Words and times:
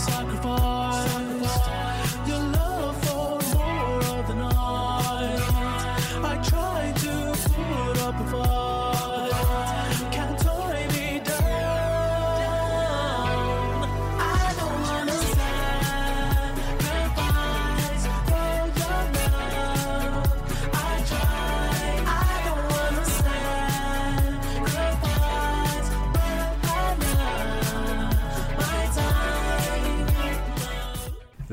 sacrifice. 0.00 0.59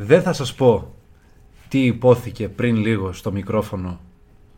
Δεν 0.08 0.22
θα 0.22 0.34
σας 0.34 0.54
πω 0.54 0.94
τι 1.68 1.86
υπόθηκε 1.86 2.50
πριν 2.50 2.76
λίγο 2.76 3.14
στο 3.14 3.32
μικρόφωνο 3.32 4.00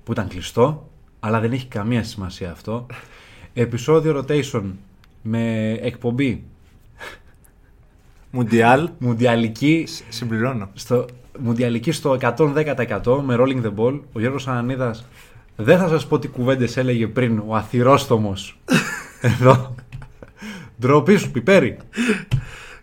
που 0.04 0.12
ήταν 0.12 0.28
κλειστό, 0.28 0.90
αλλά 1.20 1.40
δεν 1.40 1.52
έχει 1.52 1.66
καμία 1.68 2.04
σημασία 2.04 2.52
αυτό. 2.52 2.86
Επισόδιο 3.54 4.26
rotation 4.26 4.64
με 5.22 5.72
εκπομπή 5.72 6.44
Μουντιάλ. 8.32 8.90
μουντιαλική 8.98 9.88
Συμπληρώνω. 10.10 10.70
στο, 10.74 11.06
μουντιαλική 11.40 11.92
στο 11.92 12.18
110% 12.22 13.22
με 13.24 13.36
rolling 13.40 13.64
the 13.64 13.74
ball. 13.76 14.00
Ο 14.14 14.20
Γιώργος 14.20 14.48
Ανανίδας 14.48 15.06
δεν 15.56 15.78
θα 15.78 15.88
σας 15.88 16.08
πω 16.08 16.20
τι 16.20 16.28
κουβέντες 16.28 16.78
έλεγε 16.78 17.08
πριν 17.08 17.42
ο 17.48 17.56
αθυρόστομος 17.56 18.60
εδώ. 19.22 19.76
Ντροπή 20.80 21.18
σου, 21.18 21.32
πιπέρι. 21.32 21.78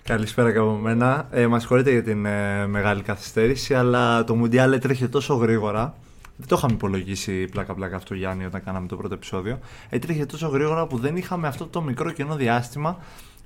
Καλησπέρα 0.06 0.52
και 0.52 0.59
από 0.59 0.70
μένα. 0.70 1.28
Ε, 1.30 1.46
Μα 1.46 1.59
συγχωρείτε 1.59 1.91
για 1.91 2.02
την 2.02 2.27
ε, 2.27 2.66
μεγάλη 2.66 3.02
καθυστέρηση, 3.02 3.74
αλλά 3.74 4.24
το 4.24 4.35
Μουντιάλ 4.35 4.73
έτρεχε 4.73 5.09
τόσο 5.09 5.35
γρήγορα. 5.35 5.95
Δεν 6.37 6.48
το 6.48 6.54
είχαμε 6.59 6.73
υπολογίσει 6.73 7.45
πλάκα-πλάκα 7.45 7.96
αυτό, 7.96 8.15
Γιάννη, 8.15 8.45
όταν 8.45 8.65
κάναμε 8.65 8.87
το 8.87 8.96
πρώτο 8.96 9.15
επεισόδιο. 9.15 9.59
Έτρεχε 9.88 10.26
τόσο 10.26 10.48
γρήγορα 10.48 10.87
που 10.87 10.98
δεν 10.98 11.16
είχαμε 11.16 11.48
αυτό 11.48 11.66
το 11.66 11.82
μικρό 11.82 12.10
κενό 12.10 12.35
διάστημα 12.35 12.98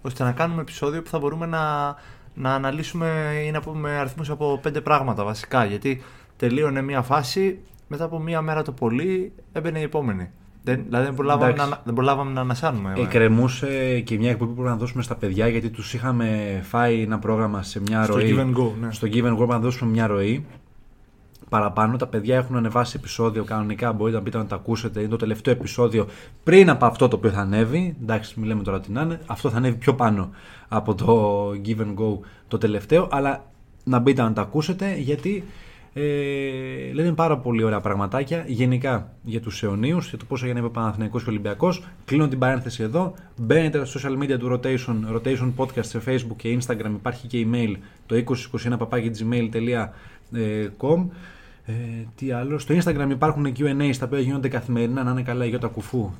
ώστε 0.02 0.25
να 0.25 0.33
κάνουμε 0.33 0.61
επεισόδιο 0.61 1.02
που 1.02 1.08
θα 1.08 1.19
μπορούμε 1.19 1.47
να, 1.47 1.94
να 2.34 2.55
αναλύσουμε 2.55 3.33
ή 3.47 3.50
να 3.50 3.61
πούμε 3.61 3.91
αριθμούς 3.91 4.30
από 4.30 4.58
πέντε 4.62 4.80
πράγματα 4.80 5.24
βασικά. 5.24 5.64
Γιατί 5.64 6.02
τελείωνε 6.36 6.83
μία 6.83 7.02
φάση, 7.02 7.58
μετά 7.89 8.05
από 8.05 8.19
μία 8.19 8.42
μέρα 8.42 8.62
το 8.62 8.72
πολύ 8.72 9.33
έμπαινε 9.52 9.78
η 9.78 9.83
επόμενη. 9.83 10.30
Δεν, 10.75 10.85
δηλαδή 10.85 11.05
δεν 11.05 11.15
προλάβαμε, 11.15 11.51
Εντάξει. 11.51 11.71
να, 11.71 11.81
δεν 11.85 11.95
προλάβαμε 11.95 12.33
να 12.33 12.41
ανασάνουμε. 12.41 12.93
Εκκρεμούσε 12.97 14.01
και 14.01 14.19
μια 14.19 14.31
εκπομπή 14.31 14.51
που 14.51 14.57
πρέπει 14.57 14.73
να 14.73 14.81
δώσουμε 14.81 15.03
στα 15.03 15.15
παιδιά 15.15 15.49
γιατί 15.49 15.71
τους 15.71 15.95
είχαμε 15.95 16.61
φάει 16.65 17.03
ένα 17.03 17.19
πρόγραμμα 17.19 17.63
σε 17.63 17.81
μια 17.81 18.05
Στο 18.05 18.13
ροή. 18.15 18.35
give 18.37 18.41
and 18.41 18.55
go, 18.61 18.71
ναι. 18.81 18.93
Στο 18.93 19.09
give 19.13 19.25
and 19.25 19.39
go 19.39 19.47
να 19.47 19.59
δώσουμε 19.59 19.91
μια 19.91 20.07
ροή. 20.07 20.45
Παραπάνω 21.48 21.97
τα 21.97 22.07
παιδιά 22.07 22.37
έχουν 22.37 22.57
ανεβάσει 22.57 22.95
επεισόδιο 22.98 23.45
κανονικά. 23.45 23.93
Μπορείτε 23.93 24.17
να 24.17 24.23
μπείτε 24.23 24.39
να 24.39 24.47
τα 24.47 24.55
ακούσετε. 24.55 25.01
Είναι 25.01 25.09
το 25.09 25.17
τελευταίο 25.17 25.55
επεισόδιο 25.55 26.07
πριν 26.45 26.71
από 26.71 26.87
αυτό 26.87 27.09
το 27.09 27.17
οποίο 27.17 27.31
θα 27.31 27.41
ανέβει. 27.41 27.97
Εντάξει, 28.03 28.41
μιλάμε 28.41 28.63
τώρα 28.63 28.81
τι 28.81 28.93
να 28.93 29.01
είναι. 29.03 29.21
Αυτό 29.27 29.51
θα 29.51 29.57
ανέβει 29.57 29.77
πιο 29.77 29.95
πάνω 29.95 30.31
από 30.69 30.95
το 30.95 31.41
give 31.67 31.81
and 31.81 31.95
go 31.95 32.19
το 32.48 32.59
τελευταίο. 32.59 33.09
Αλλά 33.11 33.45
να 33.85 33.98
μπείτε 33.98 34.23
να 34.23 34.33
τα 34.33 34.43
ακούσετε 34.43 34.95
γιατί 34.98 35.45
ε, 35.92 36.92
λένε 36.92 37.12
πάρα 37.12 37.38
πολύ 37.38 37.62
ωραία 37.62 37.80
πραγματάκια 37.80 38.44
γενικά 38.46 39.12
για 39.22 39.41
τους 39.41 39.62
αιωνίους, 39.62 40.08
για 40.08 40.19
το 40.19 40.24
πώς 40.24 40.42
έγινε 40.42 40.60
ο 40.60 40.70
Παναθηναϊκός 40.70 41.22
και 41.22 41.28
ο 41.28 41.33
Ολυμπιακός. 41.33 41.84
Κλείνω 42.05 42.28
την 42.28 42.38
παρένθεση 42.38 42.83
εδώ. 42.83 43.14
Μπαίνετε 43.36 43.84
στα 43.84 44.00
social 44.00 44.22
media 44.22 44.38
του 44.38 44.61
Rotation, 44.61 44.96
Rotation 45.14 45.52
Podcast 45.56 45.84
σε 45.84 46.02
Facebook 46.06 46.36
και 46.36 46.58
Instagram. 46.61 46.91
Υπάρχει 46.91 47.27
και 47.27 47.46
email 47.50 47.74
το 48.06 48.16
2021 48.16 48.78
ε, 51.66 51.72
τι 52.16 52.33
άλλο; 52.33 52.58
Στο 52.58 52.75
Instagram 52.75 53.08
υπάρχουν 53.11 53.53
Q&A 53.58 53.91
στα 53.92 54.06
οποία 54.06 54.19
γίνονται 54.20 54.48
καθημερινά 54.48 55.02
να 55.02 55.11
είναι 55.11 55.23
καλά 55.23 55.45
η 55.45 55.48
Γιώτα 55.48 55.68
Κουφού. 55.68 56.11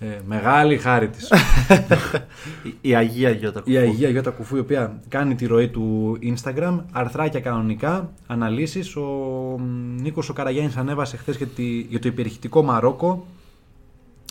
Ε, 0.00 0.06
ε, 0.06 0.20
μεγάλη 0.26 0.78
χάρη 0.78 1.08
της. 1.08 1.32
Η, 2.62 2.74
η 2.80 2.94
Αγία 2.94 3.30
Γιώτα 3.30 3.62
η 3.64 3.76
Αγία 3.76 4.08
Γιώτα 4.08 4.30
Κουφού 4.30 4.56
η 4.56 4.58
οποία 4.58 5.00
κάνει 5.08 5.34
τη 5.34 5.46
ροή 5.46 5.68
του 5.68 6.18
Instagram. 6.22 6.78
Αρθράκια 6.92 7.40
κανονικά, 7.40 8.12
αναλύσεις. 8.26 8.96
Ο 8.96 9.02
μ, 9.58 9.94
Νίκος 10.00 10.28
ο 10.28 10.32
Καραγιάννης 10.32 10.76
ανέβασε 10.76 11.16
χθες 11.16 11.36
για, 11.36 11.46
τη, 11.46 11.80
για 11.80 11.98
το 11.98 12.08
υπερηχητικό 12.08 12.62
Μαρόκο. 12.62 13.26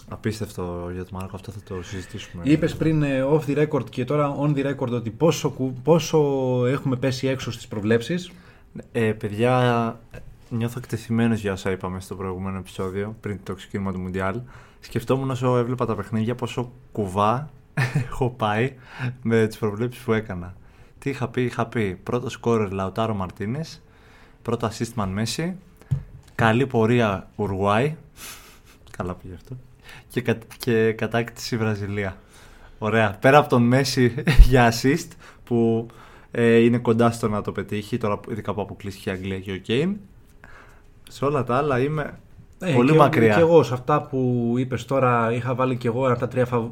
Απίστευτο 0.10 0.90
για 0.94 1.04
το 1.04 1.10
Μάρκο, 1.14 1.36
αυτό 1.36 1.52
θα 1.52 1.60
το 1.68 1.84
συζητήσουμε. 1.84 2.44
Είπες 2.46 2.76
πριν 2.76 3.04
ε, 3.04 3.24
off 3.32 3.42
the 3.48 3.68
record 3.68 3.90
και 3.90 4.06
τώρα 4.06 4.36
on 4.42 4.56
the 4.56 4.66
record 4.76 4.90
ότι 4.92 5.10
πόσο, 5.10 5.50
κου- 5.50 5.78
πόσο 5.84 6.20
έχουμε 6.68 6.96
πέσει 6.96 7.28
έξω 7.28 7.52
στις 7.52 7.68
προβλέψεις. 7.68 8.32
Ε, 8.92 9.12
παιδιά, 9.12 10.00
νιώθω 10.52 10.80
εκτεθειμένος 10.80 11.40
για 11.40 11.52
όσα 11.52 11.72
είπαμε 11.72 12.00
στο 12.00 12.16
προηγούμενο 12.16 12.58
επεισόδιο, 12.58 13.16
πριν 13.20 13.40
το 13.44 13.54
ξεκίνημα 13.54 13.92
του 13.92 14.00
Μουντιάλ. 14.00 14.42
Σκεφτόμουν 14.80 15.30
όσο 15.30 15.58
έβλεπα 15.58 15.86
τα 15.86 15.96
παιχνίδια 15.96 16.36
πόσο 16.36 16.72
κουβά 16.92 17.50
έχω 18.08 18.30
πάει 18.30 18.74
με 19.22 19.48
τις 19.48 19.58
προβλέψεις 19.58 20.04
που 20.04 20.14
έκανα. 20.14 20.56
Τι 21.00 21.10
είχα 21.10 21.28
πει, 21.28 21.42
είχα 21.42 21.66
πει 21.66 21.96
πρώτο 22.04 22.30
σκόρερ 22.30 22.72
Λαουτάρο 22.72 23.14
Μαρτίνες, 23.14 23.82
πρώτο 24.42 24.70
assist 24.70 25.02
man 25.02 25.08
Μέση, 25.08 25.56
καλή 26.36 26.68
πορεία 26.68 27.30
Ουρουάη, 27.36 27.96
καλά 28.98 29.16
πήγε 29.16 29.34
αυτό, 29.34 29.58
και, 30.08 30.22
κα, 30.22 30.38
και 30.58 30.92
κατάκτηση 30.92 31.58
Βραζιλία. 31.58 32.18
Ωραία. 32.78 33.18
Πέρα 33.20 33.38
από 33.38 33.50
τον 33.50 33.64
Μέση 33.64 34.24
για 34.50 34.74
assist 34.74 35.08
που 35.44 35.88
ε, 36.32 36.56
είναι 36.56 36.78
κοντά 36.78 37.12
στο 37.12 37.28
να 37.28 37.42
το 37.42 37.52
πετύχει, 37.52 37.98
τώρα 37.98 38.20
ειδικά 38.30 38.54
που 38.54 38.62
αποκλείστηκε 38.62 39.10
η 39.10 39.14
Αγγλία 39.14 39.40
και 39.40 39.52
ο 39.52 39.58
Κέιν. 39.58 39.98
Σε 41.12 41.26
όλα 41.26 41.44
τα 41.44 41.56
άλλα 41.56 41.80
είμαι 41.80 42.20
Ε, 42.60 42.74
πολύ 42.74 42.92
και, 42.92 42.98
μακριά. 42.98 43.34
Και 43.34 43.40
εγώ 43.40 43.64
σε 43.64 43.74
αυτά 43.74 44.02
που 44.02 44.54
είπες 44.58 44.86
τώρα 44.86 45.34
είχα 45.34 45.56
βάλει 45.56 45.78
και 45.78 45.88
εγώ 45.88 46.04
ένα 46.04 46.12
από 46.12 46.20
τα 46.20 46.28
τρία 46.28 46.46
φαβ... 46.46 46.66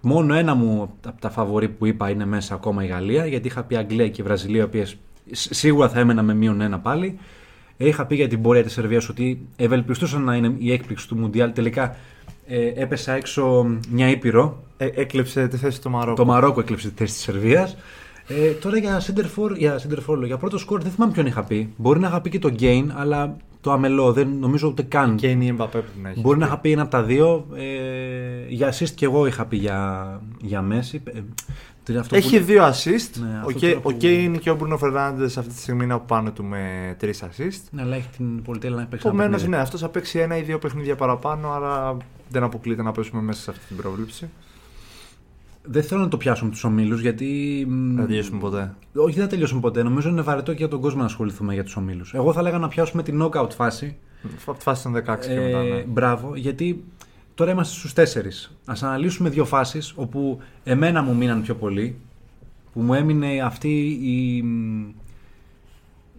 Μόνο 0.00 0.34
ένα 0.34 0.54
μου 0.54 0.94
από 1.06 1.20
τα 1.20 1.30
φαβορή 1.30 1.68
που 1.68 1.86
είπα 1.86 2.10
είναι 2.10 2.26
μέσα 2.26 2.54
ακόμα 2.54 2.84
η 2.84 2.86
Γαλλία, 2.86 3.26
γιατί 3.26 3.46
είχα 3.46 3.62
πει 3.62 3.76
Αγγλία 3.76 4.08
και 4.08 4.22
Βραζιλία, 4.22 4.60
οι 4.60 4.64
οποίες 4.64 4.96
σίγουρα 5.30 5.88
θα 5.88 5.98
έμενα 6.00 6.22
με 6.22 6.34
μείον 6.34 6.60
ένα 6.60 6.78
πάλι. 6.78 7.18
Ε, 7.76 7.86
Είχα 7.86 8.06
πει 8.06 8.14
για 8.14 8.28
την 8.28 8.42
πορεία 8.42 8.62
της 8.62 8.72
Σερβίας 8.72 9.08
ότι 9.08 9.46
ευελπιστούσα 9.56 10.18
να 10.18 10.34
είναι 10.34 10.54
η 10.58 10.72
έκπληξη 10.72 11.08
του 11.08 11.16
Μουντιάλ. 11.16 11.52
Τελικά 11.52 11.96
ε, 12.46 12.72
έπεσα 12.74 13.12
έξω 13.12 13.66
μια 13.90 14.08
ήπειρο. 14.10 14.62
Ε, 14.76 14.86
έκλεψε 14.94 15.48
τη 15.48 15.56
θέση 15.56 15.80
του 15.80 15.90
Μαρόκου. 15.90 16.16
Το 16.16 16.24
Μαρόκο 16.24 16.60
έκλεψε 16.60 16.88
τη 16.88 16.94
θέση 16.96 17.12
της 17.12 17.22
Σερβίας. 17.22 17.76
Ε, 18.28 18.50
τώρα 18.50 18.78
για 18.78 19.00
center 19.00 19.24
for, 19.36 19.56
για, 19.56 19.80
center 19.80 19.98
for, 20.06 20.24
για 20.24 20.36
πρώτο 20.36 20.58
σκορ 20.58 20.82
δεν 20.82 20.90
θυμάμαι 20.92 21.12
ποιον 21.12 21.26
είχα 21.26 21.44
πει. 21.44 21.72
Μπορεί 21.76 22.00
να 22.00 22.08
είχα 22.08 22.20
πει 22.20 22.30
και 22.30 22.38
το 22.38 22.54
Gain, 22.60 22.84
αλλά 22.96 23.36
το 23.60 23.72
αμελό 23.72 24.12
δεν 24.12 24.28
νομίζω 24.40 24.68
ούτε 24.68 24.82
καν. 24.82 25.16
Κέιν 25.16 25.40
ή 25.40 25.46
Εμπαπέ 25.46 25.78
πρέπει 25.78 25.98
να 26.02 26.08
έχει. 26.08 26.20
Μπορεί 26.20 26.38
να 26.38 26.46
είχα 26.46 26.58
πει 26.58 26.72
ένα 26.72 26.82
από 26.82 26.90
τα 26.90 27.02
δύο. 27.02 27.46
Ε, 27.54 27.64
για 28.48 28.72
assist 28.72 28.90
και 28.94 29.04
εγώ 29.04 29.26
είχα 29.26 29.44
πει 29.46 29.56
για, 29.56 30.20
για 30.40 30.64
Messi. 30.70 30.98
Ε, 31.04 31.20
τι- 31.82 31.96
αυτό 31.96 32.16
Έχει 32.16 32.38
που- 32.38 32.44
δύο 32.44 32.62
assist. 32.62 33.20
Ναι, 33.20 33.34
ο, 33.34 33.38
αυτό 33.38 33.52
Κέ, 33.52 33.66
τώρα 33.66 33.78
ο 33.78 33.80
που- 33.80 33.96
Κέιν 33.96 34.38
και 34.38 34.50
ο 34.50 34.54
Μπρουνο 34.56 34.76
Φερνάντε 34.78 35.24
αυτή 35.24 35.48
τη 35.48 35.58
στιγμή 35.60 35.84
είναι 35.84 35.92
από 35.92 36.04
πάνω 36.06 36.30
του 36.32 36.44
με 36.44 36.94
τρεις 36.98 37.22
assist. 37.22 37.60
Ναι, 37.70 37.82
αλλά 37.82 37.96
έχει 37.96 38.08
την 38.16 38.42
πολυτέλεια 38.42 38.76
να 38.76 38.82
παίξει. 38.86 39.06
ένα 39.06 39.14
Επομένως, 39.16 39.40
παιχνίδι. 39.40 39.56
ναι, 39.56 39.62
αυτός 39.62 39.80
θα 39.80 39.88
παίξει 39.88 40.18
ένα 40.18 40.36
ή 40.36 40.42
δύο 40.42 40.58
παιχνίδια 40.58 40.96
παραπάνω, 40.96 41.50
άρα 41.50 41.96
δεν 42.28 42.42
αποκλείεται 42.42 42.82
να 42.82 42.92
πέσουμε 42.92 43.22
μέσα 43.22 43.40
σε 43.42 43.50
αυτή 43.50 43.62
την 43.66 43.76
πρόβλεψη. 43.76 44.28
Δεν 45.70 45.82
θέλω 45.82 46.00
να 46.00 46.08
το 46.08 46.16
πιάσουμε 46.16 46.50
τους 46.50 46.64
ομίλους 46.64 47.00
γιατί. 47.00 47.64
μ, 47.68 47.86
Δεν 47.94 47.96
θα 47.96 48.06
τελειώσουμε 48.06 48.38
ποτέ. 48.38 48.74
Όχι, 48.94 49.14
δεν 49.14 49.24
θα 49.24 49.30
τελειώσουμε 49.30 49.60
ποτέ. 49.60 49.82
Νομίζω 49.82 50.08
είναι 50.08 50.20
βαρετό 50.20 50.50
και 50.52 50.58
για 50.58 50.68
τον 50.68 50.80
κόσμο 50.80 50.98
να 51.00 51.04
ασχοληθούμε 51.04 51.54
για 51.54 51.64
τους 51.64 51.76
ομίλους. 51.76 52.14
Εγώ 52.14 52.32
θα 52.32 52.40
έλεγα 52.40 52.58
να 52.58 52.68
πιάσουμε 52.68 53.02
την 53.02 53.22
knockout 53.22 53.50
φάση. 53.50 53.96
Από 54.46 54.58
τη 54.58 54.62
φάση 54.62 54.82
των 54.82 54.92
16 54.92 55.00
και 55.26 55.40
μετά. 55.40 55.58
Ε, 55.58 55.62
Ναι. 55.62 55.84
Μπράβο, 55.88 56.36
γιατί 56.36 56.84
τώρα 57.34 57.50
είμαστε 57.50 57.74
στους 57.78 57.92
τέσσερις. 57.92 58.56
Α 58.64 58.72
αναλύσουμε 58.80 59.28
δύο 59.28 59.44
φάσεις 59.44 59.92
όπου 59.96 60.38
εμένα 60.64 61.02
μου 61.02 61.16
μείναν 61.16 61.42
πιο 61.42 61.54
πολύ. 61.54 61.96
Που 62.72 62.80
μου 62.80 62.94
έμεινε 62.94 63.40
αυτή 63.44 63.98
η. 64.02 64.36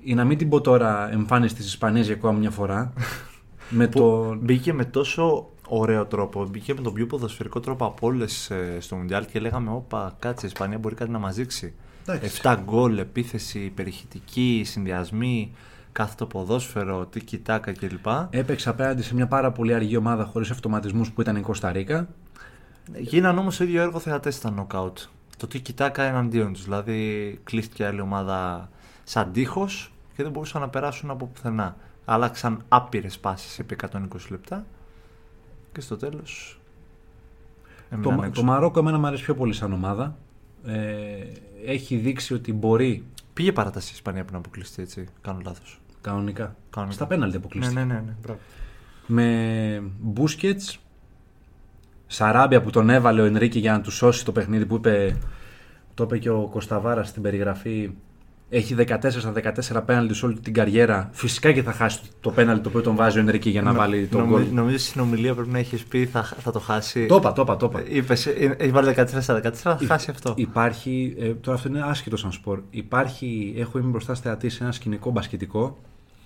η 0.04 0.14
να 0.14 0.24
μην 0.24 0.38
την 0.38 0.50
πω 0.50 0.62
τώρα 0.62 1.12
εμφάνιση 1.12 1.56
της 1.56 1.66
Ισπανίας 1.66 2.06
για 2.06 2.16
ακόμα 2.16 2.34
μια 2.40 2.50
φορά. 2.52 2.94
με 3.70 3.88
Που 3.88 4.00
το. 4.00 4.38
Μπήκε 4.42 4.74
με 4.74 4.86
τόσο 4.86 5.50
ωραίο 5.70 6.06
τρόπο, 6.06 6.46
μπήκε 6.46 6.74
με 6.74 6.82
τον 6.82 6.94
πιο 6.94 7.06
ποδοσφαιρικό 7.06 7.60
τρόπο 7.60 7.86
από 7.86 8.08
όλες 8.08 8.52
στο 8.80 8.96
Μουντιάλ 8.96 9.26
και 9.26 9.40
λέγαμε: 9.40 9.72
Όπα, 9.72 10.16
κάτσε, 10.20 10.46
η 10.46 10.50
Ισπανία 10.54 10.78
μπορεί 10.78 10.96
κάτι 10.96 11.12
να 11.12 11.20
μας 11.20 11.36
δείξει. 11.36 11.74
Εντάξει. 12.06 12.40
7 12.44 12.58
γκολ, 12.64 12.98
επίθεση, 12.98 13.60
υπερηχητική, 13.60 14.62
συνδυασμοί, 14.66 15.52
κάθε 15.92 16.16
το 16.18 16.26
ποδόσφαιρο, 16.26 17.06
τι 17.06 17.24
κοιτάκα 17.24 17.72
κλπ. 17.72 18.08
Έπαιξε 18.30 18.70
απέναντι 18.70 19.02
σε 19.02 19.16
μια 19.16 19.28
πάρα 19.28 19.52
πολύ 19.52 19.74
αργή 19.74 19.98
ομάδα 19.98 20.26
χωρίς 20.26 20.52
αυτοματισμούς 20.52 21.12
που 21.12 21.22
ήταν 21.22 21.36
η 21.36 21.42
Κωνσταντίνα. 21.42 22.08
Γίναν 22.98 23.38
όμως 23.38 23.58
το 23.58 23.64
ίδιο 23.64 23.82
έργο 23.82 24.00
θεατές 24.00 24.36
στα 24.36 24.52
νοκάουτ. 24.52 24.98
Το 25.38 25.48
τι 25.48 25.60
κοιτάκα 25.60 26.04
εναντίον 26.04 26.54
τους. 26.54 26.64
Δηλαδή, 26.64 27.40
κλείστηκε 27.44 27.86
άλλη 27.86 28.02
ομάδα 28.02 28.70
σαν 29.04 29.32
τείχος 29.32 29.92
και 30.16 30.24
δεν 30.24 30.32
μπορούσαν 30.32 30.62
να 30.62 30.70
περάσουν 30.70 31.10
από 31.10 31.26
πουθενά. 31.26 31.76
Άλλαξαν 32.06 32.64
άπειρες 32.68 33.20
πάσει 33.20 33.58
επί 33.62 33.76
120 33.92 34.00
λεπτά 34.30 34.66
και 35.72 35.82
στο 35.82 35.98
τέλος. 35.98 36.60
Το, 38.02 38.30
το 38.34 38.44
Μαρόκο 38.44 38.80
εμένα 38.80 38.98
μου 38.98 39.08
αρέσει 39.08 39.24
πιο 39.24 39.36
πολύ 39.36 39.54
σαν 39.54 39.74
ομάδα. 39.74 40.18
Ε, 40.66 41.24
έχει 41.66 41.96
δείξει 41.96 42.34
ότι 42.34 42.54
μπορεί 42.54 43.06
Πήγε 43.40 43.52
παράταση 43.52 43.90
η 43.90 43.92
Ισπανία 43.94 44.24
πριν 44.26 44.38
αποκλειστεί, 44.38 44.82
έτσι. 44.82 45.08
Κάνω 45.22 45.40
λάθος. 45.46 45.82
κανονικά. 46.02 46.56
Κανονικά. 46.70 46.96
Στα 46.96 47.08
πέναλτι 47.08 47.32
Ναι, 47.32 47.38
αποκλείστηκε. 47.38 47.80
ναι, 47.80 47.86
ναι. 47.94 48.00
ναι. 48.00 48.16
Μπράβο. 48.22 48.40
Με 49.08 49.84
Μπούσκετ, 50.00 50.62
Σαράμπια 52.08 52.62
που 52.62 52.70
τον 52.70 52.90
έβαλε 52.90 53.22
ο 53.22 53.26
Ενρίκη 53.26 53.60
για 53.60 53.72
να 53.72 53.82
του 53.82 53.92
σώσει 53.92 54.26
το 54.26 54.32
παιχνίδι 54.32 54.66
που 54.66 54.76
είπε. 54.76 55.18
Το 55.94 56.04
είπε 56.04 56.18
και 56.18 56.30
ο 56.30 56.48
Κωνσταβάρα 56.48 57.04
στην 57.04 57.22
περιγραφή. 57.22 57.92
Έχει 58.52 58.76
14 58.78 58.96
στα 59.12 59.34
14 59.34 59.82
πέναλτι 59.86 60.14
σε 60.14 60.26
όλη 60.26 60.40
την 60.40 60.54
καριέρα. 60.54 61.10
Φυσικά 61.12 61.52
και 61.52 61.64
θα 61.64 61.72
χάσει 61.72 62.00
το 62.22 62.32
πέναλτι 62.32 62.62
το 62.64 62.70
οποίο 62.70 62.82
τον 62.82 62.96
βάζει 62.96 63.18
ο 63.18 63.22
Ενρίκη 63.22 63.50
για 63.50 63.62
να 63.62 63.72
Νο- 63.72 63.78
βάλει 63.78 64.08
τον 64.08 64.20
νομι- 64.20 64.34
γκολ. 64.46 64.54
Νομίζω 64.54 64.78
στην 64.78 65.02
ομιλία 65.02 65.34
πρέπει 65.36 65.50
να 65.50 65.58
έχεις 65.58 65.84
πει 65.84 66.06
θα, 66.06 66.24
θα 66.24 66.52
το 66.52 66.60
χάσει. 66.60 67.06
Το 67.06 67.16
είπα, 67.16 67.32
το 67.34 67.42
είπα, 67.42 67.58
το 67.58 67.66
είπα. 67.66 67.84
Είπες, 67.90 68.26
ε, 68.26 68.56
έχει 68.60 68.72
βάλει 68.72 68.88
14 68.88 69.22
στα 69.22 69.34
14, 69.34 69.62
θα 69.72 69.78
Υ- 69.82 69.88
χάσει 69.88 70.10
αυτό. 70.12 70.34
Υπάρχει, 70.36 71.16
ε, 71.20 71.28
τώρα 71.34 71.58
αυτό 71.58 71.70
είναι 71.70 71.82
άσχετο 71.86 72.18
σαν 72.18 72.32
σπορ. 72.32 72.60
Υπάρχει, 72.70 73.54
έχω 73.58 73.78
είμαι 73.80 73.90
μπροστά 73.90 74.16
θεατή 74.16 74.50
σε 74.50 74.64
ένα 74.64 74.72
σκηνικό 74.72 75.12
μπασκετικό. 75.12 75.78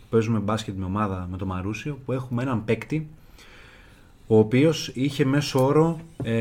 Παίζουμε 0.09 0.39
μπάσκετ 0.39 0.75
με 0.77 0.85
ομάδα 0.85 1.27
με 1.31 1.37
το 1.37 1.45
Μαρούσιο 1.45 1.99
που 2.05 2.11
έχουμε 2.11 2.41
έναν 2.43 2.63
παίκτη 2.65 3.07
ο 4.27 4.37
οποίος 4.37 4.91
είχε 4.93 5.25
μέσο 5.25 5.65
όρο 5.65 5.99
ε, 6.23 6.33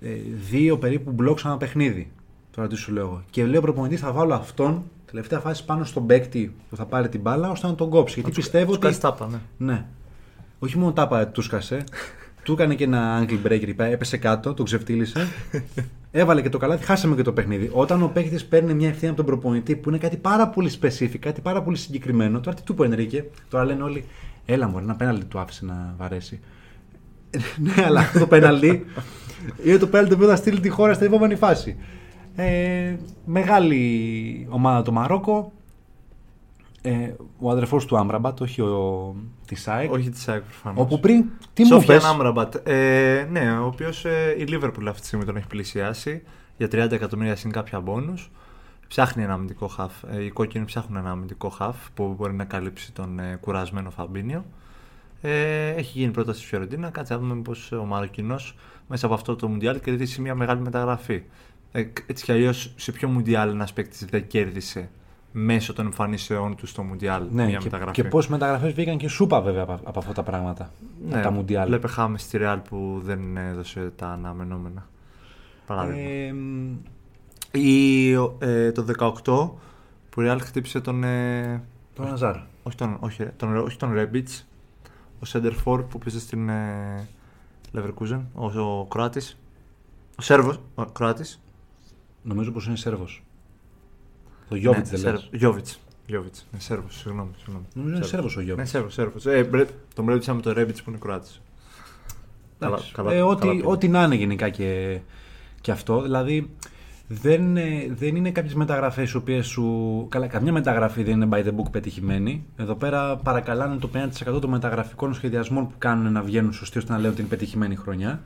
ε, 0.00 0.08
δύο 0.50 0.78
περίπου 0.78 1.10
μπλοκ 1.10 1.38
σαν 1.38 1.50
ένα 1.50 1.58
παιχνίδι. 1.60 2.10
Τώρα 2.54 2.68
τι 2.68 2.76
σου 2.76 2.92
λέω. 2.92 3.02
εγώ. 3.02 3.22
Και 3.30 3.44
λέω 3.44 3.60
προπονητής 3.60 4.00
θα 4.00 4.12
βάλω 4.12 4.34
αυτόν 4.34 4.82
τελευταία 5.06 5.40
φάση 5.40 5.64
πάνω 5.64 5.84
στον 5.84 6.06
παίκτη 6.06 6.54
που 6.70 6.76
θα 6.76 6.86
πάρει 6.86 7.08
την 7.08 7.20
μπάλα 7.20 7.50
ώστε 7.50 7.66
να 7.66 7.74
τον 7.74 7.90
κόψει. 7.90 8.20
Γιατί 8.20 8.36
πιστεύω 8.36 8.64
Τους 8.64 8.74
ότι. 8.74 8.82
κάνεις 8.82 8.98
τάπα, 9.00 9.28
ναι. 9.28 9.38
Ναι. 9.56 9.84
Όχι 10.58 10.78
μόνο 10.78 10.92
τάπα 10.92 11.26
τους 11.26 11.44
σκάσε. 11.44 11.84
του 12.44 12.52
έκανε 12.52 12.74
και 12.74 12.84
ένα 12.84 13.24
ankle 13.24 13.46
breaker, 13.46 13.66
είπα, 13.66 13.84
έπεσε 13.84 14.16
κάτω, 14.16 14.54
τον 14.54 14.64
ξεφτύλισε. 14.64 15.28
Έβαλε 16.10 16.42
και 16.42 16.48
το 16.48 16.58
καλάθι, 16.58 16.84
χάσαμε 16.84 17.16
και 17.16 17.22
το 17.22 17.32
παιχνίδι. 17.32 17.70
Όταν 17.72 18.02
ο 18.02 18.08
παίκτης 18.08 18.44
παίρνει 18.44 18.74
μια 18.74 18.88
ευθύνη 18.88 19.06
από 19.08 19.16
τον 19.16 19.26
προπονητή 19.26 19.76
που 19.76 19.88
είναι 19.88 19.98
κάτι 19.98 20.16
πάρα 20.16 20.48
πολύ 20.48 20.70
specific, 20.80 21.16
κάτι 21.18 21.40
πάρα 21.40 21.62
πολύ 21.62 21.76
συγκεκριμένο. 21.76 22.40
Τώρα 22.40 22.56
τι 22.56 22.62
του 22.62 22.74
πω, 22.74 22.84
Ενρίκε, 22.84 23.24
τώρα 23.48 23.64
λένε 23.64 23.82
όλοι, 23.82 24.04
έλα 24.46 24.68
μου, 24.68 24.78
ένα 24.78 24.94
πέναλτι 24.94 25.24
του 25.24 25.38
άφησε 25.38 25.64
να 25.64 25.94
βαρέσει. 25.98 26.40
ναι, 27.64 27.84
αλλά 27.86 28.00
αυτό 28.00 28.18
το 28.18 28.26
πέναλτι 28.26 28.86
είναι 29.64 29.78
το 29.78 29.86
πέναλτι 29.86 30.16
που 30.16 30.24
θα 30.24 30.36
στείλει 30.36 30.60
τη 30.60 30.68
χώρα 30.68 30.92
στην 30.94 31.06
επόμενη 31.06 31.34
φάση. 31.34 31.76
Ε, 32.36 32.96
μεγάλη 33.24 34.46
ομάδα 34.50 34.82
το 34.82 34.92
Μαρόκο. 34.92 35.52
Ε, 36.82 37.12
ο 37.38 37.50
αδερφός 37.50 37.86
του 37.86 37.96
Άμραμπατ, 37.96 38.40
όχι 38.40 38.60
ο, 38.60 39.14
της 39.46 39.68
ΑΕΚ. 39.68 39.92
Όχι 39.92 40.10
της 40.10 40.28
ΑΕΚ 40.28 40.42
προφανώς. 40.42 40.80
Όπου 40.80 41.00
πριν, 41.00 41.24
τι 41.52 41.62
μου 41.62 41.68
Σόφιαν 41.68 41.98
πες, 41.98 42.08
Άμραμπατ. 42.08 42.68
Ε, 42.68 43.28
ναι, 43.30 43.58
ο 43.58 43.66
οποίος 43.66 44.04
ε, 44.04 44.34
η 44.38 44.42
Λίβερπουλ 44.42 44.88
αυτή 44.88 45.00
τη 45.00 45.06
στιγμή 45.06 45.24
τον 45.24 45.36
έχει 45.36 45.46
πλησιάσει 45.46 46.22
για 46.56 46.66
30 46.66 46.92
εκατομμύρια 46.92 47.36
συν 47.36 47.50
κάποια 47.50 47.80
μπόνους. 47.80 48.30
Ψάχνει 48.88 49.22
ένα 49.22 49.32
αμυντικό 49.32 49.66
χαφ. 49.66 49.92
Ε, 50.10 50.24
οι 50.24 50.30
κόκκινοι 50.30 50.64
ψάχνουν 50.64 50.98
ένα 50.98 51.10
αμυντικό 51.10 51.48
χαφ 51.48 51.76
που 51.94 52.14
μπορεί 52.18 52.34
να 52.34 52.44
καλύψει 52.44 52.92
τον 52.92 53.18
ε, 53.18 53.38
κουρασμένο 53.40 53.90
Φαμπίνιο. 53.90 54.44
Ε, 55.20 55.68
έχει 55.68 55.98
γίνει 55.98 56.12
πρόταση 56.12 56.38
στη 56.38 56.48
Φιωρεντίνα. 56.48 56.90
Κάτσε 56.90 57.14
να 57.14 57.18
δούμε 57.18 57.42
πώς 57.42 57.72
ο 57.72 57.84
Μαροκινός 57.84 58.56
μέσα 58.88 59.06
από 59.06 59.14
αυτό 59.14 59.36
το 59.36 59.48
Μουντιάλ 59.48 59.80
κερδίσει 59.80 60.20
μια 60.20 60.34
μεγάλη 60.34 60.60
μεταγραφή. 60.60 61.22
Ε, 61.76 61.92
έτσι 62.06 62.24
κι 62.24 62.32
αλλιώς, 62.32 62.72
σε 62.76 62.92
ποιο 62.92 63.08
Μουντιάλ 63.08 63.50
ένας 63.50 63.72
παίκτης 63.72 64.04
δεν 64.04 64.26
κέρδισε 64.26 64.88
μέσω 65.32 65.72
των 65.72 65.84
εμφανίσεών 65.84 66.56
του 66.56 66.66
στο 66.66 66.82
Μουντιάλ 66.82 67.26
ναι, 67.30 67.44
μια 67.44 67.58
και, 67.58 67.64
μεταγραφή; 67.64 68.02
και 68.02 68.08
πώς 68.08 68.28
μεταγραφές 68.28 68.72
βγήκαν 68.72 68.96
και 68.96 69.08
σούπα 69.08 69.40
βέβαια 69.40 69.62
από, 69.62 69.80
από 69.84 69.98
αυτά 69.98 70.12
τα 70.12 70.22
πράγματα. 70.22 70.70
Ναι, 71.06 71.14
από 71.14 71.22
τα 71.22 71.30
Μουντιάλ. 71.30 71.66
Βλέπε 71.66 71.88
χάμε 71.88 72.18
στη 72.18 72.38
Real 72.40 72.58
που 72.68 73.00
δεν 73.04 73.36
έδωσε 73.36 73.92
τα 73.96 74.08
αναμενόμενα. 74.08 74.88
Παράδειγμα. 75.66 76.00
Ε, 76.00 76.32
μ, 76.32 76.76
Ή 77.50 78.10
ε, 78.38 78.72
το 78.72 78.86
18 78.98 79.50
που 80.10 80.20
η 80.20 80.26
Real 80.28 80.38
χτύπησε 80.40 80.80
τον. 80.80 81.04
Ε, 81.04 81.62
το 81.94 82.02
Ναζάρ. 82.02 82.36
όχι 82.62 82.76
τον, 82.76 82.96
όχι, 83.00 83.22
ρε, 83.22 83.32
τον, 83.36 83.56
όχι 83.56 83.76
τον 83.76 83.92
Rebic, 83.96 84.42
ο 85.20 85.24
Σέντερφορ 85.24 85.82
που 85.82 85.98
πήγε 85.98 86.18
στην 86.18 86.48
ε, 86.48 87.08
Leverkusen, 87.74 88.20
ο, 88.34 88.60
ο 88.60 88.86
Κροάτης. 88.86 89.38
Ο 90.18 90.22
Σέρβος, 90.22 90.60
ο 90.74 90.84
Κροάτης. 90.84 91.43
Νομίζω 92.24 92.50
πως 92.50 92.66
είναι 92.66 92.76
Σέρβος. 92.76 93.22
Το 94.48 94.54
Γιώβιτς 94.56 94.90
δεν 94.90 95.12
λες. 95.12 95.28
Γιώβιτς. 95.32 95.80
Γιώβιτς. 96.06 96.46
Ναι, 96.52 96.60
Σέρβος, 96.60 96.96
συγγνώμη. 96.98 97.30
συγγνώμη. 97.36 97.64
Νομίζω 97.74 97.96
είναι 97.96 98.04
Σέρβος 98.04 98.36
ο 98.36 98.38
Ναι, 98.38 98.44
Γιώβιτς. 98.44 98.70
Σέρβος, 98.70 98.92
Σέρβος. 98.92 99.26
Ε, 99.26 99.44
μπρε, 99.44 99.64
τον 99.94 100.04
μπρέπτησα 100.04 100.34
με 100.34 100.40
τον 100.40 100.54
Rebic 100.56 100.76
που 100.84 100.90
είναι 100.90 100.98
Κροάτης. 100.98 101.40
Καλά, 102.58 102.72
Εντάξει. 102.74 102.92
καλά, 102.94 103.12
ε, 103.12 103.14
καλά 103.14 103.26
ό,τι, 103.26 103.48
πήγε. 103.48 103.62
ό,τι 103.66 103.88
να 103.88 104.02
είναι 104.02 104.14
γενικά 104.14 104.48
και, 104.48 105.00
και 105.60 105.70
αυτό. 105.70 106.02
Δηλαδή 106.02 106.50
δεν, 107.08 107.56
ε, 107.56 107.86
δεν 107.88 108.16
είναι 108.16 108.30
κάποιες 108.30 108.54
μεταγραφές 108.54 109.10
οι 109.12 109.16
οποίες 109.16 109.46
σου. 109.46 110.06
Καλά, 110.10 110.26
καμιά 110.26 110.52
μεταγραφή 110.52 111.02
δεν 111.02 111.14
είναι 111.20 111.28
by 111.32 111.44
the 111.46 111.50
book 111.50 111.70
πετυχημένη. 111.70 112.44
Εδώ 112.56 112.74
πέρα 112.74 113.16
παρακαλάνε 113.16 113.76
το 113.76 113.90
50% 113.94 114.40
των 114.40 114.50
μεταγραφικών 114.50 115.14
σχεδιασμών 115.14 115.66
που 115.68 115.74
κάνουν 115.78 116.12
να 116.12 116.22
βγαίνουν 116.22 116.52
σωστοί 116.52 116.78
ώστε 116.78 116.92
να 116.92 116.98
λέω 116.98 117.10
ότι 117.10 117.20
είναι 117.20 117.28
πετυχημένη 117.30 117.76
χρονιά. 117.76 118.22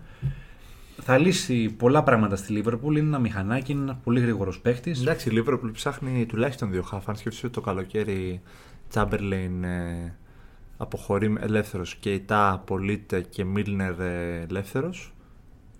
Θα 1.03 1.19
λύσει 1.19 1.69
πολλά 1.71 2.03
πράγματα 2.03 2.37
στη 2.37 2.53
Λίβερπουλ. 2.53 2.97
Είναι 2.97 3.07
ένα 3.07 3.19
μηχανάκι, 3.19 3.73
είναι 3.73 3.83
ένας 3.83 3.97
πολύ 4.05 4.21
γρήγορος 4.21 4.61
παίχτη. 4.61 4.91
Εντάξει, 4.91 5.29
η 5.29 5.33
Liverpool 5.37 5.71
ψάχνει 5.73 6.27
τουλάχιστον 6.27 6.71
δύο 6.71 6.83
χάφ. 6.83 7.09
Αν 7.09 7.17
σκεφτείς 7.17 7.45
ότι 7.45 7.53
το 7.53 7.61
καλοκαίρι 7.61 8.43
Τσάμπερλεϊν 8.89 9.65
ε, 9.65 10.17
αποχωρεί 10.77 11.35
ελεύθερος 11.41 11.95
και 11.95 12.13
η 12.13 12.21
Τα 12.21 12.63
Πολίτε 12.67 13.21
και 13.21 13.45
Μίλνερ 13.45 14.01
ε, 14.01 14.47
ελεύθερος, 14.49 15.15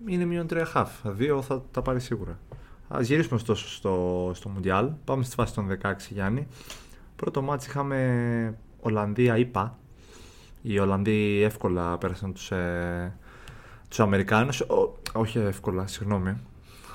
είναι 0.05 0.25
μείον 0.25 0.47
τρία 0.47 0.65
χάφ. 0.65 0.91
Δύο 1.03 1.41
θα 1.41 1.63
τα 1.71 1.81
πάρει 1.81 1.99
σίγουρα. 1.99 2.39
Α 2.87 3.01
γυρίσουμε 3.01 3.35
ωστόσο 3.35 3.69
στο, 3.69 4.31
στο 4.35 4.49
Μουντιάλ. 4.49 4.91
Πάμε 5.05 5.23
στη 5.23 5.35
φάση 5.35 5.53
των 5.53 5.67
16, 5.81 5.93
Γιάννη. 6.09 6.47
Πρώτο 7.15 7.41
μάτς 7.41 7.65
είχαμε 7.65 8.57
Ολλανδία-ΙΠΑ. 8.79 9.77
Οι 10.61 10.79
Ολλανδοί 10.79 11.41
εύκολα 11.41 11.97
πέρασαν 11.97 12.33
τους, 12.33 12.51
ε, 12.51 13.17
τους 13.89 13.99
Αμερικάνους. 13.99 14.59
Ο- 14.61 14.97
όχι 15.13 15.37
εύκολα, 15.39 15.87
συγγνώμη. 15.87 16.35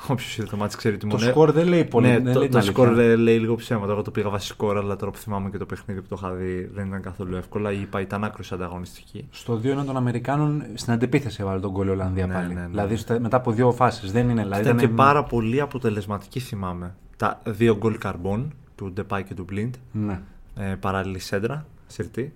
Όποιος 0.09 0.39
είδε 0.39 0.47
το 0.47 0.57
μάτι 0.57 0.77
ξέρει 0.77 0.97
τι 0.97 1.07
Το 1.07 1.17
μου 1.17 1.23
σκορ 1.23 1.53
δεν 1.53 1.67
λέει 1.67 1.85
πολύ. 1.85 2.07
ναι, 2.07 2.19
δεν 2.19 2.33
το, 2.33 2.39
λέει 2.39 2.49
το 2.49 2.59
την 2.59 2.69
σκορ 2.69 2.87
αλήθεια. 2.89 3.07
λέει, 3.07 3.17
λέει 3.17 3.39
λίγο 3.39 3.55
ψέματα. 3.55 3.93
Εγώ 3.93 4.03
το 4.03 4.11
πήγα 4.11 4.29
βασικό, 4.29 4.71
αλλά 4.71 4.97
τώρα 4.97 5.13
που 5.13 5.19
θυμάμαι 5.19 5.51
και 5.51 5.59
το 5.59 5.67
παιχνίδι 5.67 6.01
που 6.01 6.07
το 6.09 6.17
είχα 6.19 6.31
δει 6.35 6.71
δεν 6.75 6.87
ήταν 6.87 7.03
καθόλου 7.03 7.37
εύκολα. 7.37 7.73
Η 7.73 7.81
ΙΠΑ 7.81 8.01
ήταν 8.01 8.25
άκρω 8.25 8.45
ανταγωνιστική. 8.53 9.27
Στο 9.31 9.61
2-1 9.65 9.85
των 9.85 9.97
Αμερικάνων 9.97 10.63
στην 10.75 10.93
αντεπίθεση 10.93 11.39
έβαλε 11.41 11.61
τον 11.61 11.73
κόλλο 11.73 11.93
Ολλανδία 11.93 12.27
Ναι, 12.27 12.35
πάλι. 12.35 12.55
ναι, 12.55 12.61
ναι. 12.61 12.67
Δηλαδή 12.67 12.97
στα- 12.97 13.21
μετά 13.21 13.37
από 13.37 13.53
δύο 13.53 13.73
φάσεις. 13.73 14.13
Δεν 14.13 14.29
είναι. 14.29 14.43
Δηλαδή, 14.43 14.63
Ήταν 14.63 14.77
και 14.77 14.85
ήταν- 14.85 14.97
πάρα 14.97 15.25
πολύ 15.25 15.61
αποτελεσματική, 15.61 16.41
θυμάμαι. 16.41 16.95
Τα 17.17 17.41
δύο 17.45 17.77
γκολ 17.77 17.99
καρμπών 17.99 18.53
του 18.77 18.93
Ντεπάι 18.93 19.23
και 19.25 19.35
του 19.35 19.45
Μπλίντ. 19.45 19.75
Ναι. 19.93 20.21
Ε, 20.57 20.75
παράλληλη 20.81 21.19
σέντρα, 21.19 21.67
συρτή. 21.87 22.33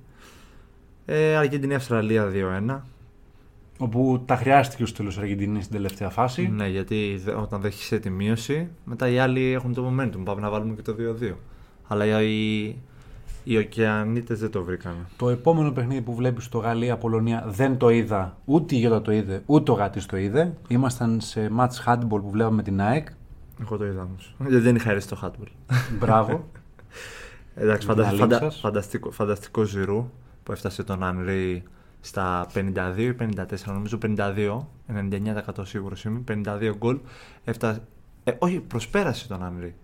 Ε, 1.04 1.36
Αργεντινή-Αυστραλία 1.36 2.26
2-1. 2.26 2.86
Όπου 3.78 4.22
τα 4.26 4.36
χρειάστηκε 4.36 4.84
στο 4.84 4.96
τέλο 5.02 5.12
Αργεντινής 5.18 5.64
στην 5.64 5.76
τελευταία 5.76 6.08
φάση. 6.10 6.48
Ναι, 6.48 6.68
γιατί 6.68 7.20
δε- 7.24 7.32
όταν 7.32 7.60
δέχεσαι 7.60 7.98
τη 7.98 8.10
μείωση, 8.10 8.68
μετά 8.84 9.08
οι 9.08 9.18
άλλοι 9.18 9.52
έχουν 9.52 9.74
το 9.74 9.86
momentum. 9.92 10.20
Πάμε 10.24 10.40
να 10.40 10.50
βάλουμε 10.50 10.74
και 10.74 10.82
το 10.82 10.94
2-2. 10.98 11.32
Αλλά 11.88 12.22
οι, 12.22 12.64
οι 13.44 13.56
Οκεανίτε 13.56 14.34
δεν 14.34 14.50
το 14.50 14.62
βρήκαν. 14.64 14.94
Το 15.16 15.28
επόμενο 15.28 15.70
παιχνίδι 15.72 16.00
που 16.00 16.14
βλέπεις 16.14 16.44
στο 16.44 16.58
Γαλλία-Πολωνία 16.58 17.44
δεν 17.48 17.76
το 17.76 17.88
είδα. 17.88 18.36
Ούτε 18.44 18.74
η 18.74 18.78
Γιώτα 18.78 19.02
το 19.02 19.12
είδε, 19.12 19.42
ούτε 19.46 19.70
ο 19.70 19.74
Γάτη 19.74 20.06
το 20.06 20.16
είδε. 20.16 20.54
Ήμασταν 20.68 21.20
σε 21.20 21.50
match 21.58 21.84
handball 21.86 22.20
που 22.20 22.30
βλέπαμε 22.30 22.62
την 22.62 22.80
ΑΕΚ. 22.80 23.08
Εγώ 23.60 23.76
το 23.76 23.86
είδα 23.86 24.02
όμως. 24.02 24.34
Γιατί 24.40 24.58
δεν 24.58 24.74
είχα 24.74 24.90
έρθει 24.90 25.02
στο 25.02 25.16
Hardball. 25.22 25.48
Μπράβο. 25.98 26.48
Εντάξει, 27.54 27.86
Την 27.86 27.88
φαντα, 27.96 28.08
αλήθεια 28.08 28.26
φαντα, 28.26 28.38
σας. 28.50 28.60
φανταστικό, 28.60 29.10
φανταστικό 29.10 29.62
Ζηρού 29.62 30.10
που 30.42 30.52
έφτασε 30.52 30.82
τον 30.82 31.02
Ανρί 31.02 31.62
στα 32.00 32.46
52 32.54 32.96
ή 32.96 33.12
54, 33.12 33.44
νομίζω 33.66 33.98
52, 34.16 34.66
99% 34.86 35.62
σίγουρος 35.62 36.04
είμαι, 36.04 36.20
52 36.28 36.74
γκολ. 36.78 36.98
Έφτασε, 37.44 37.80
ε, 38.24 38.32
όχι, 38.38 38.60
προσπέρασε 38.60 39.28
τον 39.28 39.42
Ανρί. 39.44 39.74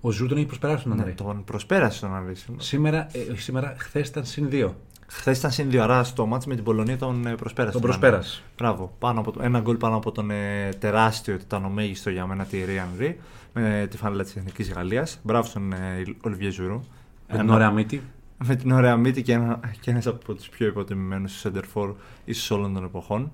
Ο 0.00 0.10
Ζου 0.10 0.26
τον 0.26 0.36
έχει 0.36 0.46
προσπεράσει 0.46 0.82
τον 0.84 0.92
Ναι, 0.92 0.98
Ανδρέ. 0.98 1.14
τον 1.14 1.44
προσπέρασε 1.44 2.00
τον 2.00 2.14
Ανρί. 2.14 2.34
Σήμερα, 2.56 3.06
ε, 3.12 3.18
όχι 3.32 3.40
σήμερα, 3.40 3.74
χθες 3.78 4.08
ήταν 4.08 4.24
συν 4.24 4.48
2. 4.50 4.70
Χθες 5.10 5.38
ήταν 5.38 5.50
συν 5.50 5.70
δύο, 5.70 5.82
άρα 5.82 6.04
στο 6.04 6.26
μάτς 6.26 6.46
με 6.46 6.54
την 6.54 6.64
Πολωνία 6.64 6.98
τον 6.98 7.26
ε, 7.26 7.34
προσπέρασε. 7.34 7.78
Τον 7.78 7.90
Ανρί. 7.90 7.98
προσπέρασε. 8.00 8.42
Μπράβο. 8.58 8.94
Πάνω 8.98 9.20
από 9.20 9.32
το, 9.32 9.42
ένα 9.42 9.60
γκολ 9.60 9.76
πάνω 9.76 9.96
από 9.96 10.12
τον 10.12 10.30
ε, 10.30 10.68
τεράστιο, 10.78 11.34
ότι 11.34 11.42
ήταν 11.42 11.64
ο 11.64 11.68
μέγιστο 11.68 12.10
για 12.10 12.26
μένα 12.26 12.44
τη 12.44 12.64
Ρή 12.64 12.78
Ανρί, 12.78 13.20
με 13.52 13.86
τη 13.90 13.96
φανέλα 13.96 14.22
της 14.22 14.36
Εθνικής 14.36 14.72
Γαλλίας. 14.72 15.18
Μπράβο 15.22 15.48
στον 15.48 15.72
ε, 15.72 16.02
Ολιβιέ 16.24 16.50
Ζιρού. 16.50 16.74
Με 16.74 16.82
την 17.28 17.38
Ένα- 17.40 17.54
ωραία 17.54 17.70
μύτη. 17.70 18.02
Με 18.44 18.56
την 18.56 18.70
ωραία 18.70 18.96
μύτη 18.96 19.22
και, 19.22 19.32
ένα, 19.32 19.60
και 19.80 19.90
ένας 19.90 20.06
από 20.06 20.34
τους 20.34 20.48
πιο 20.48 20.66
υποτιμημένους 20.66 21.44
center 21.46 21.94
ίσως 22.24 22.50
όλων 22.50 22.74
των 22.74 22.84
εποχών. 22.84 23.32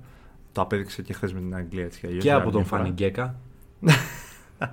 Το 0.53 0.61
απέδειξε 0.61 1.03
και 1.03 1.13
χθες 1.13 1.33
με 1.33 1.41
την 1.41 1.55
Αγγλία 1.55 1.85
έτσι 1.85 2.01
κι 2.01 2.07
αλλιώς, 2.07 2.23
Και 2.23 2.29
για 2.29 2.37
από 2.37 2.43
άλλη 2.45 2.53
τον 2.53 2.61
μια 2.61 2.71
φορά. 2.71 2.83
Φάνη 2.83 2.95
Γκέκα. 2.95 3.35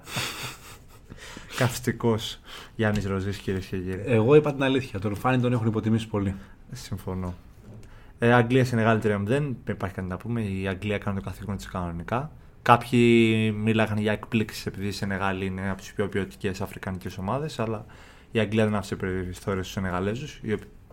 Καυστικός 1.58 2.40
Γιάννης 2.76 3.06
Ροζής 3.06 3.38
κυρίες 3.38 3.66
και 3.66 3.78
κύριοι. 3.78 4.04
Εγώ 4.06 4.36
είπα 4.36 4.54
την 4.54 4.64
αλήθεια. 4.64 5.00
Τον 5.00 5.16
Φάνη 5.16 5.42
τον 5.42 5.54
έχουν 5.54 5.68
υποτιμήσει 5.68 6.08
πολύ. 6.08 6.36
Συμφωνώ. 6.72 7.34
Ε, 8.20 8.34
Αγγλία 8.34 8.66
Σενεγάλη 8.66 9.02
3-0, 9.04 9.22
δεν 9.24 9.58
υπάρχει 9.68 9.96
κάτι 9.96 10.08
να 10.08 10.18
πούμε. 10.18 10.42
Η 10.42 10.68
Αγγλία 10.68 10.98
κάνει 10.98 11.20
το 11.20 11.24
καθήκον 11.24 11.56
της 11.56 11.66
κανονικά. 11.66 12.32
Κάποιοι 12.62 13.54
μίλαγαν 13.58 13.98
για 13.98 14.12
εκπλήξεις 14.12 14.66
επειδή 14.66 14.88
η 14.88 14.92
Σενεγάλη 14.92 15.46
είναι 15.46 15.70
από 15.70 15.82
τις 15.82 15.94
πιο 15.94 16.08
ποιοτικές 16.08 16.62
αφρικανικές 16.62 17.18
ομάδες, 17.18 17.60
αλλά 17.60 17.86
η 18.32 18.40
Αγγλία 18.40 18.64
δεν 18.66 18.76
άφησε 18.76 18.96
περιθώριο 18.96 19.62
στους 19.64 19.74
Σενεγαλέζους, 19.74 20.42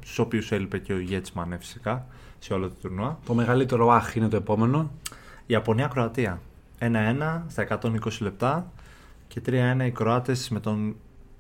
στους 0.03 0.19
οποίους 0.19 0.53
έλειπε 0.53 0.79
και 0.79 0.93
ο 0.93 0.99
Γέτσμαν 0.99 1.57
φυσικά 1.59 2.07
σε 2.39 2.55
όλο 2.55 2.69
το 2.69 2.75
τουρνουά. 2.83 3.19
Το 3.27 3.35
μεγαλύτερο 3.35 3.91
αχ 3.91 4.15
είναι 4.15 4.29
το 4.29 4.37
επόμενο. 4.37 4.91
Ιαπωνία-Κροατία. 5.47 6.41
1-1 6.79 7.43
στα 7.49 7.63
120 7.63 8.21
λεπτά 8.21 8.73
και 9.29 9.41
3-1 9.47 9.87
οι 9.87 9.91
Κροάτες 9.91 10.49
με 10.49 10.61
τον 10.61 10.97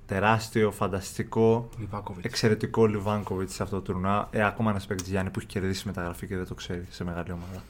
τεράστιο, 0.06 0.70
φανταστικό, 0.70 1.68
Λιβάκοβιτ. 1.78 2.24
εξαιρετικό 2.24 2.86
Λιβάνκοβιτς 2.86 3.54
σε 3.54 3.62
αυτό 3.62 3.76
το 3.76 3.82
τουρνουά. 3.82 4.28
Ε, 4.30 4.44
ακόμα 4.44 4.70
ένας 4.70 4.86
παίκτης 4.86 5.08
Γιάννη 5.08 5.30
που 5.30 5.38
έχει 5.38 5.48
κερδίσει 5.48 5.86
μεταγραφή 5.86 6.26
και 6.26 6.36
δεν 6.36 6.46
το 6.46 6.54
ξέρει 6.54 6.86
σε 6.90 7.04
μεγάλη 7.04 7.32
ομάδα. 7.32 7.62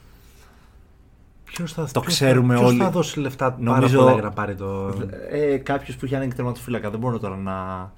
Ποιος 1.45 1.73
θα, 1.73 1.89
Το 1.91 1.99
ποιος 1.99 2.13
ξέρουμε 2.13 2.53
θα, 2.53 2.59
ποιος 2.59 2.71
όλοι. 2.71 2.79
θα 2.81 2.89
δώσει 2.89 3.19
λεφτά 3.19 3.55
Νομίζω- 3.59 3.81
πάρα 3.81 4.01
πολλά 4.01 4.13
για 4.13 4.21
να 4.21 4.31
πάρει 4.31 4.55
το. 4.55 4.93
Ε, 5.29 5.57
Κάποιος 5.57 5.95
που 5.95 6.05
έχει 6.05 6.15
ανοίξει 6.15 6.35
τερματοφύλακα. 6.35 6.89
Δεν 6.89 6.99
μπορώ 6.99 7.19
τώρα 7.19 7.35
να, 7.35 7.91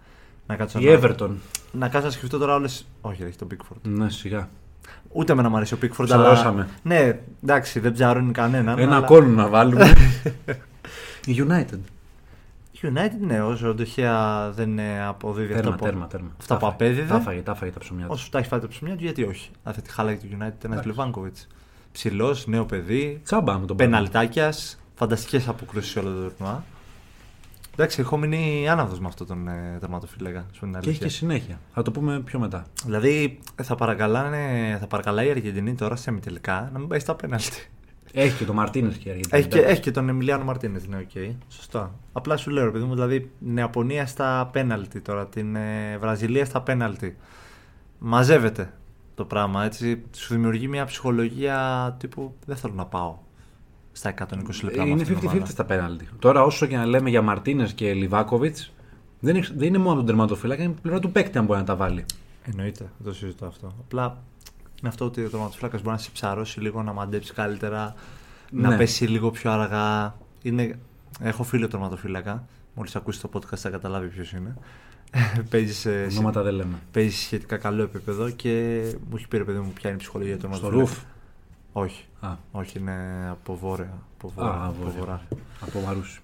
να 0.52 0.58
κάτσω 0.58 0.80
Η 0.80 0.86
να, 0.86 1.00
Everton. 1.00 1.30
να 1.72 1.88
κάτσω 1.90 2.08
να 2.08 2.14
σκεφτώ 2.14 2.38
τώρα 2.38 2.56
όλε. 2.56 2.68
Όχι, 3.02 3.18
δεν 3.18 3.28
έχει 3.28 3.38
τον 3.38 3.48
Pickford. 3.52 3.78
Ναι, 3.82 4.10
σιγά. 4.10 4.50
Ούτε 5.12 5.34
με 5.36 5.42
να 5.42 5.50
μου 5.50 5.56
αρέσει 5.56 5.74
ο 5.74 5.78
Pickford, 5.82 6.04
Ψαρώσαμε. 6.06 6.62
αλλά. 6.62 6.68
Ναι, 7.02 7.20
εντάξει, 7.44 7.80
δεν 7.80 7.92
ψαρώνει 7.94 8.32
κανέναν. 8.32 8.80
Ένα 8.80 8.96
αλλά... 8.96 9.06
κόλ 9.06 9.26
να 9.34 9.48
βάλουμε. 9.48 9.94
Η 11.26 11.36
United. 11.48 11.80
United, 12.82 13.20
ναι, 13.28 13.42
όσο 13.42 13.70
ο 13.70 13.74
Ντεχέα 13.74 14.50
δεν 14.52 14.80
ε, 14.80 15.04
αποδίδει 15.06 15.54
Τέρμα, 15.54 15.70
αυτά 15.70 15.76
που, 15.76 15.84
τέρμα, 15.86 16.08
τέρμα. 16.08 16.28
αυτά 16.40 16.54
που 16.58 16.60
Τα 16.60 16.66
φάγε, 16.72 16.74
απέδιδε. 16.90 17.08
Τα 17.14 17.20
φάγε, 17.20 17.42
τα 17.42 17.54
φάγε 17.56 17.72
τα 17.72 17.80
ψωμιά 17.80 18.06
του. 18.06 18.12
Όσο 18.14 18.28
τα 18.32 18.40
έχει 18.40 18.48
φάει 18.48 18.60
τα 18.60 18.68
ψωμιά 18.68 18.96
του, 18.96 19.04
γιατί 19.04 19.24
όχι. 19.24 19.50
Αν 19.64 19.74
θα 19.74 19.82
τη 19.82 19.90
χάλαγε 19.92 20.18
το 20.18 20.26
United 20.32 20.38
ένας 20.40 20.56
Εντάξει. 20.64 20.88
Λιβάνκοβιτς. 20.88 21.48
Ψηλός, 21.92 22.48
νέο 22.48 22.66
παιδί, 22.66 23.22
Τσάμπα 23.24 23.58
με 23.60 23.66
τον 23.66 23.76
Πέναλ. 23.78 23.92
πεναλτάκια, 24.10 24.54
φανταστικές 24.96 25.48
αποκρούσεις 25.48 25.92
σε 25.92 26.00
όλο 26.00 26.10
το 26.10 26.30
τουρνουά. 26.30 26.64
Εντάξει, 27.74 28.02
έχω 28.02 28.18
μείνει 28.18 28.70
άναυδος 28.70 29.00
με 29.00 29.08
αυτόν 29.08 29.28
τον 29.28 29.48
ε, 29.48 29.78
τερματοφύλακα. 29.80 30.46
σου 30.52 30.60
πω 30.60 30.66
την 30.66 30.72
Και 30.72 30.78
έχει 30.78 30.88
αλήθεια. 30.88 31.06
και 31.08 31.14
συνέχεια. 31.14 31.60
Θα 31.74 31.82
το 31.82 31.92
πούμε 31.92 32.20
πιο 32.20 32.40
μετά. 32.40 32.66
Δηλαδή 32.86 33.40
θα, 33.64 33.76
παρακαλάνε, 33.76 34.78
θα 34.80 34.88
παρακαλάει 34.88 35.28
η 35.28 35.30
Αργεντινή 35.30 35.74
τώρα 35.76 35.96
σε 35.96 36.12
τελικά 36.12 36.70
να 36.74 36.80
μην 36.80 36.88
πάει 36.88 37.00
στα 37.00 37.16
πέναλτι. 37.16 37.70
Έχει 38.14 38.38
και 38.38 38.46
το 38.46 38.54
Μαρτίνες 38.54 38.96
και 38.96 39.08
η 39.08 39.12
Αργεντινή. 39.12 39.40
Έχει 39.40 39.48
και, 39.48 39.60
έχει 39.60 39.82
και 39.82 39.92
τον 39.92 40.10
Εμιλιάνο 40.10 40.44
Μαρτίνες, 40.44 40.88
ναι, 40.88 40.98
οκ. 40.98 41.36
Σωστά. 41.48 41.96
Απλά 42.12 42.38
σου 42.38 42.50
λέω, 42.50 42.66
ρε 42.66 42.72
παιδί 42.72 42.84
μου, 42.86 42.94
δηλαδή 42.94 43.32
Νεαπωνία 43.40 44.06
στα 44.06 44.50
πέναλτι 44.52 45.02
τώρα, 45.02 45.28
την 45.28 45.56
ε, 45.56 45.98
Βραζιλία 46.00 46.46
στα 46.46 46.62
πέναλτι. 46.62 47.18
Μαζεύεται 48.00 48.74
το 49.16 49.26
πράγμα, 49.26 49.64
έτσι. 49.64 50.04
Σου 50.16 50.34
δημιουργεί 50.34 50.68
μια 50.68 50.86
ψυχολογία 50.86 51.96
τύπου 52.00 52.36
δεν 52.46 52.56
θέλω 52.56 52.74
να 52.74 52.86
πάω 52.86 53.18
στα 53.92 54.10
120 54.10 54.64
λεπτά. 54.64 54.84
με 54.84 54.90
Είναι 54.90 55.02
αυτήν 55.02 55.20
την 55.20 55.30
50-50 55.30 55.32
ομάδα. 55.36 55.46
στα 55.52 55.66
πέναλτι. 55.66 56.08
Τώρα, 56.20 56.44
όσο 56.44 56.66
και 56.66 56.76
να 56.78 56.86
λέμε 56.86 57.10
για 57.10 57.22
Μαρτίνες 57.22 57.74
και 57.74 57.94
Λιβάκοβιτς, 57.94 58.72
δεν, 59.20 59.36
είναι- 59.36 59.48
δεν 59.56 59.68
είναι 59.68 59.78
μόνο 59.78 59.96
τον 59.96 60.06
τερματοφύλακα, 60.06 60.64
είναι 60.64 60.74
η 60.78 60.82
πλευρά 60.82 61.00
του 61.00 61.12
παίκτη 61.12 61.38
αν 61.38 61.46
μπορεί 61.46 61.60
να 61.60 61.66
τα 61.66 61.76
βάλει. 61.76 62.06
Εννοείται, 62.46 62.90
δεν 62.98 63.12
το 63.12 63.14
συζητώ 63.14 63.46
αυτό. 63.46 63.68
Απλά 63.80 64.18
είναι 64.80 64.90
αυτό 64.90 65.06
ότι 65.06 65.24
ο 65.26 65.30
τερματοφύλακας 65.30 65.82
μπορεί 65.82 65.96
να 65.96 66.02
σε 66.02 66.10
ψαρώσει 66.14 66.60
λίγο, 66.60 66.84
να 66.84 66.94
μαντέψει 66.94 67.34
καλύτερα, 67.34 67.96
να 68.52 68.70
Ναι. 68.70 68.78
πέσει 68.78 69.06
λίγο 69.08 69.32
πιο 69.32 69.52
αργά. 69.52 70.16
Είναι... 70.42 70.80
Έχω 71.22 71.44
φίλο 71.44 71.68
τερματοφύλακα. 71.68 72.46
Μόλις 72.76 72.96
ακούσει 72.96 73.22
το 73.22 73.30
podcast 73.34 73.56
θα 73.58 73.70
καταλάβει 73.70 74.08
ποιος 74.08 74.32
είναι. 74.32 74.56
Παίζει 75.50 75.74
σε, 75.74 76.10
σε- 76.10 76.18
Ονόματα 76.18 76.42
δεν 76.42 76.54
λέμε. 76.54 76.76
παίζει 76.92 77.16
σε 77.16 77.24
σχετικά 77.24 77.58
καλό 77.58 77.84
επίπεδο 77.84 78.30
και 78.30 78.82
μου 79.10 79.16
έχει 79.16 79.28
πει 79.28 79.38
ρε 79.38 79.44
παιδί 79.44 79.58
μου 79.60 79.72
ποια 79.74 79.90
είναι 79.90 79.98
η 79.98 80.02
ψυχολογία 80.02 80.38
του 80.38 80.40
Στο 80.40 80.50
τερματοφύλακα. 80.50 80.80
ρουφ. 80.90 81.00
Όχι. 81.74 82.06
Α, 82.20 82.30
Όχι, 82.52 82.80
είναι 82.80 83.28
από 83.32 83.56
βόρεια. 83.58 83.94
Από 84.18 84.28
Α, 84.28 84.32
βόρεια. 84.36 84.64
από 84.64 84.76
βόρεια. 84.84 85.00
βορρά. 85.00 85.22
από 85.62 85.80
Μαρούσι. 85.80 86.20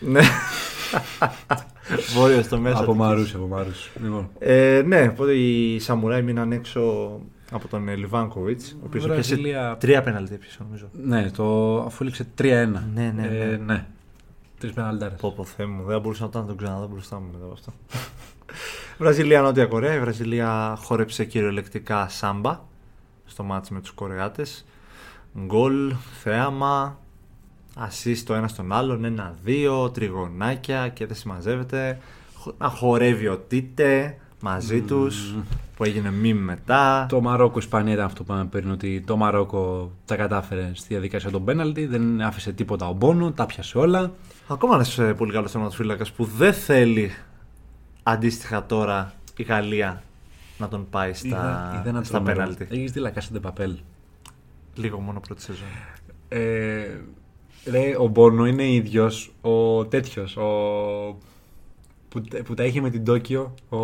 Ναι. 0.00 0.20
Βόρειος 2.14 2.44
στο 2.44 2.58
μέσα. 2.58 2.74
από 2.78 2.82
Αττικής. 2.90 3.00
Μαρούσι, 3.06 3.36
από 3.36 3.46
Μαρούσι. 3.46 3.90
Λοιπόν. 4.02 4.28
Ε, 4.38 4.82
ναι, 4.86 5.08
οπότε 5.08 5.32
οι 5.34 5.78
Σαμουράι 5.78 6.22
μείναν 6.22 6.52
έξω 6.52 6.80
από 7.52 7.68
τον 7.68 7.88
ε, 7.88 7.94
Λιβάνκοβιτς, 7.94 8.72
ο 8.72 8.76
οποίος 8.84 9.04
έπιασε 9.04 9.34
Βραζιλία- 9.34 9.76
τρία 9.80 10.02
πέναλτι 10.02 10.34
έπιασε, 10.34 10.58
νομίζω. 10.66 10.88
Ναι, 10.92 11.30
το, 11.30 11.76
αφού 11.82 11.98
έληξε 12.02 12.26
3-1. 12.38 12.42
Ναι, 12.44 13.12
ναι, 13.14 13.26
Ε, 13.26 13.46
ναι. 13.46 13.56
ναι. 13.56 13.86
Τρεις 14.58 14.72
πεναλτάρε. 14.72 15.14
Πω 15.14 15.32
πω 15.36 15.44
Θεέ 15.44 15.66
μου, 15.66 15.84
δεν 15.84 16.00
μπορούσα 16.00 16.24
να 16.24 16.30
τον 16.46 16.56
ξαναδώ 16.56 16.86
μπροστά 16.86 17.20
μου 17.20 17.26
μετά 17.32 17.44
από 17.44 17.52
αυτό. 17.52 17.72
Βραζιλία, 18.98 19.40
Νότια 19.42 19.66
Κορέα. 19.66 19.94
Η 19.94 20.00
Βραζιλία 20.00 20.76
χόρεψε 20.82 21.24
κυριολεκτικά 21.24 22.08
σάμπα 22.08 22.60
στο 23.24 23.42
μάτς 23.42 23.70
με 23.70 23.80
τους 23.80 23.90
Κορεάτες. 23.90 24.64
Γκολ, 25.38 25.94
θέαμα, 26.22 26.98
ασίστ 27.76 28.26
το 28.26 28.34
ένα 28.34 28.48
στον 28.48 28.72
άλλον, 28.72 29.04
ένα-δύο, 29.04 29.90
τριγωνάκια 29.90 30.88
και 30.88 31.06
δεν 31.06 31.16
συμμαζεύεται. 31.16 31.98
Χο- 32.34 32.54
Να 32.58 32.68
χορεύει 32.68 33.28
ο 33.28 33.38
Τίτε 33.38 34.16
μαζί 34.40 34.80
τους, 34.80 35.34
που 35.76 35.84
έγινε 35.84 36.10
μιμ 36.10 36.38
μετά. 36.44 37.06
Το 37.08 37.20
Μαρόκο-Ισπανία 37.20 37.92
ήταν 37.92 38.04
αυτό 38.04 38.22
που 38.24 38.32
είπαμε 38.32 38.48
πριν, 38.48 38.70
ότι 38.70 39.00
το 39.06 39.16
Μαρόκο 39.16 39.90
τα 40.04 40.16
κατάφερε 40.16 40.70
στη 40.74 40.86
διαδικασία 40.88 41.30
των 41.30 41.44
πέναλτι, 41.44 41.86
δεν 41.86 42.20
άφησε 42.22 42.52
τίποτα 42.52 42.88
ο 42.88 42.92
Μπόνο, 42.92 43.32
τα 43.32 43.46
πιάσε 43.46 43.78
όλα. 43.78 44.12
Ακόμα 44.48 44.74
ένα 44.96 45.08
ε, 45.08 45.12
πολύ 45.12 45.32
καλό 45.32 45.48
τερματοφύλακα 45.48 46.04
που 46.16 46.24
δεν 46.24 46.52
θέλει 46.52 47.10
αντίστοιχα 48.02 48.66
τώρα 48.66 49.12
η 49.36 49.42
Γαλλία 49.42 50.02
να 50.58 50.68
τον 50.68 50.86
πάει 50.90 51.12
στα, 51.14 51.82
στα 52.02 52.22
πέναλτι. 52.22 52.66
Έχεις 52.70 52.92
δει 52.92 53.00
Λακάσεντε 53.00 53.38
Παπέλ. 53.40 53.76
Λίγο 54.80 55.00
μόνο 55.00 55.20
πρώτη 55.20 55.42
σεζόν. 55.42 55.66
Ε, 56.28 56.38
ρε, 57.64 57.96
ο 57.98 58.06
Μπόνο 58.06 58.46
είναι 58.46 58.72
ίδιος 58.72 59.32
ο 59.40 59.86
τέτοιος. 59.86 60.36
Ο... 60.36 60.48
Που, 62.08 62.22
που 62.44 62.54
τα 62.54 62.64
είχε 62.64 62.80
με 62.80 62.90
την 62.90 63.04
Τόκιο. 63.04 63.54
Ο, 63.68 63.78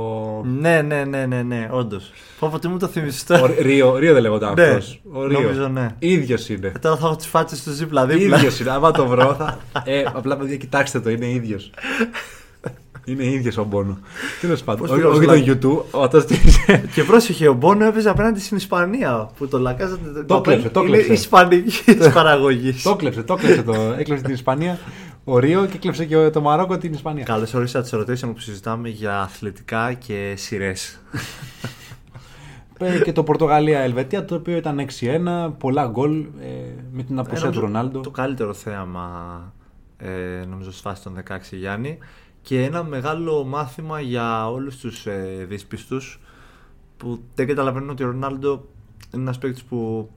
Ναι, 0.44 0.82
ναι, 0.82 1.04
ναι, 1.04 1.26
ναι, 1.26 1.42
ναι, 1.42 1.68
όντως. 1.70 2.12
Πω 2.38 2.48
πω 2.48 2.58
τι 2.58 2.68
μου 2.68 2.78
το 2.78 2.86
θυμίσει 2.86 3.24
ο 3.32 3.36
τώρα. 3.36 3.54
Ρίο, 3.60 3.96
Ρίο 3.96 4.12
δεν 4.12 4.22
λέγονταν 4.22 4.54
Ναι, 4.56 4.64
αυτό. 4.64 4.98
Ο 5.12 5.26
Ρίο. 5.26 5.40
νομίζω 5.40 5.68
ναι. 5.68 5.94
ίδιος 5.98 6.48
είναι. 6.48 6.66
Ε, 6.66 6.78
τώρα 6.78 6.96
θα 6.96 7.06
έχω 7.06 7.16
τις 7.16 7.26
φάτσες 7.26 7.62
του 7.62 7.70
δίπλα-δίπλα. 7.70 8.36
ίδιος 8.36 8.60
είναι. 8.60 8.70
Άμα 8.70 8.90
το 8.90 9.06
βρω, 9.06 9.34
θα. 9.34 9.58
ε, 9.84 10.04
απλά 10.14 10.36
παιδιά, 10.36 10.56
κοιτάξτε 10.56 11.00
το, 11.00 11.10
είναι 11.10 11.30
ίδιος. 11.30 11.70
είναι 13.08 13.24
ίδιο 13.24 13.62
ο 13.62 13.64
Μπόνο. 13.64 13.98
Τέλος 14.40 14.62
πάντων. 14.62 14.80
Πώς 14.80 14.90
Όχι, 14.90 14.98
πήγα 15.00 15.12
όχι 15.12 15.22
στο 15.22 15.58
το 15.58 15.68
λα- 15.72 15.82
YouTube, 15.84 16.00
όταν 16.00 16.24
Και 16.94 17.02
πρόσεχε, 17.04 17.48
ο 17.48 17.52
Μπόνο 17.54 17.84
έπαιζε 17.84 18.08
απέναντι 18.10 18.40
στην 18.40 18.56
Ισπανία. 18.56 19.30
Που 19.38 19.48
το 19.48 19.58
λακάζα. 19.58 19.98
Το 20.26 20.40
κλέψε, 20.40 20.68
το 20.68 20.80
Είναι 20.80 20.90
κλέψε. 20.90 21.12
ισπανική 21.12 21.84
της 21.98 22.08
παραγωγής. 22.12 22.82
το 22.82 22.96
κλέψε, 22.96 23.22
το 23.22 23.34
κλέψε. 23.34 23.62
Το, 23.62 23.72
έκλεψε 23.98 24.24
την 24.24 24.34
Ισπανία 24.34 24.78
ο 25.24 25.38
Ρίο 25.38 25.66
και 25.66 25.76
έκλεψε 25.76 26.04
και 26.04 26.30
το 26.30 26.40
Μαρόκο 26.40 26.78
την 26.78 26.92
Ισπανία. 26.92 27.24
Καλώς 27.24 27.54
ορίσατε 27.54 27.86
σε 27.86 27.96
rotation 27.96 28.32
που 28.34 28.40
συζητάμε 28.40 28.88
για 28.88 29.20
αθλητικά 29.20 29.92
και 29.92 30.34
σειρές. 30.36 31.00
Ε, 32.78 32.98
και 33.00 33.12
το 33.12 33.22
Πορτογαλία-Ελβετία 33.22 34.24
το 34.24 34.34
οποίο 34.34 34.56
ήταν 34.56 34.86
6-1, 35.48 35.52
πολλά 35.58 35.86
γκολ 35.86 36.18
ε, 36.40 36.46
με 36.92 37.02
την 37.02 37.18
απουσία 37.18 37.50
του 37.50 37.60
Ρονάλντο. 37.60 38.00
Το 38.00 38.10
καλύτερο 38.10 38.52
θέαμα 38.52 39.08
ε, 39.98 40.44
νομίζω 40.50 40.72
στη 40.72 40.82
φάση 40.82 41.02
των 41.02 41.14
16 41.28 41.36
Γιάννη 41.50 41.98
και 42.46 42.62
ένα 42.62 42.82
μεγάλο 42.82 43.44
μάθημα 43.44 44.00
για 44.00 44.50
όλους 44.50 44.76
τους 44.76 45.06
ε, 45.06 45.44
δύσπιστους 45.48 46.20
που 46.96 47.22
δεν 47.34 47.46
καταλαβαίνουν 47.46 47.90
ότι 47.90 48.02
ο 48.02 48.06
Ρονάλντο 48.06 48.68
είναι 49.14 49.22
ένας 49.22 49.38
παίκτης 49.38 49.62
που 49.62 50.10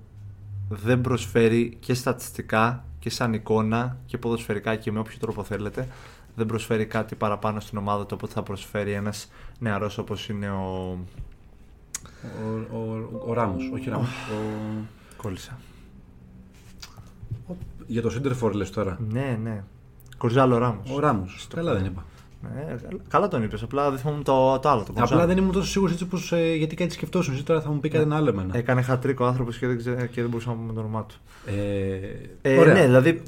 δεν 0.69 1.01
προσφέρει 1.01 1.77
και 1.79 1.93
στατιστικά 1.93 2.85
και 2.99 3.09
σαν 3.09 3.33
εικόνα 3.33 3.97
και 4.05 4.17
ποδοσφαιρικά 4.17 4.75
και 4.75 4.91
με 4.91 4.99
όποιο 4.99 5.17
τρόπο 5.19 5.43
θέλετε 5.43 5.87
δεν 6.35 6.45
προσφέρει 6.45 6.85
κάτι 6.85 7.15
παραπάνω 7.15 7.59
στην 7.59 7.77
ομάδα 7.77 8.05
του 8.05 8.15
από 8.15 8.25
ό,τι 8.25 8.33
θα 8.33 8.43
προσφέρει 8.43 8.91
ένας 8.91 9.31
νεαρός 9.59 9.97
όπως 9.97 10.29
είναι 10.29 10.49
ο... 10.49 10.97
Ο, 12.71 12.77
ο, 12.77 13.09
ο 13.27 13.33
Ράμος, 13.33 13.71
όχι 13.73 13.89
Ράμος. 13.89 14.07
Ο, 14.07 14.35
Κόλλησα. 15.17 15.59
ο, 17.47 17.53
για 17.87 18.01
το 18.01 18.09
Σίντερφορ 18.09 18.53
λες 18.53 18.69
τώρα. 18.71 18.97
Ναι, 19.09 19.39
ναι. 19.43 19.63
Κορζάλο 20.17 20.57
Ράμος. 20.57 20.89
Ο 20.91 20.99
Ράμος. 20.99 21.47
Καλά 21.53 21.73
δεν 21.73 21.85
είπα. 21.85 22.05
Ναι, 22.41 22.75
καλά 23.07 23.27
τον 23.27 23.43
είπες, 23.43 23.63
απλά 23.63 23.89
δεν 23.89 23.99
θυμόμουν 23.99 24.23
το, 24.23 24.59
το 24.59 24.69
άλλο. 24.69 24.79
Το 24.79 24.87
Απλά 24.89 25.03
Γκονζάλο. 25.05 25.25
δεν 25.27 25.37
ήμουν 25.37 25.51
τόσο 25.51 25.67
σίγουρος 25.69 25.93
έτσι 25.93 26.05
πως, 26.05 26.31
ε, 26.31 26.53
γιατί 26.55 26.75
κάτι 26.75 26.93
σκεφτόσουν. 26.93 27.33
Εσύ 27.33 27.43
τώρα 27.43 27.61
θα 27.61 27.69
μου 27.69 27.79
πει 27.79 27.89
κάτι 27.89 28.03
ένα 28.03 28.15
άλλο 28.15 28.29
εμένα. 28.29 28.57
Έκανε 28.57 28.81
χατρίκο 28.81 29.25
άνθρωπος 29.25 29.57
και, 29.57 29.67
δεν 29.67 29.77
ξέ- 29.77 30.09
και 30.09 30.21
δεν 30.21 30.29
μπορούσα 30.29 30.49
να 30.49 30.55
πούμε 30.55 30.73
το 30.73 30.79
όνομά 30.79 31.03
του. 31.05 31.15
Ε, 31.45 31.99
Ε, 32.41 32.57
ωραία. 32.57 32.73
ναι, 32.73 32.85
δηλαδή 32.85 33.21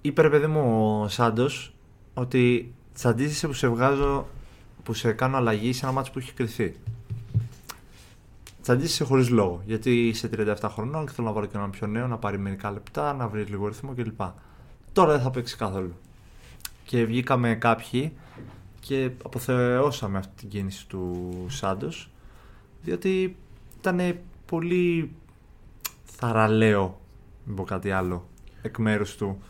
είπε 0.00 0.22
ρε 0.22 0.28
παιδί 0.30 0.46
μου 0.46 0.90
ο 1.02 1.08
Σάντος 1.08 1.74
ότι 2.14 2.72
τσαντίζεσαι 2.94 3.46
που 3.46 3.52
σε 3.52 3.68
βγάζω, 3.68 4.26
που 4.82 4.94
σε 4.94 5.12
κάνω 5.12 5.36
αλλαγή 5.36 5.72
σε 5.72 5.84
ένα 5.84 5.94
μάτσο 5.94 6.12
που 6.12 6.18
έχει 6.18 6.32
κρυθεί. 6.32 6.74
Τσαντίζεσαι 8.62 9.04
χωρίς 9.04 9.30
λόγο. 9.30 9.62
Γιατί 9.66 10.06
είσαι 10.08 10.28
37 10.36 10.54
χρονών 10.68 11.06
και 11.06 11.12
θέλω 11.12 11.26
να 11.26 11.32
βάλω 11.32 11.46
και 11.46 11.56
έναν 11.56 11.70
πιο 11.70 11.86
νέο, 11.86 12.06
να 12.06 12.16
πάρει 12.16 12.38
μερικά 12.38 12.70
λεπτά, 12.70 13.12
να 13.14 13.28
βρεις 13.28 13.48
λίγο 13.48 13.66
ρυθμό 13.68 13.92
κλπ. 13.94 14.20
Τώρα 14.92 15.12
δεν 15.12 15.20
θα 15.20 15.30
παίξει 15.30 15.56
καθόλου. 15.56 15.94
Και 16.84 17.04
βγήκαμε 17.04 17.54
κάποιοι 17.54 18.12
και 18.80 19.10
αποθεώσαμε 19.24 20.18
αυτή 20.18 20.32
την 20.36 20.48
κίνηση 20.48 20.86
του 20.86 21.30
Σάντος, 21.48 22.10
διότι 22.82 23.36
ήταν 23.78 24.18
πολύ 24.46 25.10
θαραλέο, 26.04 27.00
μην 27.44 27.56
πω 27.56 27.64
κάτι 27.64 27.90
άλλο, 27.90 28.28
εκ 28.62 28.78
μέρους 28.78 29.16
του 29.16 29.42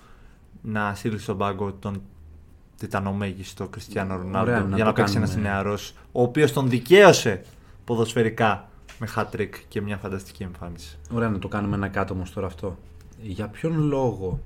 να 0.62 0.94
στείλει 0.94 1.18
στον 1.18 1.38
πάγκο 1.38 1.72
τον 1.72 2.02
τιτανομέγιστο 2.78 3.68
Κριστιανό 3.68 4.14
Ωραία, 4.14 4.24
Ρονάλντο 4.24 4.50
να 4.50 4.76
για 4.76 4.84
το 4.84 4.90
να 4.90 4.92
παίξει 4.92 5.16
ένας 5.16 5.30
κάνουμε. 5.30 5.48
νεαρός, 5.48 5.94
ο 6.12 6.22
οποίος 6.22 6.52
τον 6.52 6.68
δικαίωσε 6.68 7.42
ποδοσφαιρικά 7.84 8.68
με 8.98 9.08
hat-trick 9.16 9.50
και 9.68 9.80
μια 9.80 9.96
φανταστική 9.96 10.42
εμφάνιση. 10.42 10.98
Ωραία 11.10 11.28
να 11.28 11.38
το 11.38 11.48
κάνουμε 11.48 11.76
ένα 11.76 11.88
κάτω 11.88 12.14
όμως 12.14 12.32
τώρα 12.32 12.46
αυτό. 12.46 12.78
Για 13.22 13.48
ποιον 13.48 13.78
λόγο, 13.78 14.40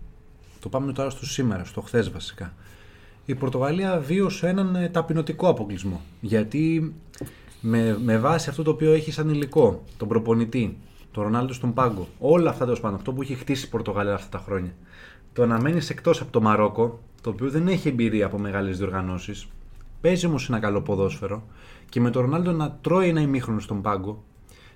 το 0.61 0.69
πάμε 0.69 0.93
τώρα 0.93 1.11
στο 1.11 1.27
σήμερα, 1.27 1.65
στο 1.65 1.81
χθες 1.81 2.11
βασικά, 2.11 2.53
η 3.29 3.35
Πορτογαλία 3.35 3.99
βίωσε 3.99 4.49
έναν 4.49 4.75
ε, 4.75 4.89
ταπεινωτικό 4.89 5.49
αποκλεισμό. 5.49 6.01
Γιατί 6.21 6.95
με, 7.61 7.99
με 8.05 8.19
βάση 8.19 8.51
αυτό 8.51 8.63
το 8.63 8.71
οποίο 8.71 8.93
έχει 8.93 9.13
σαν 9.13 9.29
υλικό, 9.29 9.83
τον 9.97 10.09
προπονητή, 10.09 10.77
τον 11.13 11.23
Ρονάλντο 11.23 11.53
στον 11.53 11.75
πάγκο, 11.75 12.09
όλα 12.19 12.51
αυτά 12.51 12.65
τέλος 12.65 12.81
πάντων, 12.81 12.97
αυτό 12.97 13.13
που 13.13 13.23
έχει 13.23 13.35
χτίσει 13.35 13.67
η 13.67 13.69
Πορτογαλία 13.69 14.15
αυτά 14.15 14.39
τα 14.39 14.45
χρόνια, 14.45 14.75
το 15.33 15.47
να 15.47 15.61
μένεις 15.61 15.91
εκτός 15.91 16.21
από 16.21 16.33
το 16.33 16.41
Μαρόκο, 16.41 17.01
το 17.21 17.31
οποίο 17.31 17.51
δεν 17.51 17.69
έχει 17.69 17.89
εμπειρία 17.89 18.27
από 18.27 18.39
μεγάλες 18.39 18.79
διοργανώσεις, 18.79 19.49
παίζει 20.01 20.27
όμως 20.27 20.49
ένα 20.49 20.59
καλό 20.59 20.81
ποδόσφαιρο 20.81 21.43
και 21.89 22.01
με 22.01 22.11
τον 22.11 22.23
Ρονάλντο 22.23 22.53
να 22.53 22.79
τρώει 22.81 23.09
ένα 23.09 23.21
ημίχρονο 23.21 23.61
στον 23.61 23.83
πάγκο, 23.83 24.25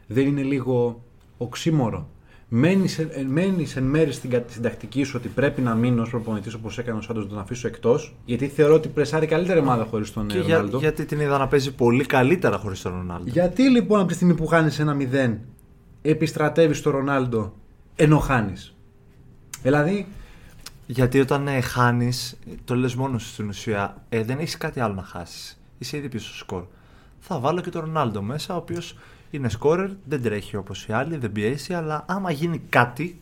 δεν 0.07 0.27
είναι 0.27 0.43
λίγο 0.43 1.03
οξύμορο. 1.39 2.09
Μένεις, 2.55 2.99
ε, 2.99 3.25
μένεις 3.29 3.77
εν 3.77 3.83
μέρη 3.83 4.13
στην, 4.13 4.31
κα- 4.31 4.45
στην 4.49 4.63
τακτική 4.63 5.03
σου 5.03 5.15
ότι 5.17 5.29
πρέπει 5.29 5.61
να 5.61 5.75
μείνω 5.75 6.03
ως 6.03 6.11
προπονητής 6.11 6.55
όπως 6.55 6.79
έκανε 6.79 6.99
ο 6.99 7.01
Σάντος 7.01 7.23
να 7.25 7.29
τον 7.31 7.39
αφήσω 7.39 7.67
εκτός, 7.67 8.15
γιατί 8.25 8.49
θεωρώ 8.49 8.75
ότι 8.75 8.89
πρεσάρει 8.89 9.27
καλύτερη 9.27 9.59
ομάδα 9.59 9.85
χωρίς 9.85 10.13
τον 10.13 10.27
Και 10.27 10.39
ε, 10.39 10.41
για, 10.41 10.57
Ρονάλντο. 10.57 10.79
γιατί 10.79 11.05
την 11.05 11.21
είδα 11.21 11.39
να 11.39 11.49
παίζει 11.49 11.75
πολύ 11.75 12.05
καλύτερα 12.07 12.57
χωρίς 12.59 12.83
τον 12.83 12.93
Ρονάλντο. 12.93 13.31
Γιατί 13.31 13.63
λοιπόν 13.71 13.99
από 13.99 14.09
τη 14.09 14.15
στιγμή 14.15 14.35
που 14.35 14.47
χάνεις 14.47 14.79
ένα 14.79 14.97
0, 15.33 15.37
επιστρατεύεις 16.03 16.79
στο 16.79 16.91
Ρονάλντο 16.91 17.53
ενώ 17.97 18.19
χάνεις; 18.19 18.75
Δηλαδή, 19.63 20.07
Γιατί 20.87 21.21
όταν 21.21 21.49
ε, 21.49 21.61
χάνεις, 21.61 22.39
το 22.65 22.75
λες 22.75 22.95
μόνος 22.95 23.23
σου 23.23 23.29
στην 23.29 23.49
ουσία, 23.49 24.03
ε, 24.09 24.23
δεν 24.23 24.39
έχεις 24.39 24.57
κάτι 24.57 24.81
άλλο 24.81 24.95
να 24.95 25.03
χάσεις. 25.03 25.61
Είσαι 25.79 25.97
ήδη 25.97 26.09
πίσω 26.09 26.27
στο 26.29 26.37
σκορ. 26.37 26.63
Θα 27.19 27.39
βάλω 27.39 27.61
και 27.61 27.71
τον 27.71 27.81
Ρονάλντο 27.85 28.23
μέσα, 28.23 28.55
ο 28.55 28.57
οποίος 28.57 28.97
είναι 29.37 29.49
σκόρερ, 29.49 29.91
δεν 30.05 30.23
τρέχει 30.23 30.57
όπως 30.57 30.87
οι 30.87 30.93
άλλοι, 30.93 31.17
δεν 31.17 31.33
πιέσει, 31.33 31.75
αλλά 31.75 32.05
άμα 32.09 32.31
γίνει 32.31 32.59
κάτι, 32.69 33.21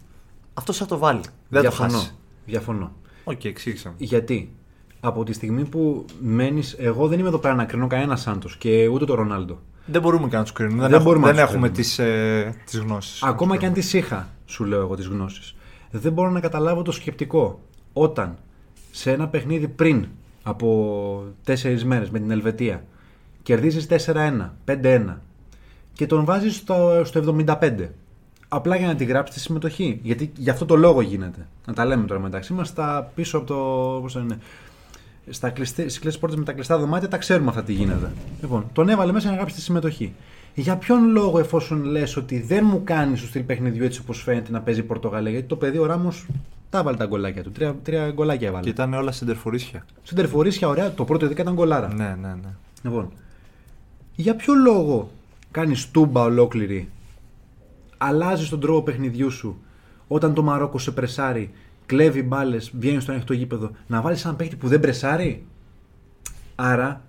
αυτό 0.54 0.72
θα 0.72 0.86
το 0.86 0.98
βάλει. 0.98 1.20
Δεν 1.48 1.62
θα 1.62 1.68
το 1.68 1.76
διαφωνώ. 1.76 1.98
χάσει. 1.98 2.14
Διαφωνώ. 2.46 2.92
Οκ, 3.24 3.44
εξήγησα. 3.44 3.88
μου. 3.88 3.94
Γιατί; 3.98 4.52
Από 5.00 5.24
τη 5.24 5.32
στιγμή 5.32 5.64
που 5.64 6.04
μένεις, 6.20 6.72
εγώ 6.78 7.08
δεν 7.08 7.18
είμαι 7.18 7.28
εδώ 7.28 7.38
πέρα 7.38 7.54
να 7.54 7.64
κρίνω 7.64 7.86
κανένα 7.86 8.16
Σάντος 8.16 8.56
και 8.56 8.86
ούτε 8.86 9.04
τον 9.04 9.16
Ρονάλντο. 9.16 9.58
Δεν 9.86 10.00
μπορούμε 10.02 10.28
και 10.28 10.36
να 10.36 10.42
τους 10.42 10.52
κρίνουμε. 10.52 10.80
Δεν, 10.80 10.90
Δεν 10.90 10.98
έχουμε, 11.00 11.10
μπορούμε 11.10 11.26
να 11.26 11.32
δεν 11.36 11.44
τους 11.46 11.54
έχουμε 11.54 11.68
κρίνουμε. 11.68 11.82
τις 11.82 11.98
ε, 11.98 12.54
τις 12.64 12.78
γνώσεις. 12.78 13.22
Ακόμα 13.22 13.56
και 13.56 13.66
αν 13.66 13.72
τις 13.72 13.92
είχα, 13.92 14.28
σου 14.46 14.64
λέω 14.64 14.80
εγώ 14.80 14.96
τις 14.96 15.06
γνώσεις. 15.06 15.54
Δεν 15.90 16.12
μπορώ 16.12 16.30
να 16.30 16.40
καταλάβω 16.40 16.82
το 16.82 16.92
σκεπτικό 16.92 17.60
όταν 17.92 18.36
σε 18.90 19.12
ένα 19.12 19.28
παιχνίδι 19.28 19.68
πριν 19.68 20.06
από 20.42 21.24
4 21.46 21.82
μέρες 21.84 22.10
με 22.10 22.18
την 22.18 22.30
Ελβετία 22.30 22.84
κερδίζεις 23.42 23.86
4-1, 24.06 24.50
5-1 24.64 25.14
και 26.00 26.06
τον 26.06 26.24
βάζεις 26.24 26.56
στο, 26.56 27.02
στο 27.04 27.34
75. 27.46 27.88
Απλά 28.48 28.76
για 28.76 28.86
να 28.86 28.94
τη 28.94 29.04
γράψεις 29.04 29.34
τη 29.34 29.40
συμμετοχή. 29.40 30.00
Γιατί 30.02 30.32
γι' 30.36 30.50
αυτό 30.50 30.64
το 30.64 30.76
λόγο 30.76 31.00
γίνεται. 31.00 31.46
Να 31.66 31.72
τα 31.72 31.84
λέμε 31.84 32.06
τώρα 32.06 32.20
μεταξύ 32.20 32.52
μας, 32.52 32.68
στα 32.68 33.10
πίσω 33.14 33.38
από 33.38 33.46
το. 33.46 33.54
Πώς 34.02 34.12
το 34.12 34.20
είναι, 34.20 34.38
στα 35.30 35.50
κλειστέ, 35.50 35.82
στις 35.82 35.98
κλειστές 35.98 36.18
πόρτες 36.20 36.38
με 36.38 36.44
τα 36.44 36.52
κλειστά 36.52 36.78
δωμάτια 36.78 37.08
τα 37.08 37.16
ξέρουμε 37.16 37.48
αυτά 37.48 37.62
τι 37.62 37.72
γίνεται. 37.72 38.12
Λοιπόν, 38.40 38.66
τον 38.72 38.88
έβαλε 38.88 39.12
μέσα 39.12 39.30
να 39.30 39.36
γράψει 39.36 39.54
τη 39.54 39.60
συμμετοχή. 39.60 40.14
Για 40.54 40.76
ποιον 40.76 41.10
λόγο, 41.10 41.38
εφόσον 41.38 41.84
λες 41.84 42.16
ότι 42.16 42.40
δεν 42.40 42.64
μου 42.64 42.80
κάνεις 42.84 43.18
στο 43.18 43.28
στυλ 43.28 43.42
παιχνιδιού 43.42 43.84
έτσι 43.84 44.00
όπως 44.00 44.22
φαίνεται 44.22 44.50
να 44.50 44.60
παίζει 44.60 44.80
η 44.80 44.82
Πορτογαλία, 44.82 45.30
γιατί 45.30 45.46
το 45.46 45.56
παιδί 45.56 45.78
ο 45.78 45.86
Ράμος 45.86 46.26
τα 46.70 46.78
έβαλε 46.78 46.96
τα 46.96 47.06
γκολάκια 47.06 47.42
του. 47.42 47.50
Τρία, 47.50 47.76
τρία 47.82 48.10
γκολάκια 48.10 48.48
έβαλε. 48.48 48.64
Και 48.64 48.70
ήταν 48.70 48.94
όλα 48.94 49.12
σεντερφορίσια. 49.12 49.84
Στην 50.02 50.16
τερφορίσια, 50.16 50.68
ωραία, 50.68 50.92
το 50.92 51.04
πρώτο 51.04 51.24
ειδικά 51.24 51.42
ήταν 51.42 51.54
γκολάρα. 51.54 51.94
Ναι, 51.94 52.16
ναι, 52.20 52.28
ναι. 52.28 52.54
Λοιπόν, 52.82 53.12
για 54.14 54.36
ποιο 54.36 54.54
λόγο 54.54 55.10
κάνεις 55.50 55.90
τούμπα 55.90 56.22
ολόκληρη, 56.22 56.90
αλλάζεις 57.98 58.48
τον 58.48 58.60
τρόπο 58.60 58.82
παιχνιδιού 58.82 59.30
σου 59.30 59.60
όταν 60.08 60.34
το 60.34 60.42
Μαρόκο 60.42 60.78
σε 60.78 60.90
πρεσάρει, 60.90 61.50
κλέβει 61.86 62.22
μπάλες, 62.22 62.70
βγαίνει 62.78 63.00
στο 63.00 63.12
ανοιχτό 63.12 63.32
γήπεδο, 63.32 63.70
να 63.86 64.00
βάλεις 64.00 64.24
έναν 64.24 64.36
παίκτη 64.36 64.56
που 64.56 64.68
δεν 64.68 64.80
πρεσάρει. 64.80 65.44
Άρα, 66.54 67.02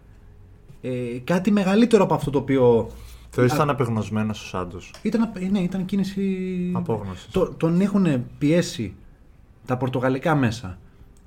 ε, 0.81 0.89
κάτι 1.23 1.51
μεγαλύτερο 1.51 2.03
από 2.03 2.13
αυτό 2.13 2.31
το 2.31 2.37
οποίο. 2.37 2.89
Θεωρείς 3.29 3.51
Α, 3.51 3.55
ήταν 3.55 3.69
απεγνωσμένος 3.69 4.43
ο 4.43 4.45
Σάντος; 4.47 4.93
Ήταν, 5.01 5.21
απ- 5.21 5.51
ναι, 5.51 5.59
ήταν 5.59 5.85
κίνηση. 5.85 6.71
Απόγνωσης. 6.75 7.27
Το, 7.31 7.53
τον 7.57 7.81
έχουν 7.81 8.25
πιέσει 8.37 8.93
τα 9.65 9.77
πορτογαλικά 9.77 10.35
μέσα. 10.35 10.77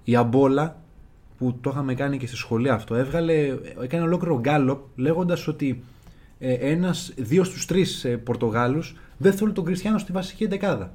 Η 0.05 0.17
Αμπόλα, 0.17 0.77
που 1.39 1.59
το 1.61 1.71
είχαμε 1.71 1.95
κάνει 1.95 2.19
και 2.19 2.27
στη 2.27 2.37
σχολεία 2.37 2.75
αυτό, 2.75 2.95
έβγαλε, 2.95 3.59
έκανε 3.83 4.05
ολόκληρο 4.05 4.41
γκάλωπ 4.41 4.81
λέγοντας 4.97 5.47
ότι 5.49 5.69
ε, 5.69 5.94
ένας, 6.39 7.13
δύο 7.17 7.45
στους 7.45 7.67
τρεις 7.67 8.05
ε, 8.05 8.17
Πορτογάλους 8.17 8.95
δεν 9.17 9.33
θέλουν 9.33 9.55
τον 9.55 9.65
Κριστιανό 9.65 9.99
στη 9.99 10.13
βασική 10.13 10.47
δεκάδα. 10.47 10.93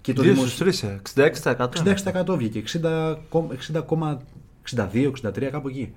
Και 0.00 0.12
το 0.12 0.22
Δύο 0.22 0.32
δημοσι- 0.32 0.52
στους 0.54 0.62
τρεις, 0.64 0.82
ε. 0.82 1.00
66%. 1.14 1.68
66% 1.68 2.36
βγήκε, 2.36 2.58
60, 2.58 3.18
60,62, 3.30 5.12
63 5.22 5.50
κάπου 5.50 5.68
εκεί. 5.68 5.92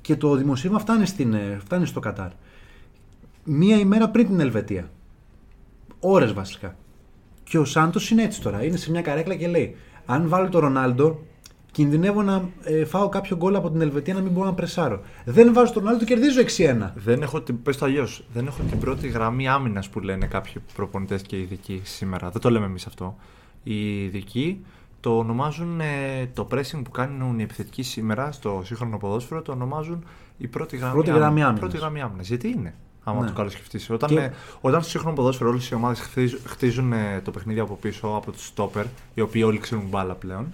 Και 0.00 0.16
το 0.16 0.34
δημοσίευμα 0.34 0.78
φτάνει, 0.78 1.06
στην, 1.06 1.34
ε, 1.34 1.58
φτάνει 1.64 1.86
στο 1.86 2.00
Κατάρ. 2.00 2.28
Μία 3.44 3.76
ημέρα 3.78 4.08
πριν 4.08 4.26
την 4.26 4.40
Ελβετία. 4.40 4.90
Ώρες 6.00 6.32
βασικά. 6.32 6.76
Και 7.44 7.58
ο 7.58 7.64
Σάντος 7.64 8.10
είναι 8.10 8.22
έτσι 8.22 8.40
τώρα. 8.40 8.64
Είναι 8.64 8.76
σε 8.76 8.90
μια 8.90 9.02
καρέκλα 9.02 9.34
και 9.34 9.48
λέει: 9.48 9.76
Αν 10.06 10.28
βάλω 10.28 10.48
τον 10.48 10.60
Ρονάλντο, 10.60 11.24
κινδυνεύω 11.74 12.22
να 12.22 12.48
ε, 12.64 12.84
φάω 12.84 13.08
κάποιο 13.08 13.36
γκολ 13.36 13.54
από 13.54 13.70
την 13.70 13.80
Ελβετία 13.80 14.14
να 14.14 14.20
μην 14.20 14.32
μπορώ 14.32 14.46
να 14.46 14.54
πρεσάρω. 14.54 15.00
Δεν 15.24 15.52
βάζω 15.52 15.72
τον 15.72 15.82
Ρονάλντο, 15.82 16.04
κερδίζω 16.04 16.40
6-1. 16.86 16.90
Δεν 16.94 17.22
έχω 17.22 17.40
την, 17.40 17.62
πες 17.62 17.76
το 17.76 17.84
αλλιώς, 17.84 18.24
δεν 18.32 18.46
έχω 18.46 18.62
την 18.70 18.78
πρώτη 18.78 19.08
γραμμή 19.08 19.48
άμυνας 19.48 19.88
που 19.88 20.00
λένε 20.00 20.26
κάποιοι 20.26 20.54
προπονητές 20.74 21.22
και 21.22 21.38
ειδικοί 21.38 21.80
σήμερα. 21.84 22.30
Δεν 22.30 22.40
το 22.40 22.50
λέμε 22.50 22.66
εμείς 22.66 22.86
αυτό. 22.86 23.16
Οι 23.62 24.02
ειδικοί 24.04 24.64
το 25.00 25.18
ονομάζουν 25.18 25.80
ε, 25.80 25.84
το 26.34 26.48
pressing 26.50 26.80
που 26.84 26.90
κάνουν 26.90 27.38
οι 27.38 27.42
επιθετικοί 27.42 27.82
σήμερα 27.82 28.32
στο 28.32 28.62
σύγχρονο 28.64 28.96
ποδόσφαιρο, 28.98 29.42
το 29.42 29.52
ονομάζουν 29.52 30.04
η 30.38 30.46
πρώτη 30.46 30.76
γραμμή, 30.76 30.92
Πρώτη 30.92 31.10
γραμμή 31.10 31.42
άμυνας. 31.42 31.60
Πρώτη 31.60 31.76
γραμμή 31.76 32.00
άμυνας. 32.00 32.28
Γιατί 32.28 32.48
είναι, 32.48 32.74
άμα 33.04 33.20
Ναι. 33.20 33.26
το 33.26 33.32
καλοσκεφτείς. 33.32 33.90
Όταν, 33.90 34.08
Και- 34.10 34.18
ε, 34.20 34.32
όταν 34.60 34.80
στο 34.80 34.90
σύγχρονο 34.90 35.14
ποδόσφαιρο 35.16 35.50
όλες 35.50 35.68
οι 35.70 35.74
ομάδες 35.74 36.00
χτίζουν, 36.00 36.38
χτίζουν 36.46 36.92
ε, 36.92 37.20
το 37.24 37.30
παιχνίδι 37.30 37.60
από 37.60 37.74
πίσω 37.80 38.06
από 38.06 38.30
του 38.32 38.40
στόπερ, 38.42 38.84
οι 39.14 39.20
οποίοι 39.20 39.42
όλοι 39.46 39.58
ξέρουν 39.58 39.84
μπάλα 39.88 40.14
πλέον, 40.14 40.46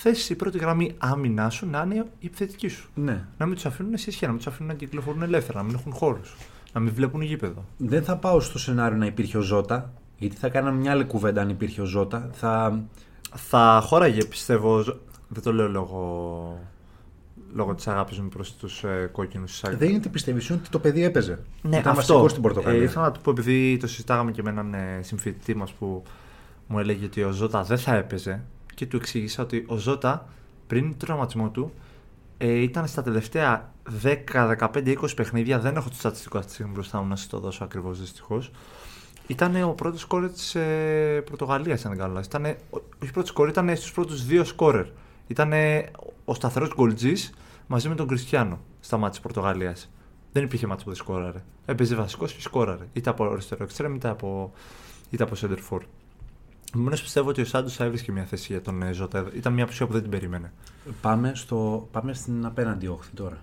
θες 0.00 0.28
η 0.30 0.34
πρώτη 0.36 0.58
γραμμή 0.58 0.94
άμυνά 0.98 1.50
σου 1.50 1.68
να 1.70 1.82
είναι 1.84 1.94
η 2.18 2.26
επιθετική 2.26 2.68
σου. 2.68 2.88
Ναι. 2.94 3.24
Να 3.38 3.46
μην 3.46 3.54
τους 3.54 3.66
αφήνουν 3.66 3.92
σε 3.96 3.98
σχέση, 4.10 4.18
να 4.24 4.28
μην 4.28 4.36
τους 4.38 4.46
αφήνουν 4.46 4.68
να 4.72 4.78
κυκλοφορούν 4.78 5.22
ελεύθερα, 5.22 5.58
να 5.58 5.64
μην 5.64 5.74
έχουν 5.74 5.92
χώρους. 5.92 6.36
Να 6.72 6.80
μην 6.80 6.92
βλέπουν 6.94 7.20
γήπεδο. 7.20 7.64
Δεν 7.76 8.02
θα 8.04 8.16
πάω 8.16 8.40
στο 8.40 8.58
σενάριο 8.58 8.98
να 8.98 9.06
υπήρχε 9.06 9.38
ο 9.38 9.40
Ζώτα, 9.40 9.92
γιατί 10.18 10.36
θα 10.36 10.48
κάναμε 10.48 10.78
μια 10.78 10.90
άλλη 10.90 11.04
κουβέντα 11.04 11.40
αν 11.40 11.48
υπήρχε 11.48 11.80
ο 11.80 11.84
Ζώτα. 11.84 12.28
Θα, 12.32 12.82
Θα 13.34 13.80
χώραγε, 13.84 14.24
πιστεύω. 14.24 14.80
ζ- 14.80 14.94
Δεν 15.28 15.42
το 15.42 15.52
λέω 15.52 15.68
λόγω, 15.68 16.58
λόγω 17.54 17.74
της 17.74 17.86
αγάπης 17.88 18.18
μου 18.20 18.28
προς 18.28 18.54
τους 18.56 18.84
ε, 18.84 19.08
κόκκινους 19.12 19.60
δεν 19.78 19.88
είναι 19.88 19.98
τι 19.98 20.08
πιστεύεις, 20.08 20.48
είναι 20.48 20.58
ότι 20.60 20.70
το 20.70 20.78
παιδί 20.78 21.04
έπαιζε. 21.04 21.38
Ναι, 21.62 21.76
Ήταν 21.78 21.80
αυτό. 21.92 21.94
βασικός 21.94 22.30
στην 22.30 22.42
Πορτογαλία. 22.42 22.80
Ε, 22.80 22.84
ήθελα 22.84 23.04
να 23.04 23.12
του 23.12 23.20
πω, 23.20 23.30
επειδή 23.30 23.76
το 23.76 23.86
συζητάγαμε 23.86 24.30
και 24.30 24.42
με 24.42 24.50
έναν 24.50 24.74
ε, 24.74 24.98
συμφοιτητή 25.02 25.54
μας 25.56 25.72
που 25.72 26.02
μου 26.66 26.78
έλεγε 26.78 27.04
ότι 27.04 27.22
ο 27.22 27.30
Ζώτα 27.30 27.62
δεν 27.62 27.78
θα 27.78 27.94
έπαιζε 27.94 28.42
και 28.78 28.86
του 28.86 28.96
εξήγησα 28.96 29.42
ότι 29.42 29.64
ο 29.68 29.76
Ζώτα 29.76 30.28
πριν 30.66 30.88
τον 30.88 30.96
τραυματισμό 30.98 31.50
του 31.50 31.72
ε, 32.38 32.52
ήταν 32.52 32.86
στα 32.86 33.02
τελευταία 33.02 33.72
10, 34.02 34.16
15, 34.58 34.96
20 34.98 35.16
παιχνίδια. 35.16 35.58
Δεν 35.58 35.76
έχω 35.76 35.88
το 35.88 35.94
στατιστικό 35.94 36.36
αυτή 36.36 36.48
τη 36.48 36.54
στιγμή 36.54 36.72
μπροστά 36.72 37.00
μου 37.00 37.08
να 37.08 37.16
σας 37.16 37.26
το 37.26 37.38
δώσω 37.38 37.64
ακριβώς 37.64 38.00
δυστυχώς. 38.00 38.50
Ήταν 39.26 39.62
ο 39.62 39.72
πρώτος 39.72 40.00
σκόρερ 40.00 40.30
της 40.30 40.54
ε, 40.54 41.22
Πορτογαλίας, 41.26 41.84
αν 41.84 41.90
δεν 41.90 42.00
κάνω 42.00 42.12
λάθος. 42.12 42.26
Ήταν, 42.26 42.56
όχι 43.02 43.12
πρώτος 43.12 43.28
σκόρερ, 43.28 43.52
ήταν 43.52 43.76
στους 43.76 43.92
πρώτους 43.92 44.26
δύο 44.26 44.44
σκόρερ. 44.44 44.86
Ήταν 45.26 45.52
ο 46.24 46.34
σταθερός 46.34 46.74
γκολτζής 46.74 47.34
μαζί 47.66 47.88
με 47.88 47.94
τον 47.94 48.06
Κριστιανό 48.06 48.60
στα 48.80 48.96
μάτια 48.96 49.10
της 49.10 49.20
Πορτογαλίας. 49.20 49.90
Δεν 50.32 50.44
υπήρχε 50.44 50.66
μάτι 50.66 50.82
που 50.82 50.88
δεν 50.88 50.98
σκόραρε. 50.98 51.42
Έπαιζε 51.66 51.94
βασικός 51.94 52.32
και 52.32 52.40
σκόραρε. 52.40 52.88
Είτε 52.92 53.10
από 53.10 53.24
αριστερό 53.24 53.64
εξτρέμ 53.64 53.94
είτε 53.94 54.08
από, 54.08 54.52
είτε 55.10 55.22
από 55.22 55.34
center 55.40 55.58
for. 55.70 55.80
Επομένω 56.74 56.96
πιστεύω 56.96 57.28
ότι 57.28 57.40
ο 57.40 57.44
Σάντος 57.44 57.74
θα 57.76 57.84
έβρισκε 57.84 58.12
μια 58.12 58.24
θέση 58.24 58.52
για 58.52 58.62
τον 58.62 58.82
ε, 58.82 58.92
Ζώτα. 58.92 59.26
Ήταν 59.34 59.52
μια 59.52 59.64
απουσία 59.64 59.86
που 59.86 59.92
δεν 59.92 60.02
την 60.02 60.10
περίμενε. 60.10 60.52
Πάμε, 61.00 61.32
στο, 61.34 61.88
πάμε 61.92 62.12
στην 62.14 62.46
απέναντι 62.46 62.86
όχθη 62.86 63.14
τώρα. 63.14 63.38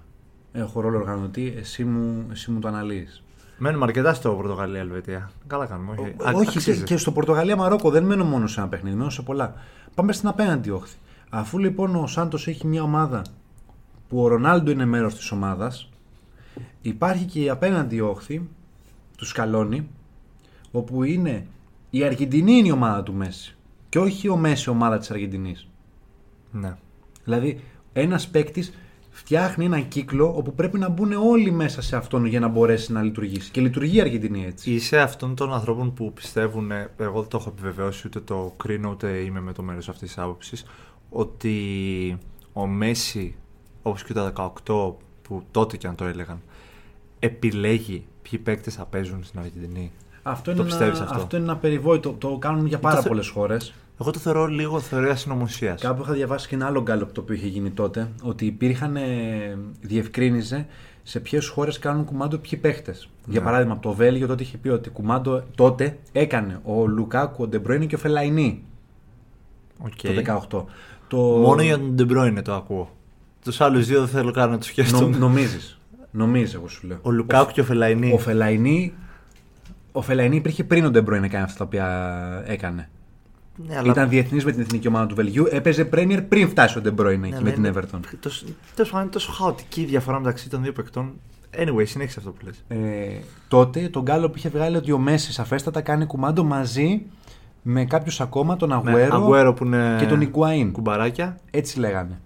Έχω 0.52 0.82
ρόλο 0.82 0.98
οργανωτή, 0.98 1.54
εσύ 1.58 1.84
μου, 1.84 2.26
εσύ 2.32 2.52
μου 2.52 2.60
το 2.60 2.68
αναλύεις. 2.68 3.24
Μένουμε 3.58 3.86
αρκετά 3.86 4.14
στο 4.14 4.32
Πορτογαλία-Ελβετία. 4.34 5.32
Καλά 5.48 5.66
κάνουμε. 5.66 5.92
Όχι, 5.92 6.16
Α- 6.24 6.32
Όχι, 6.34 6.52
και, 6.52 6.58
αξίζει. 6.58 6.84
και 6.84 6.98
στο 6.98 7.12
Πορτογαλία-Μαρόκο 7.12 7.90
δεν 7.90 8.04
μένω 8.04 8.24
μόνο 8.24 8.48
σε 8.48 8.60
ένα 8.60 8.70
παιχνίδι, 8.70 8.96
μένω 8.96 9.10
σε 9.10 9.22
πολλά. 9.22 9.54
Πάμε 9.96 10.14
στην 10.14 10.28
απέναντι 10.28 10.70
όχθη. 10.70 10.96
Αφού 11.30 11.58
λοιπόν 11.58 11.96
ο 11.96 12.08
Σάντος 12.08 12.48
έχει 12.48 12.68
μια 12.68 12.84
ομάδα 12.84 13.22
που 14.10 14.22
ο 14.24 14.28
Ρονάλντο 14.28 14.72
είναι 14.72 14.86
μέρος 14.86 15.16
της 15.16 15.32
ομάδας, 15.32 15.90
υπάρχει 16.82 17.26
και 17.26 17.40
η 17.42 17.50
απέναντι 17.50 18.00
όχθη 18.00 18.50
του 19.18 19.26
Σκαλόνι, 19.26 19.88
όπου 20.72 21.04
είναι 21.04 21.48
η 21.98 22.04
Αργεντινή 22.04 22.52
είναι 22.52 22.68
η 22.68 22.72
ομάδα 22.72 23.04
του 23.04 23.14
Μέση. 23.14 23.56
Και 23.90 24.00
όχι 24.00 24.30
ο 24.30 24.36
Μέση 24.36 24.70
ομάδα 24.70 24.98
της 24.98 25.12
Αργεντινής. 25.12 25.68
Ναι. 26.52 26.76
Δηλαδή, 27.24 27.64
ένας 27.94 28.28
παίκτης 28.28 28.74
φτιάχνει 29.10 29.66
ένα 29.66 29.80
κύκλο 29.80 30.34
όπου 30.38 30.54
πρέπει 30.54 30.78
να 30.80 30.90
μπουν 30.90 31.12
όλοι 31.12 31.52
μέσα 31.52 31.82
σε 31.82 31.96
αυτόν 31.96 32.26
για 32.26 32.40
να 32.40 32.48
μπορέσει 32.48 32.92
να 32.92 33.02
λειτουργήσει. 33.02 33.52
Και 33.52 33.62
λειτουργεί 33.62 33.98
η 33.98 34.02
Αργεντινή 34.02 34.46
έτσι. 34.46 34.72
Είσαι 34.72 35.00
αυτών 35.00 35.36
των 35.36 35.54
ανθρώπων 35.54 35.94
που 35.94 36.14
πιστεύουν, 36.14 36.72
ε, 36.72 36.90
εγώ 36.98 37.20
δεν 37.20 37.30
το 37.30 37.38
έχω 37.38 37.50
επιβεβαιώσει 37.50 38.08
ούτε 38.08 38.20
το 38.20 38.54
κρίνω 38.58 38.90
ούτε 38.90 39.08
είμαι 39.10 39.40
με 39.40 39.54
το 39.54 39.64
μέρος 39.64 39.90
αυτής 39.90 40.08
της 40.08 40.18
άποψης, 40.18 40.66
ότι 41.10 42.18
ο 42.54 42.68
Μέση, 42.68 43.36
όπως 43.82 44.04
και 44.04 44.14
το 44.14 44.34
'18 44.66 44.96
που 45.22 45.44
τότε 45.52 45.78
και 45.78 45.88
αν 45.88 45.96
το 45.96 46.06
έλεγαν, 46.06 46.42
επιλέγει 47.20 48.06
ποιοι 48.22 48.40
παίκτες 48.40 48.76
θα 48.76 48.86
παίζουν 48.86 49.24
στην 49.24 49.40
Αργεντινή. 49.40 49.92
Αυτό 50.28 50.44
Το 50.44 50.52
είναι, 50.52 50.64
πιστεύεις 50.64 51.00
ένα, 51.00 51.10
αυτό; 51.10 51.22
αυτό 51.22 51.36
είναι 51.38 51.46
ένα 51.46 51.58
περιβόητο. 51.58 52.12
Το 52.12 52.38
κάνουν 52.38 52.66
για 52.66 52.80
πάρα 52.80 53.00
θε- 53.00 53.08
πολλές 53.08 53.28
χώρες. 53.30 53.74
Εγώ 54.02 54.12
το 54.12 54.20
θεωρώ 54.20 54.46
λίγο 54.46 54.80
θεωρία 54.80 55.16
συνωμοσίας. 55.16 55.82
Κάπου 55.82 56.02
είχα 56.04 56.14
διαβάσει 56.14 56.48
και 56.48 56.56
ένα 56.56 56.66
άλλο 56.66 56.82
γκάλωπ 56.82 57.12
το 57.12 57.22
οποίο 57.22 57.36
είχε 57.36 57.48
γίνει 57.48 57.70
τότε. 57.70 58.10
Ότι 58.24 58.46
υπήρχαν. 58.46 58.96
ε, 58.96 59.02
διευκρίνιζε 59.82 60.66
σε 61.04 61.20
ποιες 61.20 61.48
χώρες 61.48 61.80
κάνουν 61.80 62.06
κουμάντο 62.06 62.38
ποιοι 62.38 62.60
παίχτες. 62.60 63.10
Για 63.28 63.40
Ναι. 63.40 63.46
παράδειγμα, 63.46 63.74
από 63.74 63.82
το 63.82 63.94
Βέλγιο 63.94 64.28
τότε 64.28 64.44
είχε 64.44 64.58
πει 64.58 64.70
ότι 64.70 64.90
κουμάντο 64.90 65.44
τότε 65.56 65.98
έκανε 66.12 66.60
ο 66.64 66.86
Λουκάκου, 66.88 67.44
ο 67.44 67.48
Ντεμπρόινε 67.48 67.86
και 67.86 67.96
ο 67.96 67.98
Φελαϊνί 67.98 68.64
Okay. 69.86 69.90
το 70.02 70.12
18. 70.14 70.66
Το... 71.08 71.18
Μόνο 71.18 71.62
για 71.62 71.78
τον 71.80 71.92
Ντεμπρόινε 71.96 72.42
το 72.42 72.54
ακούω. 72.54 72.90
Τους 73.44 73.62
άλλους 73.62 73.88
δύο 73.88 74.00
δεν 74.00 74.08
θέλω 74.08 74.32
καν 74.32 74.50
να 74.50 74.58
τους 74.58 74.68
σκέφτομαι. 74.68 75.10
Νο- 75.10 75.18
νομίζεις. 75.18 75.80
Νομίζεις, 76.12 76.54
εγώ 76.54 76.68
σου 76.68 76.88
λέω. 76.88 76.98
Ο 77.02 77.12
Λουκάκου 77.12 77.52
και 77.52 77.62
ο 77.62 77.64
Φελαϊνί. 77.64 78.12
Ο 78.14 78.18
Φελαϊνί, 78.18 78.94
ο 79.96 80.02
Φελαϊνί 80.02 80.36
υπήρχε 80.36 80.64
πριν 80.64 80.86
ο 80.86 80.90
Ντεμπρόιν 80.90 81.22
να 81.22 81.28
κάνει 81.28 81.44
αυτά 81.44 81.58
τα 81.58 81.64
οποία 81.64 82.44
έκανε. 82.46 82.90
Ναι, 83.56 83.78
αλλά... 83.78 83.92
Ήταν 83.92 84.10
διεθνής 84.10 84.46
με 84.46 84.52
την 84.52 84.62
εθνική 84.62 84.88
ομάδα 84.88 85.06
του 85.06 85.16
Βελγίου. 85.16 85.48
Έπαιζε 85.50 85.90
Premier 85.94 86.24
πριν 86.30 86.50
φτάσει 86.50 86.78
ο 86.78 86.82
Ντεμπρόιν 86.82 87.24
εκεί 87.24 87.34
Ναι, 87.34 87.40
με 87.40 87.50
ναι, 87.50 87.52
την 87.52 87.62
ναι. 87.62 87.72
Everton. 87.74 88.00
Τόσο, 88.20 88.46
τέλος 88.76 88.90
πάντων, 88.90 89.02
είναι 89.02 89.12
τόσο 89.12 89.32
χαοτική 89.32 89.82
η 89.82 89.86
διαφορά 89.86 90.20
μεταξύ 90.20 90.50
των 90.50 90.64
δύο 90.64 90.72
παικτών. 90.72 91.14
Anyway, 91.58 91.84
συνέχισε 91.86 92.20
αυτό 92.20 92.32
που 92.32 92.46
λες. 92.46 92.64
Ε, 92.68 93.20
τότε 93.48 93.90
το 93.90 94.02
γκάλοπ 94.04 94.30
που 94.30 94.38
είχε 94.38 94.50
βγάλει 94.50 94.76
ότι 94.76 94.92
ο 94.92 94.98
Μέση 94.98 95.34
σαφέστατα 95.34 95.82
κάνει 95.82 96.06
κουμάντο 96.06 96.44
μαζί 96.44 97.02
με 97.62 97.86
κάποιους 97.86 98.22
ακόμα, 98.22 98.56
τον 98.56 98.74
Αγουέρο, 98.74 99.16
Αγουέρο 99.16 99.54
που 99.54 99.66
είναι 99.66 99.96
και 100.00 100.06
τον 100.06 100.32
Ικουαΐν. 100.32 100.70
κουμπαράκια. 100.72 101.38
Έτσι 101.52 101.80
λέγανε. 101.80 102.20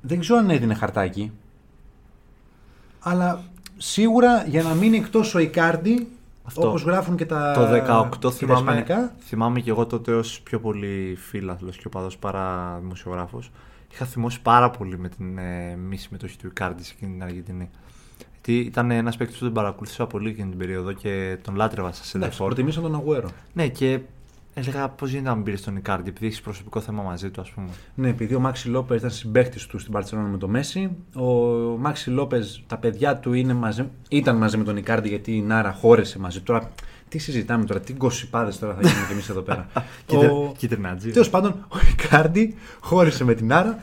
Δεν 0.00 0.20
ξέρω 0.20 0.38
αν 0.38 0.50
έδινε 0.50 0.74
χαρτάκι. 0.74 1.32
Αλλά 2.98 3.42
σίγουρα 3.76 4.44
για 4.46 4.62
να 4.62 4.74
μείνει 4.74 4.96
εκτός 4.96 5.34
ο 5.34 5.38
Ικάρντι, 5.38 6.08
Αυτό. 6.48 6.68
όπως 6.68 6.82
γράφουν 6.82 7.16
και 7.16 7.26
τα, 7.26 7.52
Το 7.52 7.60
18 7.62 8.08
και 8.10 8.18
τα 8.18 8.30
θυμάμαι, 8.30 8.58
ισπανικά, 8.60 9.14
θυμάμαι 9.20 9.60
και 9.60 9.70
εγώ 9.70 9.86
τότε 9.86 10.12
ως 10.12 10.40
πιο 10.40 10.60
πολύ 10.60 11.16
φίλαθλος 11.20 11.76
και 11.76 11.86
οπαδός 11.86 12.18
παρά 12.18 12.78
δημοσιογράφος 12.80 13.50
είχα 13.92 14.04
θυμώσει 14.04 14.42
πάρα 14.42 14.70
πολύ 14.70 14.98
με 14.98 15.08
την 15.08 15.38
ε, 15.38 15.76
μη 15.76 15.96
συμμετοχή 15.96 16.36
του 16.38 16.46
Ικάρντι 16.46 16.84
σε 16.84 16.92
εκείνη 16.96 17.12
την 17.12 17.22
Αργεντινή. 17.22 17.70
Γιατί 18.32 18.58
ήταν 18.58 18.90
ένας 18.90 19.16
παίκτης 19.16 19.38
που 19.38 19.44
τον 19.44 19.52
παρακολούθησα 19.52 20.06
πολύ 20.06 20.28
εκείνη 20.28 20.48
την 20.48 20.58
περίοδο 20.58 20.92
και 20.92 21.38
τον 21.42 21.54
λάτρευα 21.54 21.86
σε 21.86 21.94
εντάξει, 21.98 22.10
Σεντερφόρ. 22.10 22.46
προτιμήσαν 22.46 22.82
τον 22.82 22.94
Αγουέρο. 22.94 23.28
Ναι, 23.52 23.68
και 23.68 24.00
έλεγα 24.54 24.88
πώς 24.88 25.10
γίνεται 25.10 25.28
να 25.28 25.34
μην 25.34 25.44
πήρες 25.44 25.62
τον 25.62 25.76
Ικάρντι, 25.76 26.08
επειδή 26.08 26.26
έχεις 26.26 26.40
προσωπικό 26.40 26.80
θέμα 26.80 27.02
μαζί 27.02 27.30
του, 27.30 27.40
ας 27.40 27.50
πούμε. 27.50 27.68
Ναι, 27.94 28.08
επειδή 28.08 28.34
ο 28.34 28.40
Μάξι 28.40 28.68
Λόπες 28.68 28.98
ήταν 28.98 29.10
συμπαίχτη 29.10 29.66
του 29.66 29.78
στην 29.78 29.92
Παρσελόνα 29.92 30.28
με 30.28 30.38
το 30.38 30.48
Μέση. 30.48 30.90
Ο 31.14 31.24
Μάξι 31.78 32.10
Λόπες, 32.10 32.62
τα 32.66 32.76
παιδιά 32.76 33.16
του 33.16 33.32
είναι 33.32 33.52
μαζί, 33.54 33.88
ήταν 34.08 34.36
μαζί 34.36 34.56
με 34.56 34.64
τον 34.64 34.76
Ικάρντι 34.76 35.08
γιατί 35.08 35.36
η 35.36 35.40
Νάρα 35.40 35.72
χώρεσε 35.72 36.18
μαζί. 36.18 36.40
Τώρα, 36.40 36.70
τι 37.08 37.18
συζητάμε 37.18 37.64
τώρα, 37.64 37.80
τι 37.80 37.92
γκοσιπάδες 37.92 38.58
τώρα 38.58 38.74
θα 38.74 38.80
γίνουμε 38.80 39.06
κι 39.06 39.12
εμείς 39.12 39.28
εδώ 39.28 39.40
πέρα. 39.40 39.68
ο... 40.32 40.52
Κίτρινατζή. 40.56 41.10
Τέλος 41.10 41.30
πάντων, 41.30 41.66
ο 41.68 41.76
Ικάρντι 41.92 42.54
χώρισε 42.80 43.24
με 43.24 43.34
την 43.34 43.46
Νάρα. 43.46 43.78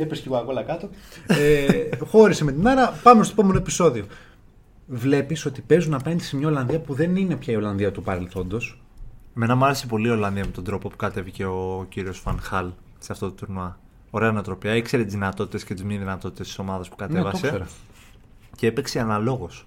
Έπεσε 0.00 0.22
και 0.22 0.28
εγώ 0.28 0.36
ακόμα 0.36 0.62
κάτω. 0.62 0.88
Ε, 1.26 1.96
χώρισε 2.04 2.44
με 2.44 2.52
την 2.52 2.62
Νάρα. 2.62 3.00
Πάμε 3.02 3.24
στο 3.24 3.32
επόμενο 3.38 3.58
επεισόδιο. 3.58 4.04
Βλέπεις 4.86 5.46
ότι 5.46 5.60
παίζουν 5.60 5.94
απέναντι 5.94 6.22
σε 6.22 6.36
μια 6.36 6.48
Ολλανδία 6.48 6.80
που 6.80 6.94
δεν 6.94 7.16
είναι 7.16 7.36
πια 7.36 7.52
η 7.52 7.56
Ολλανδία 7.56 7.92
του 7.92 8.02
παρελθόντος. 8.02 8.80
Μένα 9.34 9.54
μου 9.54 9.64
άρεσε 9.64 9.86
πολύ 9.86 10.08
η 10.08 10.10
Ολλανδία 10.10 10.44
με 10.44 10.50
τον 10.50 10.64
τρόπο 10.64 10.88
που 10.88 10.96
κατέβηκε 10.96 11.44
ο 11.44 11.86
κύριος 11.88 12.18
Φανχάλ 12.18 12.70
σε 12.98 13.12
αυτό 13.12 13.26
το 13.28 13.32
τουρνουά. 13.34 13.78
Ωραία 14.10 14.32
νοοτροπία. 14.32 14.74
Ήξερε 14.76 15.04
τις 15.04 15.12
δυνατότητες 15.12 15.64
και 15.64 15.74
τις 15.74 15.84
μη 15.84 15.96
δυνατότητες 15.98 16.46
της 16.46 16.58
ομάδας 16.58 16.88
που 16.88 16.96
Ναι, 17.00 17.06
το 17.06 17.12
κατέβασε. 17.12 17.46
ήξερα. 17.46 17.66
και 18.56 18.66
έπαιξε 18.66 19.00
αναλόγως. 19.00 19.66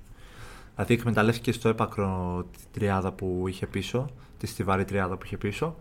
Δηλαδή 0.75 0.93
εκμεταλλεύτηκε 0.93 1.51
στο 1.51 1.69
έπακρο 1.69 2.45
τη 2.57 2.63
τριάδα 2.79 3.11
που 3.11 3.43
είχε 3.47 3.67
πίσω, 3.67 4.09
τη 4.37 4.47
στιβαρή 4.47 4.85
τριάδα 4.85 5.15
που 5.17 5.25
είχε 5.25 5.37
πίσω 5.37 5.75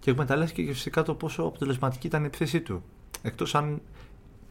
και 0.00 0.10
εκμεταλλεύτηκε 0.10 0.62
και 0.62 0.72
φυσικά 0.72 1.02
το 1.02 1.14
πόσο 1.14 1.42
αποτελεσματική 1.42 2.06
ήταν 2.06 2.22
η 2.22 2.26
επιθέσή 2.26 2.60
του. 2.60 2.82
Εκτός 3.22 3.54
αν 3.54 3.80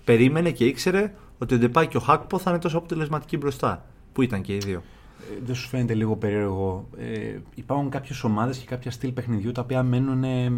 περίμενε 0.04 0.52
και 0.52 0.66
ήξερε 0.66 1.14
ότι 1.38 1.54
ο 1.54 1.58
Ντεπά 1.58 1.86
και 1.86 1.98
ο 1.98 2.00
Χάκπο 2.00 2.38
θα 2.40 2.50
είναι 2.50 2.60
τόσο 2.60 2.78
αποτελεσματικοί 2.78 3.38
μπροστά. 3.38 3.86
Που 4.14 4.22
ήταν 4.22 4.42
και 4.42 4.54
οι 4.56 4.58
δύο. 4.58 4.84
Ε, 5.32 5.40
δεν 5.46 5.56
σου 5.56 5.68
φαίνεται 5.68 5.94
λίγο 5.94 6.16
περίεργο. 6.16 6.88
Ε, 6.98 7.38
υπάρχουν 7.56 7.90
κάποιες 7.90 8.24
ομάδες 8.24 8.58
και 8.58 8.66
κάποια 8.66 8.92
στυλ 8.92 9.12
παιχνιδιού 9.12 9.52
τα 9.52 9.62
οποία 9.62 9.84
μένουν. 9.84 10.24
ε, 10.24 10.52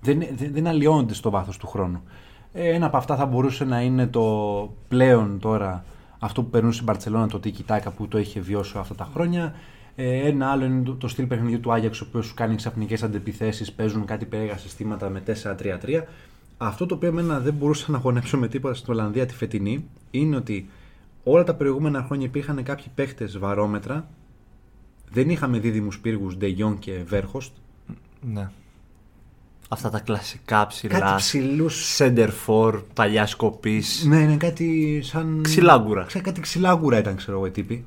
δεν, 0.00 0.18
δεν, 0.36 0.52
δεν 0.52 0.66
αλλοιώνονται 0.66 1.14
στο 1.14 1.30
βάθος 1.30 1.56
του 1.56 1.66
χρόνου. 1.66 2.02
Ε, 2.52 2.68
ένα 2.68 2.86
από 2.86 2.96
αυτά 2.96 3.16
θα 3.16 3.26
μπορούσε 3.26 3.64
να 3.64 3.80
είναι 3.80 4.06
το 4.06 4.24
πλέον 4.88 5.38
τώρα 5.38 5.84
αυτό 6.18 6.42
που 6.42 6.50
περνούσε 6.50 6.74
στην 6.74 6.86
Παρσελόνα, 6.86 7.28
το 7.28 7.40
Tiki 7.44 7.76
Taka 7.76 7.88
που 7.96 8.08
το 8.08 8.18
είχε 8.18 8.40
βιώσει 8.40 8.78
αυτά 8.78 8.94
τα 8.94 9.08
χρόνια. 9.12 9.54
Ε, 9.94 10.28
ένα 10.28 10.50
άλλο 10.50 10.64
είναι 10.64 10.82
το, 10.82 10.94
το 10.94 11.08
στυλ 11.08 11.26
παιχνιδιού 11.26 11.60
του 11.60 11.72
Άγιαξ, 11.72 12.00
ο 12.00 12.04
οποίος 12.08 12.26
σου 12.26 12.34
κάνει 12.34 12.54
ξαφνικές 12.54 13.02
αντεπιθέσεις, 13.02 13.72
παίζουν 13.72 14.04
κάτι 14.04 14.24
περίεργα 14.24 14.56
συστήματα 14.56 15.08
με 15.08 15.22
4-3-3. 15.26 16.02
Αυτό 16.56 16.86
το 16.86 16.94
οποίο 16.94 17.08
εμένα 17.08 17.40
δεν 17.40 17.54
μπορούσα 17.54 17.90
να 17.90 17.98
γονέψω 17.98 18.38
με 18.38 18.48
τίποτα 18.48 18.74
στην 18.74 18.92
Ολλανδία 18.92 19.26
τη 19.26 19.34
φετινή 19.34 19.84
είναι 20.10 20.36
ότι 20.36 20.68
όλα 21.24 21.44
τα 21.44 21.54
προηγούμενα 21.54 22.02
χρόνια 22.02 22.26
υπήρχαν 22.26 22.62
κάποιοι 22.62 22.86
παίχτες 22.94 23.38
βαρόμετρα. 23.38 24.08
Δεν 25.10 25.30
είχαμε 25.30 25.58
δίδυμους 25.58 26.00
πύργους 26.00 26.36
Ντεγιόν 26.36 26.78
και 26.78 27.02
Βέρχοστ. 27.06 27.52
Ναι. 28.20 28.50
Αυτά 29.68 29.90
τα 29.90 30.00
κλασικά 30.00 30.66
ψηλά. 30.66 30.98
Κάτι 30.98 31.16
ψηλούς. 31.16 31.96
Center 31.98 32.28
for, 32.46 32.82
παλιά 32.94 33.26
σκοπής. 33.26 34.04
Ναι, 34.06 34.16
είναι 34.16 34.36
κάτι 34.36 35.00
σαν. 35.02 35.40
Ξυλάγκουρα. 35.42 36.04
Ξέρω, 36.04 36.24
κάτι 36.24 36.40
ξυλάγκουρα 36.40 36.98
ήταν, 36.98 37.16
ξέρω 37.16 37.36
εγώ, 37.36 37.46
οι 37.46 37.50
τύποι. 37.50 37.84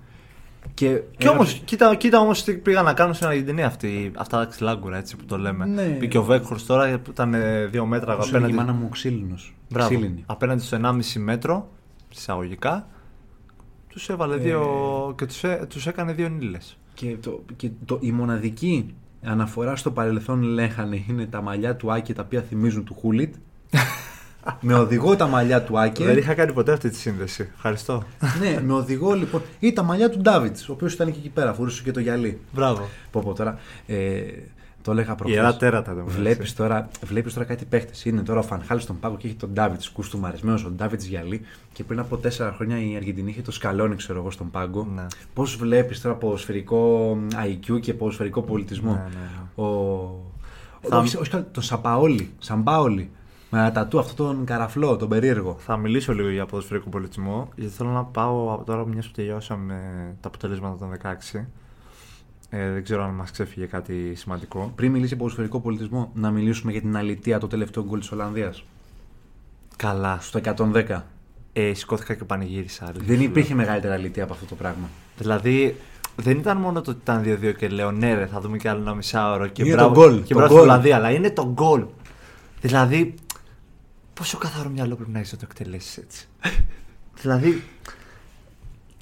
Και, 0.73 1.01
Και 1.17 1.27
όμως, 1.27 1.61
κοίτα, 1.65 1.95
κοίτα 1.95 2.19
όμως 2.19 2.43
τι 2.43 2.53
πήγαν 2.53 2.85
να 2.85 2.93
κάνουν 2.93 3.13
στην 3.13 3.27
Αργεντινή 3.27 3.63
αυτή, 3.63 4.11
αυτά 4.15 4.37
τα 4.37 4.45
ξυλάγκουρα, 4.45 4.97
έτσι 4.97 5.15
που 5.15 5.25
το 5.25 5.37
λέμε. 5.37 5.65
Ναι. 5.65 5.83
Πήγε 5.83 6.17
ο 6.17 6.23
Βέκχορ 6.23 6.61
τώρα 6.61 6.99
που 6.99 7.11
ήταν 7.11 7.33
ε, 7.33 7.65
δύο 7.65 7.85
μέτρα 7.85 8.21
Σου 8.21 8.35
έλεγε 8.35 8.35
η 8.35 8.37
απέναντι, 8.37 8.53
μάνα 8.53 8.73
μου 8.73 8.89
ξύλινος. 8.89 9.55
Μπράβο, 9.69 9.99
απέναντι 10.25 10.61
στο 10.63 10.77
1,5 10.83 11.01
μέτρο, 11.15 11.69
εισαγωγικά. 12.09 12.87
Τους 13.91 14.09
έβαλε 14.09 14.35
Ε. 14.35 14.37
δύο. 14.37 14.63
και 15.17 15.25
τους 15.25 15.41
τους 15.67 15.87
έκανε 15.87 16.13
δύο 16.13 16.29
νύλες. 16.29 16.77
Και, 16.93 17.17
το, 17.21 17.43
και 17.55 17.69
το, 17.85 17.97
η 18.01 18.11
μοναδική 18.11 18.93
αναφορά 19.23 19.75
στο 19.75 19.91
παρελθόν 19.91 20.41
λέγανε 20.41 21.03
είναι 21.09 21.25
τα 21.25 21.41
μαλλιά 21.41 21.75
του 21.75 21.91
Άκη 21.91 22.13
τα 22.13 22.21
οποία 22.25 22.41
θυμίζουν 22.41 22.83
του 22.83 22.93
Χούλιτ. 22.99 23.35
με 24.61 24.73
οδηγό 24.73 25.15
τα 25.15 25.27
μαλλιά 25.27 25.63
του 25.63 25.79
Άκη. 25.79 26.03
Δεν 26.03 26.17
είχα 26.17 26.33
κάνει 26.33 26.53
ποτέ 26.53 26.71
αυτή 26.71 26.89
τη 26.89 26.95
σύνδεση. 26.95 27.49
Ευχαριστώ. 27.55 28.03
ναι, 28.39 28.61
με 28.61 28.73
οδηγό 28.73 29.13
λοιπόν. 29.13 29.41
ή 29.59 29.73
τα 29.73 29.83
μαλλιά 29.83 30.09
του 30.09 30.19
Ντάβιτς, 30.19 30.69
ο 30.69 30.71
οποίος 30.71 30.93
ήταν 30.93 31.11
και 31.11 31.17
εκεί 31.19 31.29
πέρα, 31.29 31.53
φορούσε 31.53 31.83
και 31.83 31.91
το 31.91 31.99
γυαλί. 31.99 32.39
Μπράβο. 32.53 32.87
Πω, 33.11 33.21
πω 33.25 33.33
τώρα. 33.33 33.59
Ε, 33.87 34.21
το 34.81 34.91
έλεγα 34.91 35.15
προχθές. 35.15 35.37
Ιερά 35.37 35.55
τέρατα 35.57 35.95
το 35.95 36.03
Βλέπεις 36.05 36.53
τώρα, 36.55 36.87
βλέπεις 37.05 37.33
τώρα 37.33 37.45
κάτι 37.45 37.65
παίχτες. 37.65 38.05
Είναι 38.05 38.21
τώρα 38.21 38.39
ο 38.39 38.43
Φανχάλ 38.43 38.79
στον 38.79 38.99
πάγκο 38.99 39.17
και 39.17 39.27
έχει 39.27 39.35
τον 39.35 39.49
Ντάβιτς 39.53 39.89
κουστούμαρισμένο, 39.89 40.59
ο 40.65 40.69
Ντάβιτς 40.69 41.05
γυαλί. 41.05 41.41
Και 41.73 41.83
πριν 41.83 41.99
από 41.99 42.17
τέσσερα 42.17 42.51
χρόνια 42.53 42.81
η 42.91 42.95
Αργεντινή 42.95 43.29
είχε 43.29 43.41
το 43.41 43.51
σκαλόνι, 43.51 43.95
ξέρω 43.95 44.19
εγώ, 44.19 44.31
στον 44.31 44.51
πάγκο. 44.51 44.87
Ναι. 44.95 45.05
Πώς 45.33 45.55
βλέπεις 45.55 46.01
τώρα 46.01 46.15
ποδοσφαιρικό 46.15 47.17
IQ 47.45 47.79
και 47.81 47.93
ποδοσφαιρικό 47.93 48.41
πολιτισμό; 48.41 48.91
Ναι, 48.91 48.97
ναι, 48.97 49.05
ναι. 49.57 49.63
Ο. 49.63 50.31
Θα- 50.81 50.97
Όχι, 50.97 51.17
όχι, 51.17 51.29
τον 51.51 51.63
Σαπαόλι. 51.63 52.31
Σαμπάολι. 52.39 53.09
Με 53.53 53.59
ένα 53.59 53.71
τατού, 53.71 53.99
αυτόν 53.99 54.15
τον 54.35 54.45
καραφλό, 54.45 54.95
τον 54.97 55.09
περίεργο. 55.09 55.55
Θα 55.59 55.77
μιλήσω 55.77 56.13
λίγο 56.13 56.29
για 56.29 56.45
ποδοσφαιρικό 56.45 56.89
πολιτισμό, 56.89 57.49
γιατί 57.55 57.71
θέλω 57.73 57.89
να 57.89 58.03
πάω 58.03 58.53
από 58.53 58.63
τώρα 58.63 58.85
μιας 58.85 59.05
που 59.05 59.11
τελειώσαμε 59.11 59.75
τα 60.21 60.27
αποτελέσματα 60.27 60.77
των 60.77 60.89
16. 60.89 61.47
Ε, 62.53 62.71
δεν 62.71 62.83
ξέρω 62.83 63.03
αν 63.03 63.13
μας 63.13 63.31
ξέφυγε 63.31 63.65
κάτι 63.65 64.15
σημαντικό. 64.15 64.71
Πριν 64.75 64.91
μιλήσει 64.91 65.07
για 65.07 65.17
ποδοσφαιρικό 65.17 65.59
πολιτισμό, 65.59 66.11
να 66.13 66.31
μιλήσουμε 66.31 66.71
για 66.71 66.81
την 66.81 66.97
αλητία 66.97 67.39
το 67.39 67.47
τελευταίο 67.47 67.83
γκολ 67.83 67.99
της 67.99 68.11
Ολλανδίας. 68.11 68.63
Καλά. 69.75 70.17
Στο 70.21 70.39
110. 70.39 71.01
Ε, 71.53 71.73
σηκώθηκα 71.73 72.13
και 72.13 72.23
πανηγύρισα. 72.23 72.85
αλήθεια 72.85 73.05
Δεν 73.07 73.17
σου 73.17 73.23
υπήρχε 73.23 73.53
μεγαλύτερη 73.53 73.93
αλητία 73.93 74.23
από 74.23 74.33
αυτό 74.33 74.45
το 74.45 74.55
πράγμα. 74.55 74.89
λέω. 75.17 75.39
Δηλαδή, 75.39 75.75
δεν 76.15 76.37
ήταν 76.37 76.57
μόνο 76.57 76.81
το 76.81 76.91
ότι 76.91 76.99
ήταν 77.01 77.23
2-2 77.23 77.53
και 77.57 77.67
λέω 77.67 77.91
ναι, 77.91 78.13
ρε, 78.13 78.25
θα 78.25 78.39
δούμε 78.39 78.57
και 78.57 78.69
άλλο 78.69 78.81
ένα 78.81 78.93
μισάωρο. 78.93 79.47
Και 79.47 79.63
Είναι 79.63 79.75
μπράβο, 79.75 79.93
το 79.93 79.99
γκολ, 80.01 80.23
Και 80.23 80.33
το 80.33 80.39
μπράβο 80.39 80.53
γκολ. 80.53 80.59
στην 80.59 80.69
Ολλανδία, 80.69 80.95
αλλά 80.95 81.11
είναι 81.11 81.29
το 81.31 81.51
γκολ. 81.53 81.85
Δηλαδή, 82.61 83.13
πόσο 84.13 84.37
καθαρό 84.37 84.69
μυαλό 84.69 84.95
πρέπει 84.95 85.11
να 85.11 85.19
έχεις 85.19 85.31
να 85.31 85.37
το 85.37 85.47
εκτελέσεις 85.49 85.97
έτσι. 85.97 86.27
δηλαδή, 87.21 87.63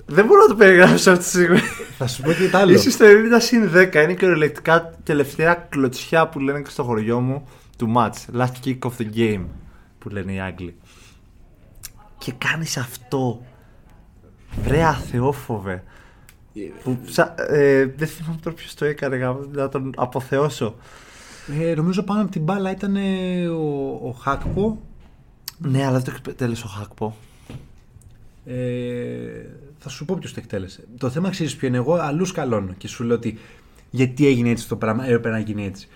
δεν 0.10 0.26
μπορώ 0.26 0.42
να 0.42 0.48
το 0.48 0.56
περιγράψω 0.56 1.12
αυτή 1.12 1.24
τη 1.24 1.30
στιγμή. 1.30 1.60
Θα 1.98 2.08
σου 2.08 2.22
πω 2.22 2.32
και 2.32 2.50
τα 2.50 2.60
άλλο. 2.60 2.72
Είσαι 2.72 2.92
στο 2.92 3.06
70 3.06 3.10
συν 3.42 3.70
10. 3.76 3.94
Είναι 3.96 4.14
κυριολεκτικά 4.14 4.94
τελευταία 5.04 5.54
κλωτσιά 5.70 6.28
που 6.28 6.40
λένε 6.40 6.62
και 6.62 6.70
στο 6.70 6.84
χωριό 6.84 7.20
μου 7.20 7.48
του 7.78 7.94
match. 7.98 8.38
Last 8.40 8.66
kick 8.66 8.80
of 8.80 8.92
the 9.00 9.16
game. 9.16 9.46
που 10.00 10.10
λένε 10.10 10.34
οι 10.34 10.40
Άγγλοι. 10.40 10.76
Και 12.18 12.32
κάνεις 12.38 12.78
αυτό. 12.78 13.42
Βρε 14.64 14.84
αθεόφοβε. 14.84 15.84
Που, 16.84 16.98
ψα- 17.06 17.52
ε, 17.54 17.86
δεν 17.98 18.08
θυμάμαι 18.08 18.40
τώρα 18.44 18.56
ποιος 18.56 18.74
το 18.74 18.86
έκανε, 18.86 19.16
γάμος, 19.16 19.46
να 19.52 19.70
τον 19.70 19.92
αποθεώσω. 19.98 20.76
Ε, 21.62 21.74
νομίζω 21.76 22.04
πάνω 22.04 22.22
από 22.22 22.32
την 22.32 22.42
μπάλα 22.44 22.72
ήταν 22.72 22.96
ε, 22.96 23.48
ο, 23.48 23.90
ο 24.04 24.16
Χάκπο. 24.22 24.82
Ναι, 25.58 25.86
αλλά 25.86 26.00
δεν 26.00 26.14
το 26.24 26.30
εκτέλεσε 26.30 26.64
ο 26.66 26.70
Χάκπο. 26.70 27.16
Ε, 28.54 29.46
θα 29.80 29.90
σου 29.90 30.06
πω 30.06 30.16
ποιος 30.20 30.34
το 30.34 30.40
εκτέλεσε. 30.44 30.84
Το 30.98 31.10
θέμα 31.10 31.30
ξέρεις 31.30 31.56
ποιο 31.56 31.68
είναι. 31.68 31.78
Εγώ 31.78 31.94
αλλού 31.96 32.26
σκαλώνω 32.26 32.74
και 32.78 32.88
σου 32.88 33.04
λέω 33.04 33.16
ότι 33.16 33.38
γιατί 33.90 34.28
έγινε 34.28 34.50
έτσι 34.50 34.68
το 34.68 34.76
πράγμα, 34.76 35.04
έπρεπε 35.06 35.30
να 35.30 35.40
γίνει 35.40 35.66
έτσι. 35.66 35.88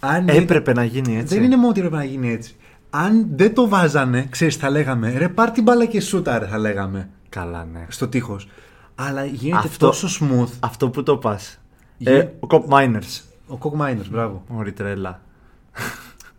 Αν 0.00 0.28
Έπρεπε 0.28 0.72
να 0.72 0.84
γίνει 0.84 1.16
έτσι. 1.18 1.34
Δεν 1.34 1.44
είναι 1.44 1.56
μόνο 1.56 1.68
ότι 1.68 1.78
έπρεπε 1.80 1.96
να 1.96 2.04
γίνει 2.04 2.32
έτσι. 2.32 2.54
Αν 2.90 3.26
δεν 3.36 3.54
το 3.54 3.68
βάζανε, 3.68 4.26
ξέρεις, 4.30 4.56
θα 4.56 4.70
λέγαμε 4.70 5.18
ρε, 5.18 5.28
πάρ 5.28 5.50
την 5.50 5.62
μπάλα 5.62 5.84
και 5.86 6.00
σούτα, 6.00 6.38
ρε, 6.38 6.46
θα 6.46 6.58
λέγαμε 6.58 7.08
Καλά, 7.28 7.64
ναι. 7.72 7.86
στο 7.88 8.08
τείχος. 8.08 8.48
Αλλά 8.94 9.24
γίνεται 9.24 9.66
Αυτό- 9.68 9.86
τόσο 9.86 10.08
smooth. 10.24 10.52
Αυτό 10.60 10.90
που 10.90 11.02
το 11.02 11.16
πας. 11.16 11.58
Γε- 11.98 12.08
Ε, 12.22 12.32
ο 12.40 12.46
Κοπ 12.46 12.66
Miners. 12.70 13.20
Ο 13.46 13.56
Κοκ 13.56 13.74
Μάινερ, 13.74 14.08
μπράβο. 14.08 14.44
Μωρή 14.48 14.72
τρέλα. 14.72 15.20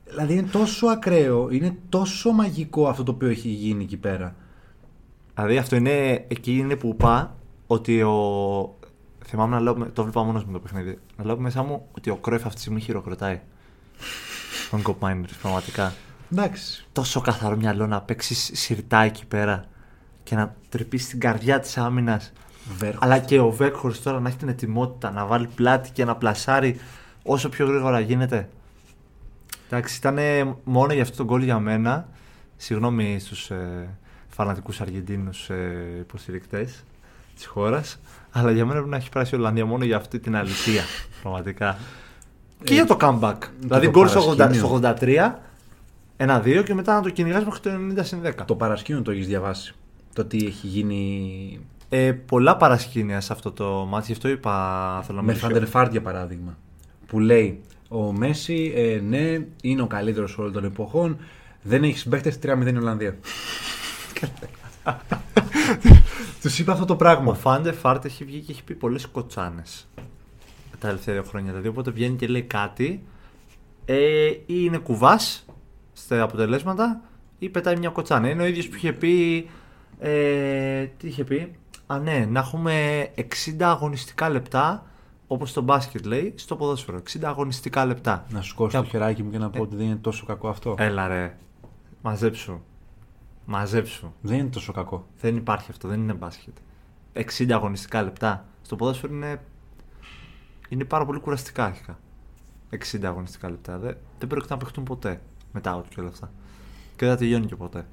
Δηλαδή 0.10 0.34
είναι 0.34 0.48
τόσο 0.52 0.88
ακραίο, 0.88 1.48
είναι 1.52 1.76
τόσο 1.90 2.32
μαγικό 2.32 2.88
αυτό 2.88 3.04
το 3.04 3.12
οποίο 3.12 3.28
έχει 3.30 3.50
γίνει 3.50 3.84
εκεί 3.84 3.98
πέρα. 3.98 4.36
Δηλαδή 5.36 5.58
αυτό 5.58 5.76
είναι. 5.76 6.26
Εκεί 6.28 6.58
είναι 6.58 6.76
που 6.76 6.96
πά 6.96 7.36
ότι 7.68 8.02
ο. 8.02 8.76
Θυμάμαι 9.26 9.56
να 9.56 9.62
λέω. 9.62 9.92
Το 9.94 10.04
βλέπα 10.04 10.24
μόνος 10.24 10.44
μου 10.44 10.52
το 10.52 10.60
παιχνίδι. 10.60 11.00
Να 11.18 11.26
λέω 11.26 11.38
μέσα 11.38 11.64
μου 11.64 11.88
ότι 11.92 12.10
ο 12.10 12.16
Κρόεφ 12.16 12.42
αυτή 12.42 12.56
τη 12.56 12.62
στιγμή 12.62 12.80
χειροκροτάει. 12.82 13.42
Τον 14.72 14.82
Κοπ 14.82 15.04
Miners, 15.04 15.36
πραγματικά. 15.42 15.94
Εντάξει. 16.32 16.86
Τόσο 16.92 17.22
καθαρό 17.22 17.56
μυαλό 17.56 17.88
να 17.88 18.02
παίξει 18.02 18.56
σιρτά 18.56 19.02
εκεί 19.02 19.26
πέρα 19.26 19.66
και 20.24 20.36
να 20.36 20.56
τρυπήσει 20.70 21.10
την 21.10 21.20
καρδιά 21.20 21.60
της 21.60 21.78
άμυνας. 21.78 22.32
Βέρχος. 22.78 23.02
Αλλά 23.02 23.20
και 23.20 23.40
ο 23.40 23.52
Βέκχορ 23.52 23.98
τώρα 23.98 24.20
να 24.20 24.30
έχει 24.30 24.38
την 24.38 24.50
ετοιμότητα 24.50 25.12
να 25.12 25.26
βάλει 25.26 25.48
πλάτη 25.56 25.92
και 25.92 26.06
να 26.06 26.16
πλασάρει 26.16 26.80
όσο 27.24 27.50
πιο 27.50 27.66
γρήγορα 27.66 28.00
γίνεται. 28.00 28.50
Εντάξει, 29.70 29.98
ήταν 29.98 30.18
μόνο 30.64 30.94
για 30.94 31.02
αυτό 31.02 31.18
το 31.18 31.24
γκολ 31.24 31.44
για 31.44 31.60
μένα. 31.60 32.08
Συγγνώμη 32.58 33.20
στους 33.20 33.50
ε, 33.50 33.90
φανατικούς 34.34 34.82
Αργεντίνους 34.82 35.50
ε, 35.50 35.98
υποστηρικτές 36.00 36.84
της 37.36 37.46
χώρας. 37.46 38.00
Αλλά 38.32 38.52
για 38.52 38.64
μένα 38.64 38.74
πρέπει 38.74 38.90
να 38.90 38.98
έχει 38.98 39.10
πράσει 39.10 39.36
η 39.36 39.38
Ολλανδία 39.38 39.66
μόνο 39.66 39.84
για 39.84 39.98
αυτή 39.98 40.20
την 40.20 40.36
αλήθεια. 40.36 40.84
πραγματικά. 41.22 41.78
και 42.64 42.74
για 42.74 42.86
το 42.86 42.98
comeback. 43.02 43.38
δηλαδή 43.60 43.86
το 43.86 43.92
γκολ 43.92 44.08
στο 44.08 44.32
80 44.32 44.38
παρασκήνιο. 44.38 44.80
στο 44.80 44.96
83, 45.00 45.32
ένα-δύο 46.18 46.64
και 46.64 46.74
μετά 46.74 46.94
να 46.94 47.02
το 47.02 47.10
κυνηγάς 47.10 47.44
μέχρι 47.44 47.60
το 47.60 47.70
90 47.98 48.04
συν 48.04 48.20
10. 48.26 48.32
Το 48.46 48.56
παρασκήνιο 48.56 49.02
το 49.02 49.12
έχεις 49.12 49.28
διαβάσει. 49.28 49.74
Το 50.14 50.26
τι 50.26 50.46
έχει 50.46 50.68
γίνει. 50.68 51.60
Ε, 51.90 52.12
πολλά 52.12 52.58
παρασκήνια 52.58 53.22
σε 53.22 53.34
αυτό 53.34 53.52
το 53.52 53.86
μάτι, 53.90 54.06
γι' 54.06 54.12
αυτό 54.12 54.28
είπα 54.28 54.52
θέλω 55.06 55.18
να 55.18 55.24
Με 55.24 55.32
μιλήσω. 55.32 55.48
Φαντερφάρτ 55.48 55.92
για 55.92 56.02
παράδειγμα. 56.02 56.58
Που 57.08 57.20
λέει 57.20 57.62
ο 57.88 58.12
Μέση, 58.12 58.74
ε, 58.76 59.02
ναι, 59.08 59.46
είναι 59.62 59.82
ο 59.82 59.88
καλύτερος 59.88 60.38
όλων 60.38 60.52
των 60.52 60.64
εποχών. 60.64 61.18
Δεν 61.62 61.84
έχεις 61.84 62.00
συμπαίχτε 62.00 62.34
3-0 62.42 62.74
η 62.74 62.78
Ολλανδία. 62.78 63.18
Τους 66.42 66.60
είπα 66.60 66.72
αυτό 66.72 66.86
το 66.86 66.94
Ο 66.94 66.96
πράγμα. 66.96 67.34
Φάντε 67.34 67.72
Φάρτ 67.72 68.06
έχει 68.06 68.24
βγει 68.24 68.40
και 68.40 68.52
έχει 68.52 68.64
πει 68.64 68.74
πολλές 68.74 69.08
κοτσάνες 69.08 69.88
τα 70.82 70.88
τελευταία 70.88 71.14
δύο 71.14 71.24
χρόνια. 71.24 71.50
Δηλαδή, 71.50 71.68
όποτε 71.68 71.92
βγαίνει 71.92 72.16
και 72.16 72.28
λέει 72.28 72.42
κάτι, 72.42 73.04
ε, 73.86 74.28
ή 74.28 74.44
είναι 74.46 74.78
κουβάς 74.78 75.46
στα 75.94 76.22
αποτελέσματα, 76.22 77.02
ή 77.40 77.50
πετάει 77.50 77.78
μια 77.78 77.90
κοτσάνα. 77.90 78.30
Είναι 78.30 78.42
ο 78.42 78.46
ίδιος 78.46 78.68
που 78.68 78.76
είχε 78.76 78.94
πει. 78.94 79.50
Ε, 80.00 80.86
τι 80.86 81.08
είχε 81.08 81.24
πει; 81.24 81.56
Α, 81.88 82.00
ναι, 82.00 82.26
να 82.30 82.40
έχουμε 82.40 83.08
60 83.16 83.24
αγωνιστικά 83.60 84.30
λεπτά, 84.30 84.86
όπως 85.28 85.54
το 85.54 85.62
μπάσκετ 85.62 86.06
λέει, 86.06 86.34
στο 86.36 86.56
ποδόσφαιρο. 86.56 86.98
60 86.98 87.24
αγωνιστικά 87.24 87.86
λεπτά. 87.86 88.26
Να 88.30 88.42
σου 88.42 88.56
κόψω 88.56 88.82
το 88.82 88.84
χεράκι 88.84 89.24
μου 89.24 89.32
και 89.32 89.38
να 89.38 89.50
πω 89.50 89.62
ότι 89.62 89.76
δεν 89.76 89.86
είναι 89.86 89.96
τόσο 89.96 90.26
κακό 90.26 90.50
αυτό. 90.50 90.76
Έλα 90.78 91.08
ρε. 91.08 91.38
Μαζέψου. 92.02 92.62
Μαζέψου. 93.46 94.14
Δεν 94.22 94.38
είναι 94.38 94.50
τόσο 94.50 94.72
κακό. 94.72 95.08
Δεν 95.20 95.36
υπάρχει 95.36 95.72
αυτό, 95.72 95.88
δεν 95.88 96.00
είναι 96.02 96.14
μπάσκετ. 96.14 96.58
60 97.14 97.52
αγωνιστικά 97.52 98.04
λεπτά. 98.04 98.46
Στο 98.62 98.76
ποδόσφαιρο 98.76 99.14
είναι, 99.14 99.42
είναι 100.70 100.84
πάρα 100.84 101.06
πολύ 101.06 101.20
κουραστικά 101.20 101.66
αρχικά. 101.66 102.00
60 102.92 103.04
αγωνιστικά 103.04 103.50
λεπτά. 103.50 103.78
Δεν, 103.78 103.98
δεν 104.20 104.28
πρόκειται 104.28 104.54
να 104.54 104.60
παιχτούν 104.60 104.84
ποτέ 104.84 105.22
μετά 105.52 105.82
out 105.82 105.86
και 105.90 106.00
όλα 106.00 106.10
αυτά. 106.10 106.32
Και 106.96 107.06
δεν 107.06 107.10
θα 107.10 107.16
τελειώνει 107.16 107.46
και 107.46 107.56
ποτέ. 107.56 107.86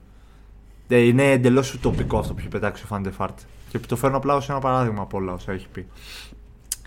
Ε, 0.89 0.99
είναι 0.99 1.31
εντελώς 1.31 1.75
ουτοπικό 1.75 2.19
αυτό 2.19 2.33
που 2.33 2.39
έχει 2.39 2.49
πετάξει 2.49 2.85
ο 2.85 2.87
Φάντε 2.87 3.11
Φάρτ. 3.11 3.39
Και 3.69 3.79
το 3.79 3.97
φέρνω 3.97 4.17
απλά 4.17 4.35
ως 4.35 4.49
ένα 4.49 4.59
παράδειγμα 4.59 5.03
από 5.03 5.17
όλα 5.17 5.33
όσα 5.33 5.53
έχει 5.53 5.69
πει. 5.69 5.87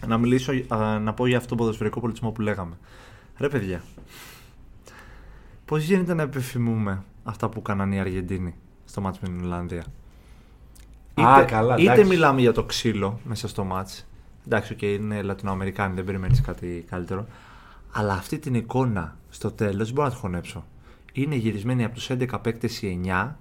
Να 0.07 0.17
μιλήσω, 0.17 0.51
α, 0.67 0.99
να 0.99 1.13
πω 1.13 1.27
για 1.27 1.37
αυτό 1.37 1.49
το 1.49 1.55
ποδοσφαιρικό 1.55 1.99
πολιτισμό 1.99 2.31
που 2.31 2.41
λέγαμε. 2.41 2.77
Ρε 3.37 3.47
παιδιά, 3.47 3.83
πώς 5.65 5.83
γίνεται 5.83 6.13
να 6.13 6.21
επιφημούμε 6.21 7.03
αυτά 7.23 7.49
που 7.49 7.59
έκαναν 7.59 7.91
οι 7.91 7.99
Αργεντίνοι 7.99 8.55
στο 8.85 9.01
μάτς 9.01 9.19
με 9.19 9.27
την 9.27 9.43
Ολλανδία. 9.43 9.83
Α, 11.21 11.43
καλά, 11.43 11.77
είτε 11.77 11.91
εντάξει. 11.91 12.09
μιλάμε 12.09 12.41
για 12.41 12.51
το 12.51 12.63
ξύλο 12.63 13.19
μέσα 13.23 13.47
στο 13.47 13.63
μάτς. 13.63 14.05
Εντάξει, 14.45 14.75
και 14.75 14.93
είναι 14.93 15.21
Λατινοαμερικάνοι, 15.21 15.95
δεν 15.95 16.05
περιμένεις 16.05 16.41
κάτι 16.41 16.85
καλύτερο. 16.89 17.25
Αλλά 17.91 18.13
αυτή 18.13 18.39
την 18.39 18.53
εικόνα 18.53 19.17
στο 19.29 19.51
τέλος 19.51 19.85
δεν 19.85 19.93
μπορώ 19.93 20.07
να 20.07 20.13
τη 20.13 20.19
χωνέψω. 20.19 20.65
Είναι 21.13 21.35
γυρισμένη 21.35 21.83
από 21.83 21.95
τους 21.95 22.09
11 22.09 22.41
παίκτες 22.41 22.81
οι 22.81 23.01
9. 23.05 23.35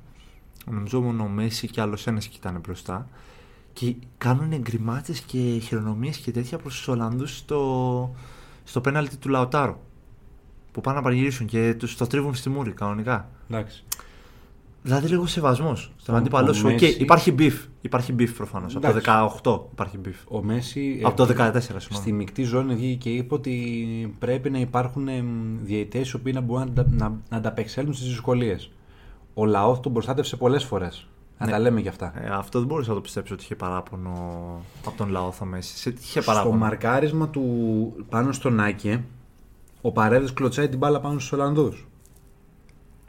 Νομίζω 0.66 1.00
μόνο 1.00 1.22
ο 1.22 1.28
Μέση 1.28 1.68
και 1.68 1.80
άλλος 1.80 2.06
ένας 2.06 2.26
κοιτάνε 2.26 2.58
μπροστά. 2.58 3.08
Και 3.72 3.94
κάνουν 4.18 4.52
εγκριμάτσε 4.52 5.12
και 5.26 5.38
χειρονομίες 5.38 6.16
και 6.16 6.30
τέτοια 6.30 6.58
προς 6.58 6.74
τους 6.76 6.88
Ολλανδούς 6.88 7.36
στο, 7.36 8.14
στο 8.64 8.80
πέναλτι 8.80 9.16
του 9.16 9.28
Λαουτάρο. 9.28 9.76
Που 10.72 10.80
πάνε 10.80 10.96
να 10.96 11.02
πανηγυρίσουν 11.02 11.46
και 11.46 11.74
του 11.78 11.96
το 11.96 12.06
τρίβουν 12.06 12.34
στη 12.34 12.48
μούρη 12.48 12.72
κανονικά. 12.72 13.28
Εντάξει. 13.50 13.84
Δηλαδή 14.82 15.08
λίγο 15.08 15.26
σεβασμός 15.26 15.92
στον 15.96 16.14
Ο- 16.14 16.18
αντίπαλό 16.18 16.50
ο 16.50 16.52
σου. 16.52 16.66
Οκ, 16.66 16.80
Μέση- 16.80 17.00
υπάρχει 17.00 17.34
beef. 17.38 17.52
Υπάρχει 17.80 18.14
beef 18.18 18.28
προφανώς. 18.36 18.72
Από 18.76 18.80
το 18.84 18.88
Εντάξει. 18.88 19.10
18 19.42 19.68
υπάρχει 19.72 19.98
beef. 20.04 20.24
Ο 20.28 20.42
Μέση. 20.42 20.98
ε, 21.02 21.06
Από 21.06 21.16
το 21.16 21.26
14, 21.26 21.60
συγγνώμη. 21.60 22.02
Στη 22.02 22.12
μεικτή 22.12 22.42
ζώνη 22.42 22.74
βγήκε 22.74 22.94
και 23.10 23.10
είπε 23.16 23.34
ότι 23.34 24.14
πρέπει 24.18 24.50
να 24.50 24.58
υπάρχουν 24.58 25.08
διαιτητές 25.62 25.98
οι 25.98 26.10
οποίοι 26.16 26.32
να 26.34 26.40
μπορούν 26.40 26.62
να, 26.64 26.68
αντα- 26.82 26.86
να, 26.96 27.18
να 27.30 27.36
ανταπεξέλθουν 27.36 27.94
στις 27.94 28.08
δυσκολίες. 28.08 28.70
Αλλά 29.34 29.44
ως 29.46 29.80
τον 29.80 29.92
προστάτευσε 29.92 30.36
πολλές 30.36 30.64
φορές. 30.64 31.06
Να 31.38 31.46
Ναι. 31.46 31.52
τα 31.52 31.58
λέμε 31.58 31.80
γι' 31.80 31.88
αυτά. 31.88 32.12
Ε, 32.24 32.28
αυτό 32.28 32.58
δεν 32.58 32.68
μπορούσα 32.68 32.88
να 32.88 32.94
το 32.94 33.00
πιστέψω 33.00 33.34
ότι 33.34 33.42
είχε 33.42 33.54
παράπονο 33.54 34.10
από 34.86 34.96
τον 34.96 35.08
λαό 35.08 35.30
θα 35.30 35.44
Μέση. 35.44 35.76
Σε 35.76 35.90
τι 35.90 36.00
είχε 36.02 36.20
Στο 36.20 36.30
παράπονο. 36.32 36.56
μαρκάρισμα 36.56 37.28
του 37.28 37.44
πάνω 38.08 38.32
στον 38.32 38.60
Άκε, 38.60 39.04
ο 39.80 39.92
Παρέδε 39.92 40.26
κλωτσάει 40.34 40.68
την 40.68 40.78
μπάλα 40.78 41.00
πάνω 41.00 41.18
στους 41.18 41.32
Ολλανδούς. 41.32 41.88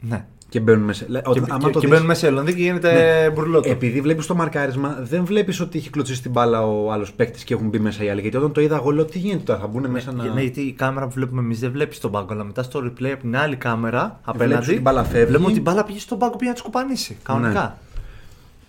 Ναι. 0.00 0.24
Και 0.48 0.60
μπαίνουν 0.60 0.82
μέσα. 0.84 1.04
Λέ- 1.08 1.22
Και, 1.24 1.30
όταν- 1.30 1.44
και, 1.44 1.50
άμα 1.52 1.60
το 1.62 1.70
και 1.70 1.78
δεις- 1.78 1.88
μπαίνουν 1.88 2.06
μέσα 2.06 2.26
οι 2.26 2.30
Ολλανδοί 2.30 2.54
και 2.54 2.62
γίνεται 2.62 2.92
Ναι. 3.22 3.30
μπουρλότο. 3.30 3.70
Επειδή 3.70 4.00
βλέπεις 4.00 4.26
το 4.26 4.34
μαρκάρισμα, 4.34 4.98
δεν 5.02 5.24
βλέπεις 5.24 5.60
ότι 5.60 5.78
έχει 5.78 5.90
κλωτσίσει 5.90 6.22
την 6.22 6.30
μπάλα 6.30 6.66
ο 6.66 6.92
άλλος 6.92 7.12
παίκτης 7.12 7.44
και 7.44 7.54
έχουν 7.54 7.68
μπει 7.68 7.78
μέσα 7.78 8.04
οι 8.04 8.10
άλλοι. 8.10 8.20
Γιατί 8.20 8.36
όταν 8.36 8.52
το 8.52 8.60
είδα, 8.60 8.76
εγώ 8.76 8.90
λέω 8.90 9.04
τι 9.04 9.18
γίνεται 9.18 9.42
τώρα, 9.44 9.58
θα 9.58 9.66
μπουν 9.66 9.90
μέσα 9.90 10.12
να. 10.12 10.24
Ναι, 10.24 10.40
γιατί 10.40 10.60
η 10.60 10.72
κάμερα 10.72 11.06
που 11.06 11.12
βλέπουμε 11.12 11.40
εμείς 11.40 11.58
δεν 11.60 11.70
βλέπει 11.72 11.96
τον 11.96 12.10
πάγκο, 12.10 12.32
αλλά 12.32 12.44
μετά 12.44 12.62
στο 12.62 12.80
replay 12.80 13.10
από 13.12 13.20
την 13.20 13.36
άλλη 13.36 13.56
κάμερα 13.56 14.00
Βλέπεις 14.24 14.42
απέναντι. 14.42 14.64
ότι 14.70 14.74
η 14.74 14.80
μπάλα 14.82 15.04
φεύγει. 15.04 15.26
Βλέπουμε 15.26 15.48
ότι 15.48 15.58
η 15.58 15.62
μπάλα 15.64 15.84
πήγε 15.84 15.98
στον 15.98 16.18
πάγκο 16.18 16.36
πήγε 16.36 16.50
να 16.50 16.56
τη 16.56 16.62
κουπανίσει. 16.62 17.16
Κανονικά. 17.22 17.78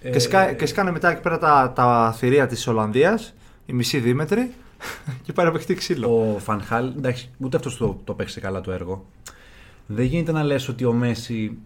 Ε, 0.01 0.09
Και, 0.09 0.19
σκα, 0.19 0.53
και 0.53 0.65
σκάνε 0.65 0.91
μετά 0.91 1.11
εκεί 1.11 1.21
πέρα 1.21 1.37
τα, 1.37 1.71
τα 1.75 2.15
θηρία 2.17 2.47
της 2.47 2.67
Ολλανδίας, 2.67 3.33
η 3.65 3.73
μισή 3.73 3.97
δίμετρη, 3.97 4.51
και 5.23 5.33
πάει 5.33 5.45
να 5.45 5.51
παιχτεί 5.51 5.73
ξύλο. 5.73 6.33
Ο 6.35 6.39
Φαν 6.39 6.58
Χάαλ, 6.58 6.87
εντάξει, 6.97 7.29
ούτε 7.37 7.57
αυτός 7.57 7.77
το, 7.77 7.99
το 8.03 8.13
'παιξε 8.13 8.41
καλά 8.41 8.61
το 8.61 8.71
έργο. 8.71 9.05
Δεν 9.87 10.05
γίνεται 10.05 10.31
να 10.31 10.43
λες 10.43 10.67
ότι 10.67 10.85
ο 10.85 10.93
Μέση 10.93 11.57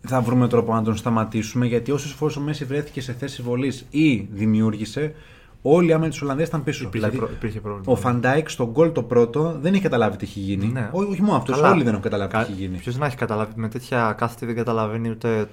θα 0.00 0.20
βρούμε 0.20 0.48
τρόπο 0.48 0.74
να 0.74 0.82
τον 0.82 0.96
σταματήσουμε 0.96 1.66
γιατί 1.66 1.90
όσες 1.90 2.12
φορές 2.12 2.36
ο 2.36 2.40
Μέση 2.40 2.64
βρέθηκε 2.64 3.00
σε 3.00 3.12
θέση 3.12 3.42
βολής 3.42 3.86
ή 3.90 4.16
δημιούργησε, 4.32 5.14
όλοι 5.62 5.88
οι 5.88 5.92
αμυνόμενοι 5.92 6.10
της 6.10 6.22
Ολλανδίας 6.22 6.48
ήταν 6.48 6.62
πίσω. 6.64 6.84
Υπήρχε 6.84 7.06
δηλαδή, 7.08 7.26
προ- 7.26 7.36
υπήρχε 7.36 7.60
πρόβλημα. 7.60 7.92
ο 7.92 7.96
Φαν 7.96 8.20
Ντάικ 8.20 8.50
στο 8.50 8.70
γκολ 8.70 8.92
το 8.92 9.02
πρώτο 9.02 9.58
δεν 9.60 9.72
έχει 9.74 9.82
καταλάβει 9.82 10.16
τι 10.16 10.24
έχει 10.24 10.40
γίνει. 10.40 10.66
Ναι. 10.66 10.90
Ό, 10.92 11.02
όχι 11.02 11.22
μόνο 11.22 11.36
αυτός, 11.36 11.56
Καλά. 11.56 11.70
όλοι 11.70 11.80
δεν 11.82 11.90
έχουν 11.90 12.02
καταλάβει 12.02 12.32
τι 12.32 12.38
έχει 12.40 12.52
γίνει. 12.52 12.76
Ποιος 12.76 12.96
να 12.96 13.06
έχει 13.06 13.16
καταλάβει 13.16 13.52
με 13.56 13.68
τέτοια 13.68 14.14
κάθετη 14.18 14.46
δεν 14.46 14.54
καταλαβαίνει 14.54 15.10
ούτε. 15.10 15.48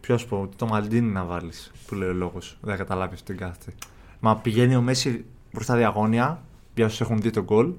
Ποιος 0.00 0.26
πω, 0.26 0.38
ούτε 0.42 0.54
το 0.56 0.66
Μαλντίνι 0.66 1.10
να 1.10 1.24
βάλεις 1.24 1.70
που 1.86 1.94
λέει 1.94 2.08
ο 2.08 2.12
λόγος. 2.12 2.56
Δεν 2.60 2.70
θα 2.76 2.76
καταλάβεις 2.82 3.14
αυτή 3.20 3.34
την 3.34 3.36
κάθετη. 3.46 3.74
Μα 4.20 4.36
πηγαίνει 4.36 4.76
ο 4.76 4.80
Μέση 4.80 5.24
μπροστά 5.52 5.76
διαγώνια, 5.76 6.42
για 6.74 6.84
όσους 6.86 7.00
έχουν 7.00 7.20
δει 7.20 7.30
τον 7.30 7.42
γκολ, 7.44 7.72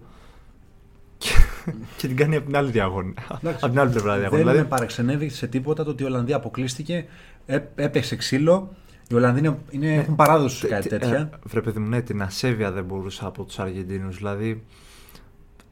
και, 1.17 1.29
και 1.97 2.08
την 2.08 2.15
κάνει 2.15 2.36
από 2.36 2.45
την 2.45 2.55
άλλη 2.58 2.71
διαγώνια. 2.71 3.13
Εντάξει. 3.38 3.60
από 3.65 3.69
την 3.69 3.79
άλλη 3.79 3.89
πλευρά 3.91 4.17
διαγώνια. 4.17 4.29
Δεν 4.29 4.39
Δηλαδή, 4.39 4.58
με 4.58 4.63
παραξενεύει 4.75 5.29
σε 5.29 5.47
τίποτα 5.47 5.84
το 5.84 5.89
ότι 5.89 6.03
η 6.03 6.05
Ολλανδία 6.05 6.36
αποκλείστηκε, 6.36 7.05
έ- 7.45 7.63
έπεσε 7.75 8.15
ξύλο. 8.15 8.73
Οι 9.10 9.15
Ολλανδοί 9.15 9.39
είναι, 9.39 9.58
είναι- 9.69 9.95
έχουν 9.95 10.15
παράδοση 10.15 10.58
σε 10.58 10.67
κάτι 10.67 10.89
τέτοια. 10.89 11.15
Ε, 11.17 11.29
βρε 11.43 11.62
παιδί 11.62 11.79
μου, 11.79 11.88
ναι, 11.88 12.01
την 12.01 12.21
ασέβεια 12.21 12.71
δεν 12.71 12.84
μπορούσα 12.84 13.27
από 13.27 13.43
τους 13.43 13.60
Αργεντίνους. 13.60 14.17
Δηλαδή, 14.17 14.63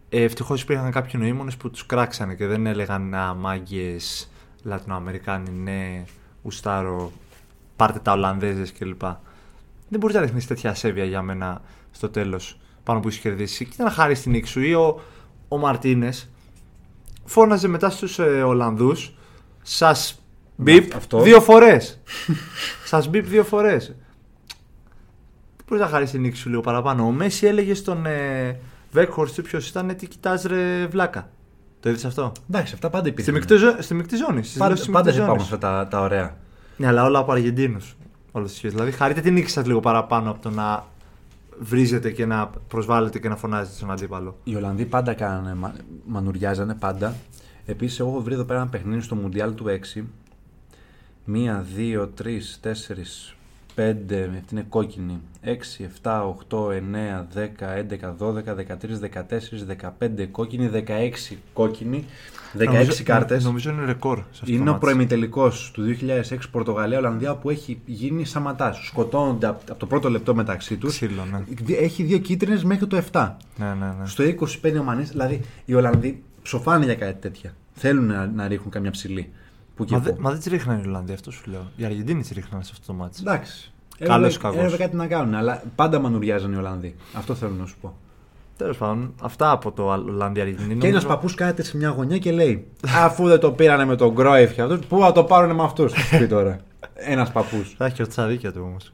ε, 0.10 0.24
ευτυχώς 0.24 0.62
υπήρχαν 0.62 0.92
κάποιοι 0.92 1.12
νοήμονες 1.18 1.58
που 1.58 1.70
τους 1.70 1.86
κράξανε 1.86 2.36
και 2.36 2.46
δεν 2.48 2.66
έλεγαν 2.66 3.14
Α, 3.14 3.34
μάγκες, 3.34 4.30
Λατινοαμερικάνοι, 4.64 5.50
ναι, 5.52 6.04
ουστάρο, 6.42 7.12
πάρτε 7.76 8.00
τα 8.00 8.12
Ολλανδέζες 8.12 8.72
κλπ. 8.72 9.02
Δεν 9.90 10.00
μπορεί 10.00 10.14
να 10.14 10.22
δείχνεις 10.22 10.48
τέτοια 10.48 10.70
ασέβεια 10.70 11.04
για 11.04 11.22
μένα 11.22 11.62
στο 11.98 12.10
τέλος 12.10 12.60
πάνω 12.84 13.00
που 13.00 13.08
έχει 13.08 13.20
κερδίσει. 13.20 13.66
Και 13.66 13.84
να 13.84 13.90
χάρη 13.90 14.16
στην 14.16 14.32
νίκη 14.32 14.48
σου. 14.48 14.62
Ή 14.62 14.74
ο, 14.74 15.02
ο 15.48 15.58
Μαρτίνες 15.58 16.30
φώναζε 17.26 17.68
μετά 17.68 17.90
στους 17.90 18.20
ε, 18.20 18.24
Ολλανδούς, 18.24 19.14
σας 19.62 20.20
μπιπ 20.56 20.96
αυτό. 20.96 21.22
δύο 21.22 21.42
φορές. 21.42 22.00
σας 22.92 23.08
μπιπ 23.08 23.26
δύο 23.28 23.44
φορές. 23.44 23.86
Δεν 25.58 25.66
μπορεί 25.68 25.82
να 25.82 25.88
χάρη 25.88 26.06
στην 26.06 26.22
νίκη 26.22 26.38
σου 26.38 26.50
λίγο 26.50 26.62
παραπάνω. 26.62 27.04
Ο 27.06 27.12
Μέση 27.12 27.46
έλεγε 27.48 27.74
στον 27.74 28.06
ε, 28.06 28.60
Βέκχορστ 28.92 29.42
ποιος 29.42 29.70
ήταν, 29.70 29.96
τι 29.98 30.08
κοιτάς 30.08 30.44
ρε 30.44 30.88
βλάκα. 30.88 31.30
Το 31.80 31.90
είδες 31.90 32.06
αυτό; 32.06 32.32
Εντάξει, 32.50 32.74
αυτά 32.74 32.90
πάντα 32.90 33.04
Στη 33.04 33.10
υπήρχαν. 33.12 33.34
μεικτή, 33.34 33.56
ζω- 33.56 33.82
στη 33.82 33.94
μεικτή 33.94 34.16
ζώνη. 34.16 34.44
στις 34.44 34.58
Πάντα, 34.58 34.74
δηλώσεις 34.74 34.86
της 34.86 34.94
πάντα 34.94 35.06
μεικτής 35.06 35.24
υπάρχουν 35.24 35.46
ζώνης. 35.46 35.54
αυτά 35.64 35.84
τα, 35.84 35.88
τα 35.88 36.00
ωραία. 36.02 36.38
Ναι, 36.78 36.88
αλλά 36.88 37.04
όλα 37.04 37.20
από 37.20 37.32
Αργεντίνους. 37.32 37.96
Όλες 38.32 38.48
τις 38.50 38.58
σχέσεις. 38.58 38.78
Δηλαδή, 38.78 38.96
χαρείτε 38.96 39.22
την 39.22 39.34
νίκη 39.34 39.50
σα 39.50 39.62
λίγο 39.68 39.80
παραπάνω 39.80 40.32
από 40.32 40.42
το 40.42 40.50
να 40.50 40.86
βρίζετε 41.60 42.12
και 42.12 42.26
να 42.26 42.48
προσβάλλετε 42.48 43.20
και 43.20 43.30
να 43.30 43.36
φωνάζετε 43.36 43.76
στον 43.76 43.92
αντίπαλο. 43.92 44.38
Οι 44.44 44.56
Ολλανδοί 44.56 44.86
πάντα 44.86 45.14
κάνανε, 45.14 45.56
μα, 45.56 45.74
μανουριάζανε 46.06 46.74
πάντα. 46.74 47.16
Επίσης, 47.66 48.00
εγώ 48.00 48.10
έχω 48.10 48.22
βρει 48.22 48.34
εδώ 48.34 48.44
πέρα 48.44 48.60
ένα 48.60 48.70
παιχνίδι 48.70 49.02
στο 49.02 49.16
Μουντιάλ 49.16 49.56
του 49.56 49.66
6. 49.96 50.04
Μία, 51.26 51.66
δύο, 51.76 52.08
τρεις, 52.08 52.60
τέσσερις, 52.62 53.36
πέντε, 53.76 54.24
αυτή 54.24 54.56
είναι 54.56 54.66
κόκκινη. 54.70 55.22
6, 55.44 55.84
7, 56.04 56.24
8, 56.50 56.72
9, 56.72 57.28
10, 57.34 57.74
11, 57.74 58.16
12, 58.18 58.56
13, 58.56 59.00
14, 59.00 59.66
15 60.00 60.28
κόκκινη, 60.32 60.70
16 60.74 61.38
κόκκινη, 61.54 62.06
16 62.58 62.66
Νομίζω- 62.74 63.04
κάρτες. 63.04 63.44
Νομίζω 63.44 63.70
είναι 63.70 63.86
ρεκόρ. 63.86 64.18
Σε 64.18 64.24
αυτό 64.32 64.46
Είναι 64.52 64.58
το 64.58 64.64
ο 64.64 64.66
μάτς. 64.74 64.80
προημιτελικός 64.80 65.72
του 65.74 65.82
2006 65.84 66.50
Πορτογαλία-Ολλανδία 66.52 67.36
που 67.36 67.50
έχει 67.50 67.80
γίνει 67.86 68.26
σαματά. 68.26 68.74
Σκοτώνονται 68.74 69.48
από 69.48 69.62
από 69.70 69.80
το 69.80 69.86
πρώτο 69.86 70.10
λεπτό 70.10 70.36
μεταξύ 70.36 70.78
τους. 70.78 70.94
Ξύλο, 70.94 71.26
ναι. 71.32 71.76
Έχει 71.76 72.04
δύο 72.04 72.18
κίτρινες 72.18 72.64
μέχρι 72.64 72.88
το 72.88 72.96
7. 73.12 73.38
Ναι, 73.58 73.66
ναι, 73.66 73.74
ναι. 74.00 74.06
Στο 74.08 74.24
25 74.24 74.80
ο 74.80 74.84
Μανής, 74.84 75.10
δηλαδή 75.10 75.42
οι 75.66 75.74
Ολλανδοί 75.74 76.24
ψοφάνε 76.42 76.86
για 76.86 76.96
κάτι 76.96 77.20
τέτοια. 77.22 77.54
Θέλουν 77.74 78.06
να, 78.06 78.26
να 78.28 78.48
ρίχνουν 78.48 78.70
καμιά 78.70 78.92
ψηλή. 78.92 79.30
Που 79.76 79.86
και 79.86 79.94
Μα, 79.94 80.00
που. 80.00 80.06
δε, 80.06 80.14
μα 80.20 80.30
δεν 80.30 80.40
τις 80.40 80.48
ρίχνανε 80.48 80.82
οι 80.84 80.88
Ολλανδοί, 80.88 81.14
αυτό 81.14 81.32
σου 81.32 81.42
λέω. 81.50 81.72
Οι 81.76 81.86
Αργεντίνοι 81.86 82.22
τις 82.22 82.32
ρίχνανε 82.32 82.64
σε 82.64 82.72
αυτό 82.74 82.86
το 82.88 82.94
μάτι. 82.94 83.18
Εντάξει. 83.22 83.72
Καλός 84.00 84.16
Έπρεπε- 84.16 84.34
ή 84.36 84.38
κακός. 84.58 84.58
Έπρεπε 84.74 84.84
κάτι 84.84 84.96
να 84.96 85.08
κάνουν, 85.08 85.36
αλλά 85.36 85.64
πάντα 85.76 86.00
μανουριάζαν 86.00 86.54
οι 86.54 86.56
Ολλανδοί. 86.56 86.96
Αυτό 87.14 87.36
θέλω 87.36 87.52
να 87.60 87.66
σου 87.66 87.76
πω. 87.82 87.98
Τέλος 88.58 88.78
πάντων, 88.78 89.14
αυτά 89.22 89.52
από 89.52 89.72
το 89.72 89.84
Ολλανδία-Αργεντινή. 89.84 90.76
Και 90.76 90.88
ένας 90.88 91.06
παππούς 91.06 91.34
κάθεται 91.34 91.64
σε 91.64 91.78
μια 91.78 91.90
γωνιά 91.90 92.18
και 92.18 92.32
λέει: 92.32 92.68
Αφού 93.06 93.28
δεν 93.28 93.40
το 93.40 93.52
πήρανε 93.52 93.86
με 93.86 93.96
τον 93.96 94.12
Γκρόιφ 94.14 94.54
και 94.54 94.62
αυτούς, 94.62 94.80
πού 94.86 95.00
θα 95.00 95.12
το 95.12 95.24
πάρουν 95.24 95.56
με 95.56 95.64
αυτούς. 95.64 95.94
πει 96.20 96.28
τώρα. 96.28 96.60
Ένας 96.94 97.32
παππούς. 97.32 97.76
Θα 97.78 97.86
έχει 97.86 97.96
και 97.96 98.06
τα 98.06 98.26
δίκια 98.26 98.52
του 98.52 98.62
όμως. 98.64 98.92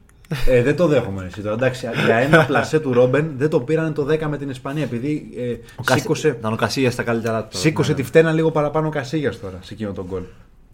Ε, 0.47 0.62
δεν 0.62 0.76
το 0.76 0.88
δέχομαι 0.88 1.26
εσύ 1.26 1.41
τώρα. 1.41 1.54
Εντάξει, 1.54 1.88
για 2.06 2.15
ένα 2.15 2.45
πλασέ 2.45 2.80
του 2.80 2.93
Ρόμπεν 2.93 3.32
δεν 3.38 3.49
το 3.49 3.60
πήρανε 3.60 3.91
το 3.91 4.08
10 4.10 4.19
με 4.28 4.38
την 4.38 4.49
Ισπανία 4.49 4.84
επειδή 4.84 5.30
ε, 5.38 5.93
σήκωσε, 5.93 6.28
Ήταν 6.28 6.54
ο 6.54 6.56
Κασίγια 6.56 6.91
στα 6.91 7.04
καλύτερά 7.04 7.43
του. 7.43 7.58
σήκωσε 7.58 7.91
Ναι, 7.91 7.97
τη 7.97 8.04
φτένα 8.04 8.32
λίγο 8.32 8.52
παραπάνω 8.52 8.88
ο 8.88 8.89
Κασίγια 8.89 9.34
τώρα 9.39 9.60
σε 9.62 9.73
εκείνο 9.73 9.91
τον 9.91 10.06
γκολ. 10.06 10.23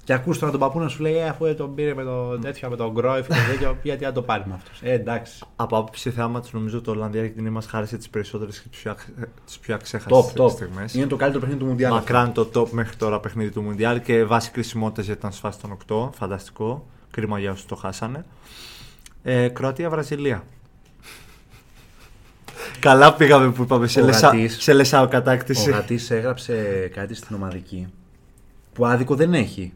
Και 0.10 0.16
ακούς 0.16 0.40
τώρα 0.40 0.52
τον 0.52 0.60
παππού 0.60 0.80
να 0.80 0.88
σου 0.88 1.02
λέει: 1.02 1.18
ε, 1.18 1.28
Αφού 1.28 1.46
δεν 1.46 1.56
τον 1.56 1.76
πήρε 1.76 1.94
με 1.94 2.04
το 2.04 2.40
τέτοιο, 2.40 2.70
με 2.70 2.76
τον 2.76 2.92
Γκρόιφ 2.92 3.28
και 3.28 3.34
τέτοιο, 3.52 3.78
γιατί 3.84 4.04
να 4.04 4.12
το 4.12 4.22
πάρει 4.22 4.44
με 4.48 4.54
αυτού. 4.54 4.72
Ε, 4.82 4.92
εντάξει. 4.94 5.44
Από 5.56 5.78
άποψη 5.78 6.12
θεάματος, 6.12 6.54
νομίζω 6.54 6.82
το 6.82 6.92
Ολλανδία-Αργεντινή 6.92 7.50
μας 7.50 7.66
χάρισε 7.66 7.98
τις 7.98 8.10
περισσότερες 8.10 8.60
και 8.60 8.68
τις 8.70 8.80
πιο, 8.80 8.96
τις 9.46 9.60
πιο 9.60 9.74
Top, 9.74 9.78
αξέχαστες 9.78 10.34
top. 10.38 10.50
στιγμές. 10.50 10.94
Είναι 10.94 11.06
το 11.08 11.16
καλύτερο 11.16 11.42
παιχνίδι 11.42 11.64
του 11.64 11.70
Μουντιάλ. 11.70 11.92
Μακράν 11.94 12.34
το 12.34 12.50
top 12.54 12.70
μέχρι 12.70 12.96
τώρα 12.96 13.20
παιχνίδι 13.20 13.50
του 13.52 13.62
Μουντιάλ 13.62 14.02
και 14.02 14.24
βάση 14.24 14.52
κρισιμότητας 14.52 15.06
γιατί 15.06 15.20
ήταν 15.20 15.32
σφάσει 15.32 15.60
των 15.60 15.78
8. 15.88 16.10
Φανταστικό. 16.18 16.86
Κρίμα 17.12 17.40
για 17.40 17.52
όσους 17.52 17.66
το 17.66 17.76
χάσανε. 17.76 18.26
Ε, 19.24 19.48
Κροατία-Βραζιλία. 19.48 20.44
Καλά 22.80 23.14
πήγαμε 23.14 23.52
που 23.52 23.62
είπαμε 23.62 23.88
σε, 23.88 24.02
Ο 24.02 24.06
λεσα... 24.06 24.28
Γατής- 24.28 24.62
σε 24.62 24.74
λεσάω 24.74 25.04
Ο 25.04 25.08
κατάκτηση. 25.08 25.72
Γατή 25.72 26.00
έγραψε 26.10 26.54
κάτι 26.94 27.14
στην 27.14 27.36
ομαδική 27.36 27.88
που 28.74 28.86
άδικο 28.86 29.16
δεν 29.16 29.34
έχει. 29.34 29.74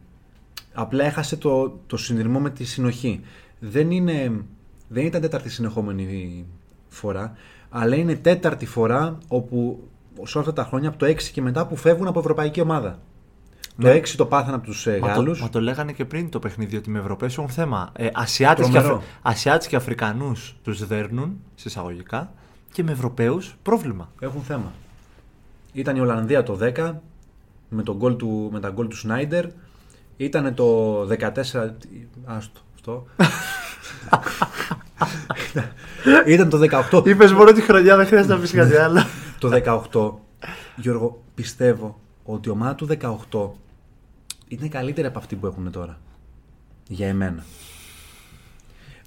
Απλά 0.74 1.04
έχασε 1.06 1.38
το, 1.38 1.80
το 1.88 1.98
συνδυασμό 1.98 2.40
με 2.40 2.50
τη 2.50 2.64
συνοχή. 2.64 3.22
Δεν, 3.60 3.92
είναι, 3.92 4.32
δεν 4.88 5.06
ήταν 5.06 5.22
τέταρτη 5.22 5.50
συνεχόμενη 5.50 6.46
φορά, 6.88 7.34
αλλά 7.70 7.96
είναι 7.96 8.16
τέταρτη 8.16 8.66
φορά 8.66 9.18
όπου 9.28 9.88
σε 10.24 10.38
όλα 10.38 10.48
αυτά 10.48 10.62
τα 10.62 10.70
χρόνια 10.70 10.90
από 10.90 10.98
το 10.98 11.06
6 11.06 11.22
και 11.24 11.42
μετά 11.42 11.68
που 11.68 11.76
φεύγουν 11.76 12.08
από 12.08 12.20
ευρωπαϊκή 12.20 12.62
ομάδα. 12.62 13.00
Ναι. 13.76 13.92
Το 13.92 13.98
6 13.98 14.08
το 14.18 14.26
πάθανε 14.26 14.56
από 14.56 14.66
τους 14.66 14.86
Μα 14.86 15.00
το, 15.00 15.06
Γάλλους. 15.06 15.42
μα 15.42 15.50
το 15.50 15.62
λέγανε 15.62 15.92
και 15.92 16.06
πριν 16.06 16.30
το 16.30 16.40
παιχνίδι 16.40 16.76
ότι 16.76 16.90
με 16.90 17.00
Ευρωπαίου 17.00 17.30
έχουν 17.32 17.50
θέμα. 17.50 17.92
Ε, 17.96 18.10
Ασιάτες, 18.14 18.66
και 18.66 18.72
Τρομερό. 18.72 18.96
Αφρι... 18.96 19.08
Ασιάτες 19.22 19.68
και 19.68 19.76
Αφρικανούς 19.76 20.56
τους 20.64 20.88
δέρνουν 20.88 21.40
συσσαγωγικά 21.56 22.34
και 22.72 22.84
με 22.84 22.92
Ευρωπαίους 22.92 23.56
πρόβλημα. 23.62 24.12
Έχουν 24.20 24.42
θέμα. 24.42 24.72
Ήταν 25.74 25.96
η 25.96 26.00
Ολλανδία 26.00 26.44
το 26.44 26.58
10 26.62 26.94
με, 27.70 27.84
τον 27.84 27.96
γκολ 27.96 28.16
του, 28.16 28.50
με 28.52 28.60
τα 28.60 28.70
γκολ 28.70 28.88
του 28.88 28.98
Σνάιντερ. 28.98 29.46
Ήταν 30.17 30.54
το 30.54 30.99
14. 31.02 31.73
Άστο 32.26 32.62
αυτό. 32.76 33.06
Ήταν 36.28 36.49
το 36.49 36.60
18. 36.91 37.08
Είπες 37.08 37.32
μόνο 37.34 37.52
τη 37.52 37.62
χρονιά, 37.62 37.97
δεν 37.97 38.06
χρειάζεται 38.06 38.34
να 38.34 38.39
πεις 38.39 38.52
κάτι 38.52 38.76
άλλο. 38.76 39.06
το 39.39 39.49
18. 39.91 40.13
Γιώργο, 40.76 41.23
πιστεύω 41.36 41.99
ότι 42.23 42.49
η 42.49 42.52
ομάδα 42.52 42.76
του 42.76 42.88
18 43.32 43.49
είναι 44.47 44.67
καλύτερη 44.67 45.08
από 45.08 45.19
αυτή 45.19 45.36
που 45.36 45.45
έχουν 45.45 45.71
τώρα. 45.71 45.99
Για 46.88 47.08
εμένα. 47.08 47.43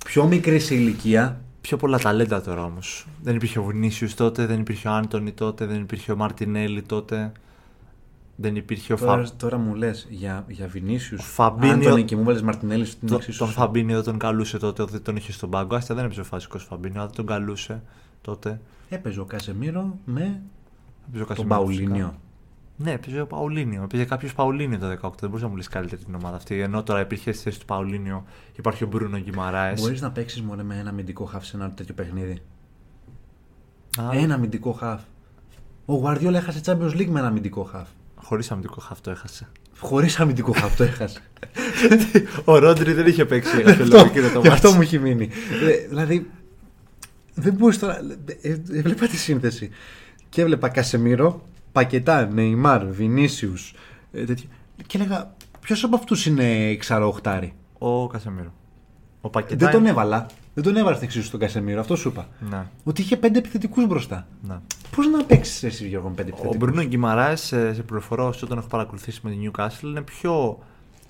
Πιο 0.04 0.26
μικρή 0.26 0.58
σε 0.58 0.74
ηλικία. 0.74 1.40
Πιο 1.60 1.76
πολλά 1.76 1.98
ταλέντα 1.98 2.40
τώρα 2.40 2.64
όμως. 2.64 3.06
Δεν 3.22 3.34
υπήρχε 3.34 3.58
ο 3.58 3.62
Βινίσιους 3.62 4.14
τότε, 4.14 4.46
δεν 4.46 4.60
υπήρχε 4.60 4.88
ο 4.88 4.92
Άντωνη 4.92 5.32
τότε, 5.32 5.66
δεν 5.66 5.80
υπήρχε 5.80 6.12
ο 6.12 6.16
Μαρτινέλη 6.16 6.82
τότε. 6.82 7.32
Δεν 8.38 8.56
υπήρχε 8.56 8.92
ο 8.92 8.96
Τώρα, 8.96 9.24
Φα... 9.26 9.36
τώρα 9.36 9.58
μου 9.58 9.74
λες 9.74 10.06
για, 10.10 10.44
για 10.48 10.66
Βινίσιους. 10.66 11.20
Ο 11.20 11.24
Φαμπίνιο- 11.24 11.86
Άντωνη 11.86 12.04
και 12.04 12.16
μου 12.16 12.22
βάλει 12.24 12.42
Μαρτινέλης 12.42 12.90
στην 12.90 13.08
Το, 13.08 13.14
εξίσου. 13.14 13.38
τον 13.38 13.48
Φαμπίνιο 13.48 13.94
δεν 13.94 14.04
τον 14.04 14.18
καλούσε 14.18 14.58
τότε, 14.58 14.84
δεν 14.84 15.02
τον 15.02 15.16
είχε 15.16 15.32
στον 15.32 15.50
πάγκο. 15.50 15.76
Άστα 15.76 15.94
δεν 15.94 16.04
έπαιζε 16.04 16.20
ο 16.20 16.24
φασικός 16.24 16.64
Φαμπίνιο, 16.64 16.96
αλλά 17.00 17.06
δεν 17.06 17.16
τον 17.16 17.26
καλούσε 17.26 17.82
τότε. 18.20 18.60
Έπαιζε 18.88 19.20
ο 19.20 19.24
Κασεμίρο 19.24 19.98
με 20.04 20.40
Έπαιζε 21.08 21.22
ο 21.22 21.26
τον 21.26 21.26
Κασιμίρο, 21.26 21.56
Παουλίνιο. 21.56 21.88
φυσικά. 21.94 22.14
Ναι, 22.78 22.90
έπαιζε 22.92 23.20
ο 23.20 23.26
Παουλίνιο. 23.26 23.82
Έπαιζε 23.82 24.04
κάποιος 24.04 24.34
Παουλίνιο 24.34 24.78
το 24.78 24.86
18. 24.86 25.10
Δεν 25.20 25.28
μπορούσε 25.28 25.44
να 25.44 25.50
μου 25.50 25.56
λύσει 25.56 25.68
καλύτερη 25.68 26.04
την 26.04 26.14
ομάδα 26.14 26.36
αυτή. 26.36 26.60
Ενώ 26.60 26.82
τώρα 26.82 27.00
υπήρχε 27.00 27.32
στη 27.32 27.42
θέση 27.42 27.60
του 27.60 27.64
Παουλίνιο, 27.66 28.24
υπάρχει 28.56 28.84
ο 28.84 28.86
Μπρούνο 28.86 29.18
Γκυμαράες. 29.18 29.80
Μπορείς 29.80 30.00
να 30.00 30.10
παίξεις 30.10 30.42
μόνο 30.42 30.62
με 30.62 30.78
ένα 30.78 30.90
αμυντικό 30.90 31.24
χαφ 31.24 31.46
σε 31.46 31.56
ένα 31.56 31.70
τέτοιο 31.70 31.94
παιχνίδι; 31.94 32.38
Ένα 34.12 34.34
αμυντικό 34.34 34.72
χαφ. 34.72 35.00
Ο 35.86 35.94
Γουαρδιόλα 35.94 36.38
έχασε 36.38 36.60
Champions 36.64 36.92
League 36.92 37.06
με 37.08 37.18
ένα 37.18 37.28
αμυντικό 37.28 37.62
χαφ. 37.62 37.88
Χωρίς 38.16 38.50
αμυντικό 38.50 38.80
χαυτό 38.80 39.10
έχασε. 39.10 39.48
Χωρίς 39.78 40.20
αμυντικό 40.20 40.52
χαφ 40.52 40.76
το 40.76 40.84
έχασε. 40.84 41.20
ο 42.44 42.58
Ρόντρι 42.58 42.92
δεν 42.92 43.06
είχε 43.06 43.24
παίξει 43.24 43.62
Γι' 43.62 43.70
αυτό, 43.70 43.82
αυτό, 43.82 44.20
το 44.32 44.40
γι' 44.40 44.48
αυτό 44.48 44.68
μάτς. 44.68 44.74
μου 44.74 44.80
έχει 44.80 44.98
μείνει. 44.98 45.28
Ε, 45.68 45.86
δηλαδή, 45.88 46.30
δεν 47.34 47.52
μπορείς 47.54 47.78
τώρα. 47.78 47.98
ε, 48.42 48.48
ε, 48.48 48.60
Έβλεπα 48.72 49.06
τη 49.06 49.16
σύνθεση. 49.16 49.70
Και 50.28 50.40
έβλεπα 50.40 50.68
Κασεμίρο, 50.68 51.42
Πακετά, 51.72 52.26
Νεϊμάρ, 52.26 52.86
Βινίσιους. 52.86 53.74
Και 54.86 54.98
έλεγα, 54.98 55.34
ποιος 55.60 55.84
από 55.84 55.96
αυτούς 55.96 56.26
είναι 56.26 56.74
ξαροχτάρι. 56.76 57.54
Ο 57.78 58.06
Κασεμίρο. 58.06 58.52
Ο 59.20 59.28
Πακετά. 59.30 59.64
Δεν 59.64 59.74
τον 59.74 59.86
έβαλα. 59.86 60.26
Δεν 60.56 60.64
τον 60.64 60.76
έβαλα 60.76 60.94
στην 60.96 61.06
εξίσου 61.08 61.24
στον 61.26 61.40
Κασεμίρο, 61.40 61.80
αυτό 61.80 61.96
σου 61.96 62.08
είπα. 62.08 62.28
Ναι, 62.50 62.66
Ότι 62.84 63.00
είχε 63.02 63.16
πέντε 63.16 63.38
επιθετικούς 63.38 63.86
μπροστά. 63.86 64.26
ναι. 64.42 64.58
Πώς 64.96 65.06
να 65.08 65.24
παίξεις 65.24 65.62
εσύ, 65.62 65.88
Γιώργο, 65.88 66.08
με 66.08 66.14
πέντε 66.14 66.30
Ο 66.30 66.34
επιθετικούς; 66.34 66.66
Μπρούνο 66.68 66.88
Γκυμαράε, 66.88 67.36
σε 67.36 67.74
σε 67.74 67.82
πληροφορώ 67.82 68.26
όσο 68.26 68.46
τον 68.46 68.58
έχω 68.58 68.66
παρακολουθήσει 68.66 69.20
με 69.22 69.30
την 69.30 69.50
Newcastle, 69.52 69.82
είναι 69.82 70.02
πιο 70.02 70.58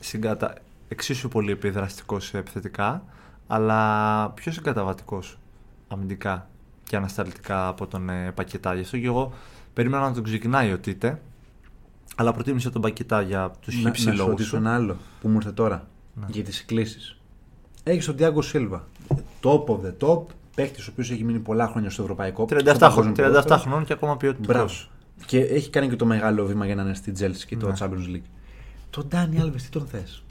συγκατα... 0.00 0.54
εξίσου 0.88 1.28
πολύ 1.28 1.50
επιδραστικός 1.52 2.34
επιθετικά, 2.34 3.04
αλλά 3.46 4.30
πιο 4.30 4.52
συγκαταβατικός 4.52 5.38
αμυντικά 5.88 6.48
και 6.84 6.96
ανασταλτικά 6.96 7.68
από 7.68 7.86
τον 7.86 8.08
ε, 8.08 8.30
Πακετά. 8.34 8.74
Γι' 8.74 8.80
αυτό 8.80 8.98
και 8.98 9.06
εγώ 9.06 9.32
περίμενα 9.72 10.08
να 10.08 10.14
τον 10.14 10.22
ξεκινάει 10.22 10.72
ο 10.72 10.78
Τίτε, 10.78 11.20
αλλά 12.16 12.32
προτίμησα 12.32 12.70
τον 12.70 12.82
Πακετά 12.82 13.20
για 13.22 13.50
τους 13.60 13.74
να, 13.74 13.80
να 13.82 13.86
χύψη 13.88 14.02
σου 14.02 14.16
λόγους 14.16 14.26
ρωτήσω 14.30 14.56
ένα 14.56 14.74
άλλο 14.74 14.96
που 15.20 15.28
μου 15.28 15.34
ήρθε 15.36 15.52
τώρα 15.52 15.86
Ναι. 16.14 16.26
για 16.28 16.44
τις 16.44 16.64
κλήσει. 16.64 17.16
Έχει 17.88 18.06
τον 18.06 18.16
Τιάγκο 18.16 18.42
Σίλβα. 18.42 18.88
Top 19.42 19.64
of 19.64 19.78
the 19.80 19.92
top. 20.08 20.22
Παίχτης 20.54 20.86
ο 20.86 20.90
οποίος 20.92 21.10
έχει 21.10 21.24
μείνει 21.24 21.38
πολλά 21.38 21.66
χρόνια 21.68 21.90
στο 21.90 22.02
ευρωπαϊκό. 22.02 22.44
37, 22.44 22.58
στο 22.58 22.78
παγκόσμιο 22.78 22.90
χρονών, 22.90 23.14
37 23.14 23.16
ποδόσφαιρο. 23.24 23.58
χρονών 23.60 23.84
και 23.84 23.92
ακόμα 23.92 24.16
ποιοτικό. 24.16 24.52
Μπράβο. 24.52 24.74
Και 25.26 25.38
έχει 25.40 25.70
κάνει 25.70 25.88
και 25.88 25.96
το 25.96 26.06
μεγάλο 26.06 26.46
βήμα 26.46 26.66
για 26.66 26.74
να 26.74 26.82
είναι 26.82 26.94
στη 26.94 27.12
Chelsea 27.18 27.44
και 27.46 27.56
το 27.56 27.66
Ναι. 27.66 27.74
Champions 27.78 28.14
League. 28.16 28.22
Τον 28.90 29.08
Ντάνι 29.08 29.40
Άλβες, 29.40 29.62
τι 29.62 29.68
τον 29.68 29.86
θες; 29.86 30.22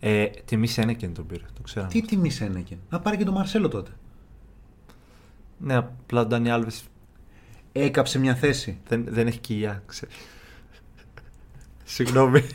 Ε, 0.00 0.24
τιμή 0.44 0.66
Σένεκεν 0.66 1.14
τον 1.14 1.26
πήρε, 1.26 1.42
το 1.54 1.62
ξέρω. 1.62 1.86
Τι 1.86 2.02
τιμή 2.02 2.30
ένεκε. 2.40 2.78
Να 2.90 3.00
πάρει 3.00 3.16
και 3.16 3.24
τον 3.24 3.34
Μαρσέλο 3.34 3.68
τότε. 3.68 3.90
Ναι, 5.58 5.74
απλά 5.76 6.20
ο 6.20 6.26
Ντάνι 6.26 6.50
Άλβες 6.50 6.84
Έκαψε 7.72 8.18
μια 8.18 8.34
θέση. 8.34 8.78
δεν, 8.88 9.04
δεν 9.08 9.26
έχει 9.26 9.38
κοιλιά, 9.38 9.82
ξέρεις. 9.86 10.14
Συγγνώμη. 11.84 12.42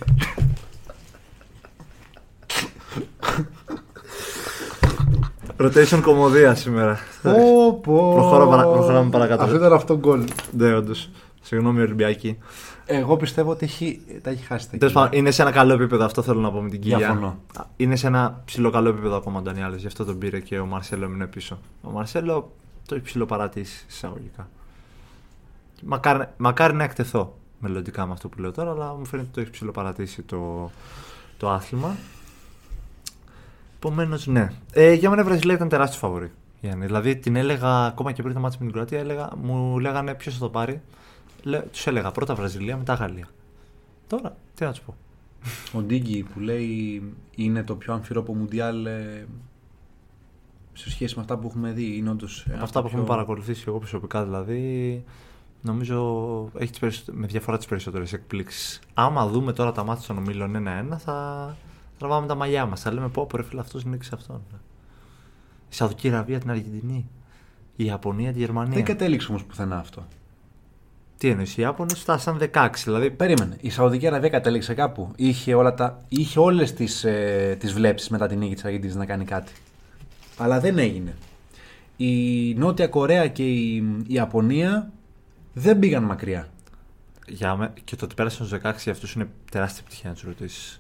Rotation 5.60 6.00
κομμωδία 6.02 6.56
σήμερα. 6.56 7.00
Πω, 7.22 7.80
πω. 7.84 8.14
Προχωράμε 8.14 8.50
παρα- 8.52 8.68
προχωράμε 8.68 9.10
παρακάτω. 9.10 9.44
Αυτό 9.44 9.56
ήταν 9.56 9.74
αυτό 9.74 9.98
γκολ. 9.98 10.24
Ναι, 10.58 10.74
όντως. 10.76 11.10
Συγγνώμη, 11.42 11.82
Ολυμπιακή. 11.82 12.38
Εγώ 12.86 13.18
πιστεύω 13.18 13.52
ότι 13.52 13.66
έχει, 13.66 14.02
τα 14.22 14.30
έχει 14.30 14.44
χάσει 14.46 14.70
τα 14.70 14.78
Τέλος 14.78 14.92
κιλά. 14.94 15.04
πάντων, 15.04 15.20
είναι 15.20 15.32
σε 15.32 15.42
ένα 15.42 15.52
καλό 15.52 15.74
επίπεδο, 15.74 16.06
αυτό 16.06 16.22
θέλω 16.22 16.40
να 16.40 16.52
πω 16.52 16.62
με 16.62 16.70
την 16.70 16.80
Κίλια. 16.82 16.98
Διαφωνώ. 16.98 17.40
Είναι 17.76 17.96
σε 17.96 18.08
ένα 18.08 18.42
ψηλό 18.46 18.70
καλό 18.70 18.90
επίπεδο 18.90 19.16
ακόμα 19.16 19.40
ο 19.40 19.42
Ντανιάλο, 19.42 19.76
γι' 19.76 19.88
αυτό 19.88 20.06
τον 20.06 20.18
πήρε 20.18 20.40
και 20.40 20.60
ο 20.60 20.66
Μαρσέλο 20.66 21.06
έμεινε 21.06 21.28
πίσω. 21.28 21.60
Ο 21.82 21.90
Μαρσέλο 21.90 22.52
το 22.88 22.96
έχει 22.96 23.04
ψηλό 23.04 23.26
παρατήσει 23.26 23.86
εισαγωγικά. 23.90 24.50
Μακάρι, 25.84 26.24
μακάρι 26.38 26.74
να 26.74 26.84
εκτεθώ 26.84 27.38
μελλοντικά 27.60 28.06
με 28.06 28.12
αυτό 28.14 28.28
που 28.28 28.40
λέω 28.40 28.52
τώρα, 28.52 28.72
αλλά 28.72 28.96
μου 28.98 29.06
φαίνεται 29.06 29.28
ότι 29.28 29.36
το 29.36 29.42
έχει 29.42 29.50
ψηλό 29.50 29.72
παρατήσει 29.72 30.22
το, 30.22 30.72
το 31.38 31.50
άθλημα. 31.50 31.96
Επομένως, 33.80 34.28
ναι. 34.28 34.48
Ε, 34.72 34.94
για 34.94 35.10
μένα 35.10 35.22
η 35.22 35.26
Βραζιλία 35.26 35.54
ήταν 35.56 35.70
τεράστιος 35.70 36.00
φαβορή. 36.00 36.32
Γιάννη. 36.62 36.86
Δηλαδή 36.86 37.16
την 37.16 37.36
έλεγα 37.36 37.86
ακόμα 37.86 38.12
και 38.12 38.22
πριν 38.22 38.34
το 38.34 38.40
μάτι 38.40 38.56
με 38.60 38.64
την 38.64 38.74
Κροατία, 38.74 39.00
έλεγα, 39.00 39.30
μου 39.42 39.80
λέγανε 39.80 40.14
ποιος 40.14 40.34
θα 40.34 40.40
το 40.40 40.50
πάρει. 40.50 40.82
Τους 41.72 41.88
έλεγα 41.88 42.12
πρώτα 42.12 42.36
Βραζιλία, 42.36 42.78
μετά 42.78 42.94
Γαλλία. 42.94 43.28
Τώρα, 44.08 44.36
τι 44.56 44.64
να 44.64 44.72
τους 44.72 44.80
πω. 44.82 44.96
Ο 45.74 45.82
Ντίγκη 45.82 46.24
που 46.24 46.40
λέει 46.40 47.04
είναι 47.36 47.64
το 47.64 47.76
πιο 47.76 47.94
αμφιρόπο 47.94 48.36
μουντιάλ 48.36 48.86
ε, 48.86 49.26
σε 50.74 50.90
σχέση 50.90 51.16
με 51.16 51.22
αυτά 51.22 51.38
που 51.38 51.48
έχουμε 51.48 51.72
δει. 51.72 51.98
Είναι 51.98 52.10
όντως, 52.10 52.46
ε, 52.50 52.54
Από 52.54 52.64
αυτά 52.64 52.82
που 52.82 52.88
πιο- 52.88 52.98
έχουμε 52.98 53.10
παρακολουθήσει 53.12 53.64
εγώ 53.68 53.78
προσωπικά 53.78 54.24
δηλαδή, 54.24 55.04
νομίζω 55.62 56.16
έχει 56.58 56.70
τις 56.70 56.80
περισσότε- 56.80 57.16
με 57.18 57.28
διαφορά 57.28 57.58
τις 57.58 57.66
περισσότερες 57.66 58.14
εκπλήξεις. 58.14 58.80
Άμα 58.94 59.28
δούμε 59.28 59.54
τώρα 59.54 59.72
τα 59.72 59.84
μάτια 59.84 60.08
των 60.08 60.18
ομίλων 60.18 60.56
1-1, 60.56 60.98
θα 60.98 61.56
τραβάμε 62.00 62.28
τα 62.28 62.36
μαλλιά 62.36 62.66
μας. 62.66 62.82
Θα 62.82 62.94
λέμε 62.94 63.10
πω, 63.10 63.26
πω 63.26 63.38
ρε 63.38 63.44
φίλε, 63.44 63.62
αυτός 63.62 63.86
νίκησε 63.86 64.12
αυτόν. 64.14 64.42
Η 65.70 65.76
Σαουδική 65.76 66.08
Αραβία 66.08 66.40
την 66.40 66.50
Αργεντινή. 66.50 67.10
Η 67.76 67.86
Ιαπωνία 67.86 68.34
τη 68.34 68.40
Γερμανία. 68.40 68.74
Δεν 68.74 68.84
κατέληξε 68.84 69.28
όμως 69.30 69.44
πουθενά 69.44 69.78
αυτό. 69.78 70.08
Τι 71.18 71.30
εννοείς, 71.30 71.58
οι 71.58 71.62
Ιάπωνες 71.62 72.00
φτάσαν 72.00 72.50
16. 72.54 72.70
Δηλαδή, 72.84 73.12
Περίμενε. 73.12 73.58
Η 73.62 73.70
Σαουδική 73.70 74.08
Αραβία 74.08 74.30
κατέληξε 74.30 74.74
κάπου. 74.74 75.12
Είχε, 75.16 75.54
όλα 75.54 75.74
τα... 75.74 76.02
είχε 76.08 76.40
όλες 76.40 76.74
τις, 76.74 77.04
ε, 77.04 77.56
τις 77.60 77.74
βλέψεις 77.74 78.10
μετά 78.10 78.28
την 78.28 78.38
νίκη 78.38 78.54
της 78.54 78.66
Αργεντινής 78.66 78.96
να 78.96 79.06
κάνει 79.06 79.26
κάτι. 79.26 79.52
Αλλά 80.38 80.60
δεν 80.60 80.78
έγινε. 80.78 81.16
Η 81.98 82.54
Νότια 82.54 82.88
Κορέα 82.88 83.28
και 83.28 83.44
η, 83.44 83.76
η 84.08 84.14
Ιαπωνία 84.14 84.92
δεν 85.54 85.80
πήγαν 85.80 86.04
μακριά. 86.04 86.48
για 87.28 87.56
με... 87.56 87.74
και 87.84 87.96
το 87.96 88.06
ότι 88.06 88.16
πέρασαν 88.16 88.46
στους 88.46 88.60
16 88.60 88.74
για 88.84 88.92
αυτούς 88.92 89.14
είναι 89.14 89.30
τεράστια 89.52 89.82
επιτυχία, 89.82 90.10
αν 90.10 90.16
τους 90.16 90.24
ρωτήσεις. 90.24 90.79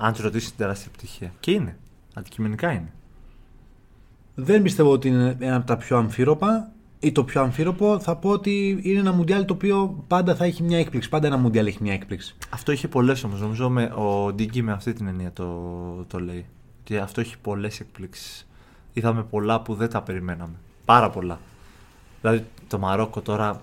Αν 0.00 0.12
του 0.12 0.22
ρωτήσεις, 0.22 0.48
είναι 0.48 0.56
τεράστια 0.58 0.86
επιτυχία. 0.94 1.32
Και 1.40 1.50
είναι. 1.50 1.76
Αντικειμενικά 2.14 2.72
είναι. 2.72 2.92
Δεν 4.34 4.62
πιστεύω 4.62 4.90
ότι 4.90 5.08
είναι 5.08 5.36
ένα 5.38 5.56
από 5.56 5.66
τα 5.66 5.76
πιο 5.76 5.96
αμφίροπα 5.96 6.70
ή 7.00 7.12
το 7.12 7.24
πιο 7.24 7.40
αμφίροπο. 7.40 7.98
Θα 7.98 8.16
πω 8.16 8.30
ότι 8.30 8.80
είναι 8.82 8.98
ένα 8.98 9.12
μουντιάλ 9.12 9.44
το 9.44 9.52
οποίο 9.52 10.04
πάντα 10.06 10.34
θα 10.34 10.44
έχει 10.44 10.62
μια 10.62 10.78
έκπληξη. 10.78 11.08
Πάντα 11.08 11.26
ένα 11.26 11.36
μουντιάλ 11.36 11.66
έχει 11.66 11.78
μια 11.82 11.92
έκπληξη. 11.92 12.36
Αυτό 12.50 12.72
είχε 12.72 12.88
πολλές 12.88 13.24
όμως. 13.24 13.40
Νομίζω 13.40 13.68
με, 13.68 13.84
ο 13.84 14.32
Ντίγκη 14.32 14.62
με 14.62 14.72
αυτή 14.72 14.92
την 14.92 15.06
έννοια 15.06 15.32
το, 15.32 16.04
το 16.06 16.20
λέει. 16.20 16.46
Ότι 16.80 16.98
αυτό 16.98 17.20
έχει 17.20 17.38
πολλές 17.38 17.80
εκπλήξεις. 17.80 18.46
Είδαμε 18.92 19.22
πολλά 19.22 19.60
που 19.60 19.74
δεν 19.74 19.90
τα 19.90 20.02
περιμέναμε. 20.02 20.54
Πάρα 20.84 21.10
πολλά. 21.10 21.38
Δηλαδή 22.20 22.44
το 22.68 22.78
Μαρόκο 22.78 23.20
τώρα. 23.20 23.60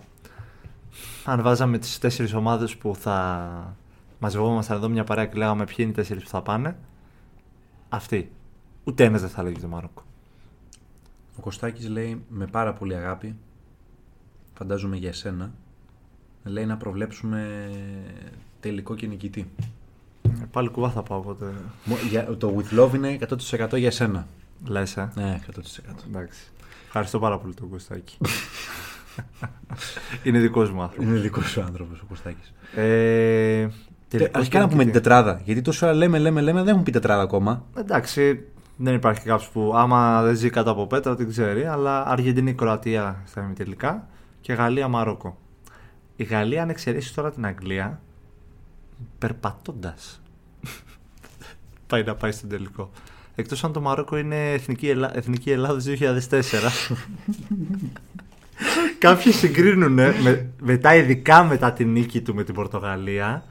Αν 1.26 1.42
βάζαμε 1.42 1.78
τις 1.78 2.00
τέσσερις 2.00 2.34
ομάδες 2.34 2.76
που 2.76 2.96
θα 2.96 3.78
μαζευόμασταν 4.20 4.78
εδώ 4.78 4.90
μια 4.90 5.04
παρέα 5.04 5.26
και 5.26 5.38
λέγαμε 5.38 5.66
ποιοι 5.66 5.76
είναι 5.80 5.90
οι 5.90 5.94
τέσσερις 5.94 6.24
που 6.24 6.30
θα 6.30 6.42
πάνε. 6.42 6.76
Αυτοί. 7.90 8.32
Ούτε 8.84 9.04
ένας 9.04 9.22
δεν 9.22 9.30
θα 9.30 9.44
λέγει 9.44 9.60
το 9.60 9.68
Μαρόκο. 9.68 10.04
Ο 11.38 11.42
Κωστάκης 11.42 11.90
λέει 11.90 12.24
με 12.30 12.46
πάρα 12.48 12.74
πολύ 12.74 12.96
αγάπη, 12.96 13.36
φαντάζομαι 14.54 14.98
για 14.98 15.10
εσένα, 15.10 15.54
λέει 16.44 16.66
να 16.66 16.78
προβλέψουμε 16.78 17.70
τελικό 18.60 18.96
και 18.96 19.08
νικητή. 19.08 19.50
Ε, 20.22 20.30
Πάλι 20.52 20.70
κουβά 20.70 20.90
θα 20.90 21.04
πάω 21.04 21.18
οπότε. 21.18 21.54
Μο- 21.86 21.98
για- 22.10 22.38
Το 22.38 22.56
with 22.58 22.80
love 22.80 22.94
είναι 22.94 23.18
100% 23.20 23.78
για 23.78 23.88
εσένα. 23.88 24.28
Λες, 24.68 24.98
ε; 24.98 25.12
Ναι, 25.16 25.40
100%. 25.48 26.06
Εντάξει. 26.08 26.52
Ευχαριστώ 26.86 27.20
πάρα 27.20 27.38
πολύ 27.40 27.54
τον 27.54 27.70
Κωστάκη. 27.70 28.18
είναι 30.24 30.40
δικός 30.40 30.72
μου 30.72 30.82
άνθρωπος. 30.82 31.06
Είναι 31.10 31.20
δικός 31.20 31.50
σου 31.50 31.62
άνθρωπος 31.62 32.00
ο 32.02 32.06
Κωστάκης. 32.06 32.54
Ε, 32.76 33.62
Τε- 33.62 33.68
τελικός 33.68 33.95
Αρχικά 34.32 34.60
να 34.60 34.68
πούμε 34.68 34.84
την 34.84 34.88
νικητή. 34.88 34.92
τετράδα. 34.92 35.42
Γιατί 35.44 35.62
τόσο 35.62 35.86
ώρα 35.86 35.96
λέμε, 35.96 36.20
λέμε, 36.20 36.42
λέμε, 36.42 36.60
δεν 36.60 36.68
έχουν 36.68 36.84
πει 36.84 36.92
τετράδα 36.92 37.22
ακόμα. 37.22 37.64
Εντάξει, 37.78 38.46
δεν 38.78 38.94
υπάρχει 38.94 39.22
κάποιος 39.22 39.50
που 39.50 39.74
άμα 39.76 40.22
δεν 40.22 40.36
ζει 40.36 40.50
κάτω 40.50 40.72
από 40.72 40.88
πέτρα 40.88 41.16
δεν 41.16 41.30
ξέρει, 41.30 41.66
αλλά 41.66 42.08
Αργεντινή, 42.08 42.54
Κροατία 42.54 43.22
στα 43.26 43.42
ημιτελικά 43.42 44.08
και 44.42 44.54
Γαλλία, 44.54 44.88
Μαρόκο. 44.88 45.38
Η 46.16 46.24
Γαλλία, 46.24 46.62
αν 46.62 46.70
εξαιρέσεις 46.70 47.14
τώρα 47.14 47.32
την 47.32 47.46
Αγγλία, 47.46 48.02
περπατώντας. 49.18 50.22
πάει 51.88 52.04
να 52.04 52.16
πάει 52.16 52.32
στον 52.32 52.50
τελικό. 52.50 52.92
Εκτός 53.36 53.64
αν 53.64 53.74
το 53.74 53.82
Μαρόκο 53.82 54.18
είναι 54.18 54.52
Εθνική, 54.52 54.90
Ελλά... 54.90 55.18
Εθνική 55.18 55.52
Ελλάδος 55.52 55.84
2004. 55.88 56.20
Κάποιοι 59.00 59.32
συγκρίνουν 59.32 59.92
με, 59.92 60.50
μετά, 60.62 60.96
ειδικά 60.96 61.44
μετά 61.44 61.74
την 61.74 61.92
νίκη 61.92 62.22
του 62.22 62.36
με 62.36 62.44
την 62.44 62.54
Πορτογαλία. 62.54 63.44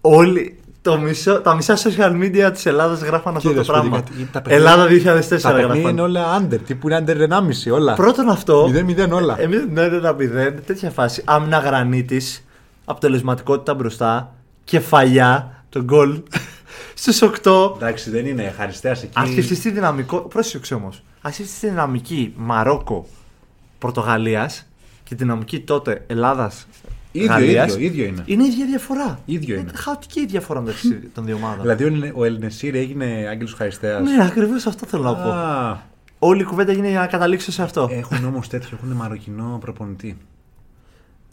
Όλοι, 0.00 0.58
το 0.82 0.98
μισό, 0.98 1.40
τα 1.40 1.54
μισά 1.54 1.76
social 1.76 2.12
media 2.22 2.50
της 2.52 2.66
Ελλάδας 2.66 3.00
γράφαν 3.00 3.36
αυτό 3.36 3.48
Κύριε 3.48 3.64
το 3.64 3.72
πράγμα. 3.72 3.96
Σπουδικά, 3.96 4.16
γιατί 4.16 4.32
τα 4.32 4.42
παιχνίδια- 4.42 4.70
Ελλάδα 4.70 4.86
2004 4.86 5.42
Τα 5.42 5.48
παιχνίδια 5.48 5.74
γράφαν. 5.74 5.90
είναι 5.92 6.00
όλα 6.00 6.40
under. 6.40 6.58
Τύπου 6.66 6.88
είναι 6.88 7.04
under 7.06 7.16
1,5 7.16 7.70
όλα. 7.70 7.94
Πρώτον 7.94 8.28
αυτό. 8.28 8.68
0-0 8.72 9.12
όλα. 9.12 9.40
Εμεί 9.40 9.56
ναι, 9.72 9.88
δεν 9.88 10.00
τα 10.02 10.12
μηδέν, 10.12 10.62
τέτοια 10.66 10.90
φάση. 10.90 11.22
Άμυνα 11.24 11.58
γρανίτης, 11.58 12.44
αποτελεσματικότητα 12.84 13.74
μπροστά, 13.74 14.34
κεφαλιά, 14.64 15.64
τον 15.68 15.82
γκολ. 15.82 16.22
Στους 16.94 17.22
8. 17.22 17.72
Εντάξει, 17.76 18.10
δεν 18.10 18.26
είναι 18.26 18.42
ευχαριστέας 18.44 19.02
εκεί. 19.02 19.12
Αν 19.14 19.26
σκεφτεί 19.26 19.56
τη 19.58 19.70
δυναμικό. 19.70 20.18
Πρόσεξε 20.20 20.74
όμως. 20.74 21.02
Αν 21.22 21.32
σκεφτεί 21.32 21.52
τη 21.60 21.68
δυναμική 21.68 22.32
Μαρόκο 22.36 23.06
Πορτογαλίας 23.78 24.66
και 25.04 25.14
τη 25.14 25.22
δυναμική 25.24 25.60
τότε 25.60 26.04
Ελλάδας. 26.06 26.66
Ίδιο, 27.12 27.38
ίδιο, 27.44 27.78
ίδιο 27.78 28.04
είναι. 28.04 28.22
Είναι 28.26 28.42
η 28.44 28.46
ίδια 28.46 28.66
διαφορά. 28.66 29.18
Ίδιο 29.24 29.58
είναι. 29.58 29.70
χαοτική 29.74 30.20
η 30.20 30.26
διαφορά 30.26 30.60
μεταξύ 30.60 30.90
των 31.14 31.24
δύο 31.24 31.36
ομάδων. 31.36 31.60
Δηλαδή 31.60 31.84
ο 31.84 31.86
Ελ- 31.86 32.12
ο 32.16 32.24
Εν 32.24 32.36
Νεσίρι 32.36 32.74
έγινε 32.74 33.04
Άγγελος 33.30 33.52
Χαριστέας. 33.54 34.02
ναι, 34.02 34.24
ακριβώς 34.24 34.66
αυτό 34.66 34.86
θέλω 34.86 35.02
να 35.02 35.14
πω. 35.14 35.28
Α, 35.30 35.78
Όλη 36.18 36.40
η 36.40 36.44
κουβέντα 36.44 36.70
έγινε 36.72 36.88
για 36.88 36.98
να 37.00 37.06
καταλήξω 37.06 37.52
σε 37.52 37.62
αυτό. 37.62 37.88
Έχουν 37.90 38.24
όμως 38.24 38.48
τέτοιο, 38.48 38.68
έχουν 38.82 38.92
μαροκινό 38.96 39.58
προπονητή. 39.60 40.16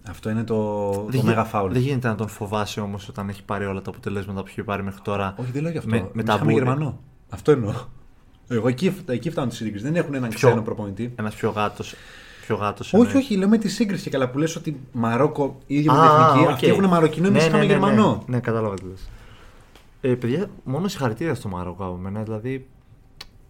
Αυτό 0.09 0.29
είναι 0.29 0.43
το, 0.43 0.55
το 0.91 1.05
Δεν 1.09 1.19
γι- 1.19 1.25
μέγα 1.25 1.43
φάουλ. 1.43 1.71
Δεν 1.71 1.81
γίνεται 1.81 2.07
να 2.07 2.15
τον 2.15 2.27
φοβάσει 2.27 2.79
όμως 2.79 3.07
όταν 3.07 3.29
έχει 3.29 3.43
πάρει 3.43 3.65
όλα 3.65 3.81
τα 3.81 3.89
αποτελέσματα 3.89 4.41
που 4.41 4.47
έχει 4.49 4.63
πάρει 4.63 4.83
μέχρι 4.83 4.99
τώρα. 5.03 5.33
Όχι, 5.37 5.51
δεν 5.51 5.61
λέω 5.61 5.71
γι' 5.71 5.77
αυτό. 5.77 5.89
Με, 5.89 5.97
Με, 5.99 6.09
με 6.13 6.23
τα 6.23 6.37
τα 6.37 6.43
μπούνια. 6.43 6.57
Γερμανό. 6.57 6.99
Αυτό 7.29 7.51
εννοώ. 7.51 7.73
Εγώ 8.47 8.67
εκεί, 8.67 8.95
εκεί 9.07 9.29
φτάνω 9.29 9.47
τη 9.47 9.55
σύγκριση. 9.55 9.83
Δεν 9.83 9.95
έχουν 9.95 10.13
έναν 10.13 10.29
Ποιο; 10.29 10.47
ξένο 10.47 10.61
προπονητή. 10.63 11.13
Ένας 11.15 11.35
πιο 11.35 11.49
γάτος. 11.49 11.95
Πιο 12.47 12.55
γάτος 12.55 12.93
Όχι, 12.93 12.95
εννοείς. 13.07 13.15
όχι, 13.25 13.35
λέω 13.37 13.47
με 13.47 13.57
τη 13.57 13.67
σύγκριση 13.69 14.03
και 14.03 14.09
καλά 14.09 14.29
που 14.29 14.37
λες 14.37 14.55
ότι 14.55 14.79
Μαρόκο 14.91 15.57
ίδιο 15.67 15.93
με 15.93 15.99
Α, 15.99 16.01
την 16.01 16.23
εθνική. 16.25 16.43
οκ. 16.45 16.49
Αυτοί 16.49 16.67
έχουν 16.67 16.85
μαροκινό, 16.85 17.27
εμείς 17.27 17.41
Ναι, 17.41 17.47
είχαμε 17.47 17.61
ναι, 17.61 17.67
ναι, 17.67 17.71
Γερμανό. 17.73 18.23
Ναι, 18.27 18.35
ναι, 18.35 18.41
κατάλαβα 18.41 18.75
τι 18.75 18.83
λες. 18.85 19.09
Ε, 20.01 20.13
παιδιά, 20.13 20.49
μόνο 20.63 20.87
συγχαρητήρια 20.87 21.35
στο 21.35 21.47
Μαρόκο 21.47 21.83
από 21.85 21.95
μένα. 21.95 22.23
Δηλαδή, 22.23 22.67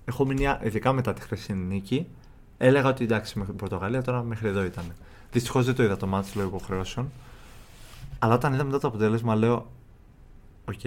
έχω 0.06 0.26
μείνει, 0.26 0.48
α- 0.48 0.60
ειδικά 0.64 0.94
μετά 0.94 1.14
τη 1.14 1.22
χρυσή 1.22 1.54
νίκη, 1.54 2.08
έλεγα 2.58 2.90
ότι 2.90 3.04
εντάξει, 3.04 3.38
μέχρι 3.38 3.54
την 3.54 3.62
Πορτογαλία 3.68 4.02
τώρα 4.02 4.24
μέχρι 4.24 4.48
εδώ 4.48 4.64
ήταν. 4.64 4.84
Δυστυχώς 5.32 5.66
δεν 5.66 5.76
το 5.76 5.84
είδα 5.84 5.98
το 5.98 6.08
ματς 6.08 6.30
λόγω 6.36 6.48
υποχρεώσεων. 6.48 7.12
Αλλά 8.20 8.34
όταν 8.34 8.54
είδα 8.54 8.64
μετά 8.64 8.80
το 8.80 8.88
αποτέλεσμα, 8.88 9.36
λέω. 9.36 9.72
Οκ. 10.66 10.84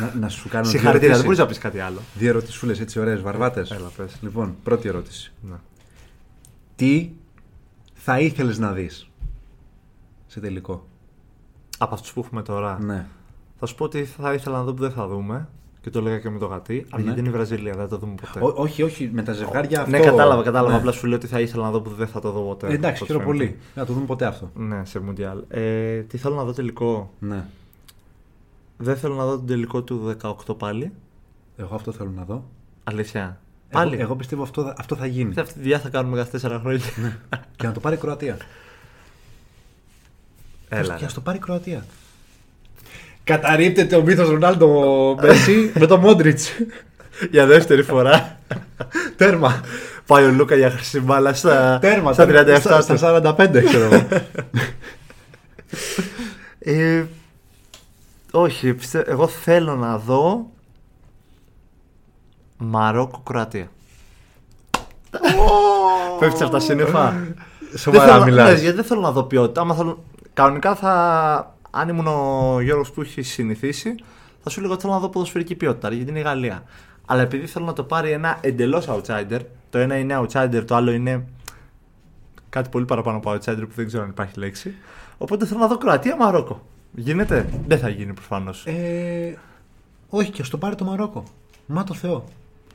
να, 0.00 0.14
να 0.20 0.28
σου 0.28 0.48
κάνω 0.48 0.62
δύο 0.64 0.72
Συγχαρητήρια, 0.78 0.90
δεν 0.90 1.00
ερωτήσεις. 1.02 1.24
μπορείς 1.24 1.38
να 1.38 1.46
πεις 1.46 1.58
κάτι 1.58 1.78
άλλο. 1.80 1.98
Δύο 2.14 2.28
ερωτησούλες 2.28 2.72
έτσι 2.72 3.00
ωραίες, 3.00 3.20
βαρβάτες. 3.20 3.70
Έλα, 3.70 3.90
πες. 3.96 4.16
Λοιπόν, 4.20 4.54
πρώτη 4.62 4.88
ερώτηση. 4.88 5.32
Ναι. 5.50 5.56
Τι 6.76 7.10
θα 8.10 8.20
ήθελες 8.20 8.58
να 8.58 8.72
δεις 8.72 9.10
σε 10.26 10.40
τελικό. 10.40 10.86
Από 11.78 11.94
αυτούς 11.94 12.12
που 12.12 12.20
έχουμε 12.20 12.42
τώρα, 12.42 12.78
Ναι. 12.82 13.06
θα 13.58 13.66
σου 13.66 13.74
πω 13.74 13.84
ότι 13.84 14.04
θα 14.04 14.32
ήθελα 14.32 14.56
να 14.56 14.62
δω 14.64 14.72
που 14.74 14.82
δεν 14.82 14.90
θα 14.90 15.06
δούμε. 15.08 15.48
Και 15.80 15.90
το 15.90 15.98
έλεγα 15.98 16.18
και 16.18 16.30
με 16.30 16.38
το 16.38 16.46
γατί. 16.46 16.86
Αργεντινή 16.90 17.30
Βραζιλία, 17.30 17.72
δεν 17.72 17.82
θα 17.82 17.88
το 17.88 17.96
δούμε 17.98 18.14
ποτέ. 18.14 18.44
Ό, 18.44 18.52
όχι, 18.62 18.82
όχι, 18.82 19.10
με 19.12 19.22
τα 19.22 19.32
ζευγάρια 19.32 19.78
αυτό. 19.80 19.90
Ναι, 19.90 20.00
κατάλαβα, 20.00 20.42
κατάλαβα. 20.42 20.72
Ναι. 20.72 20.78
Απλά 20.78 20.92
σου 20.92 21.06
λέω 21.06 21.16
ότι 21.16 21.26
θα 21.26 21.40
ήθελα 21.40 21.62
να 21.62 21.70
δω 21.70 21.80
που 21.80 21.90
δεν 21.90 22.06
θα 22.06 22.20
το 22.20 22.30
δω 22.30 22.40
ποτέ. 22.40 22.66
Ε, 22.66 22.72
εντάξει, 22.72 22.98
Πώς 22.98 23.06
χαίρομαι 23.08 23.24
φαίνεται. 23.24 23.44
πολύ. 23.46 23.60
Να 23.74 23.84
το 23.86 23.92
δούμε 23.92 24.06
ποτέ 24.06 24.24
αυτό. 24.26 24.50
Ναι, 24.54 24.84
σε 24.84 25.00
Μουντιάλ. 25.00 25.42
Ε, 25.48 26.00
τι 26.00 26.18
θέλω 26.18 26.34
να 26.34 26.44
δω 26.44 26.52
τελικό. 26.52 27.10
Ναι. 27.18 27.44
Δεν 28.76 28.96
θέλω 28.96 29.14
να 29.14 29.24
δω 29.24 29.36
τον 29.36 29.46
τελικό 29.46 29.82
του 29.82 30.16
18 30.22 30.56
πάλι. 30.58 30.92
Εγώ 31.56 31.74
αυτό 31.74 31.92
θέλω 31.92 32.10
να 32.16 32.24
δω. 32.24 32.44
Αλήθεια. 32.84 33.40
Εγώ, 33.72 33.82
Πάλι. 33.84 34.00
εγώ 34.00 34.14
πιστεύω 34.16 34.42
αυτό, 34.42 34.62
θα- 34.62 34.74
αυτό 34.78 34.96
θα 34.96 35.06
γίνει. 35.06 35.34
Αυτή 35.38 35.52
τη 35.54 35.60
δουλειά 35.60 35.78
θα 35.78 35.88
κάνουμε 35.88 36.16
κάθε 36.16 36.30
4 36.48 36.58
χρόνια. 36.60 36.84
και 37.56 37.66
να 37.66 37.72
το 37.72 37.80
πάρει 37.80 37.94
η 37.94 37.98
Κροατία. 37.98 38.36
Έλα. 40.68 40.94
Και 40.94 41.04
να 41.04 41.10
το 41.12 41.20
πάρει 41.20 41.36
η 41.38 41.40
Κροατία. 41.40 41.84
Καταρρύπτεται 43.24 43.96
ο 43.96 44.02
μύθος 44.02 44.28
Ρονάλντο 44.28 45.16
Μέση 45.22 45.72
με 45.78 45.86
το 45.86 45.96
Μόντριτς. 45.98 46.50
Για 47.30 47.46
δεύτερη 47.46 47.82
φορά. 47.82 48.38
Τέρμα. 49.16 49.60
Πάει 50.06 50.24
ο 50.24 50.30
Λούκα 50.32 50.56
για 50.56 50.70
χρυσή 50.70 51.00
μπάλα 51.00 51.34
στα, 51.34 51.78
Τέρμα. 51.80 52.12
στα 52.12 52.26
37 52.26 52.56
στα, 52.60 52.76
του. 52.78 52.82
στα 52.82 52.96
45, 53.36 53.62
ξέρω 53.64 53.84
εγώ. 53.84 54.06
Ε, 56.58 57.04
όχι, 58.30 58.74
πιστε- 58.74 59.08
εγώ 59.08 59.26
θέλω 59.28 59.74
να 59.76 59.98
δω 59.98 60.50
Μαρόκο-Κροατία. 62.60 63.68
Πέφτει 66.18 66.42
από 66.42 66.52
τα 66.52 66.60
σύννεφα. 66.60 67.10
Δεν 67.10 67.78
Σοβαρά 67.78 68.04
θέλω- 68.12 68.24
ναι, 68.24 68.30
μιλάς. 68.30 68.60
γιατί 68.60 68.76
δεν 68.76 68.84
θέλω 68.84 69.00
να 69.00 69.10
δω 69.12 69.22
ποιότητα. 69.22 69.60
Άμα 69.60 69.74
θέλω... 69.74 70.04
Κανονικά 70.34 70.74
θα. 70.74 71.54
Αν 71.70 71.88
ήμουν 71.88 72.06
ο 72.06 72.60
Γιώργος 72.60 72.90
που 72.90 73.00
έχει 73.00 73.22
συνηθίσει, 73.22 73.94
θα 74.42 74.50
σου 74.50 74.60
λέγω 74.60 74.72
ότι 74.72 74.82
θέλω 74.82 74.92
να 74.94 74.98
δω 75.00 75.08
ποδοσφαιρική 75.08 75.54
ποιότητα, 75.54 75.92
γιατί 75.92 76.10
είναι 76.10 76.18
η 76.18 76.22
Γαλλία. 76.22 76.62
Αλλά 77.06 77.22
επειδή 77.22 77.46
θέλω 77.46 77.64
να 77.64 77.72
το 77.72 77.82
πάρει 77.84 78.10
ένα 78.10 78.38
εντελώς 78.40 78.86
outsider, 78.88 79.38
το 79.70 79.78
ένα 79.78 79.96
είναι 79.98 80.20
outsider, 80.20 80.62
το 80.66 80.74
άλλο 80.74 80.90
είναι 80.90 81.24
κάτι 82.48 82.68
πολύ 82.68 82.84
παραπάνω 82.84 83.16
από 83.16 83.30
outsider 83.32 83.60
που 83.68 83.74
δεν 83.74 83.86
ξέρω 83.86 84.02
αν 84.02 84.08
υπάρχει 84.08 84.38
λέξη. 84.38 84.74
Οπότε 85.18 85.46
θέλω 85.46 85.60
να 85.60 85.66
δω 85.66 85.78
Κροατία-Μαρόκο. 85.78 86.62
Γίνεται; 86.94 87.48
Δεν 87.66 87.78
θα 87.78 87.88
γίνει 87.88 88.12
προφανώς. 88.12 88.66
Ε, 88.66 89.38
όχι, 90.08 90.30
και 90.30 90.42
ας 90.42 90.48
το 90.48 90.58
πάρει 90.58 90.74
το 90.74 90.84
Μαρόκο. 90.84 91.22
Μα 91.66 91.84
το 91.84 91.94
Θεό. 91.94 92.24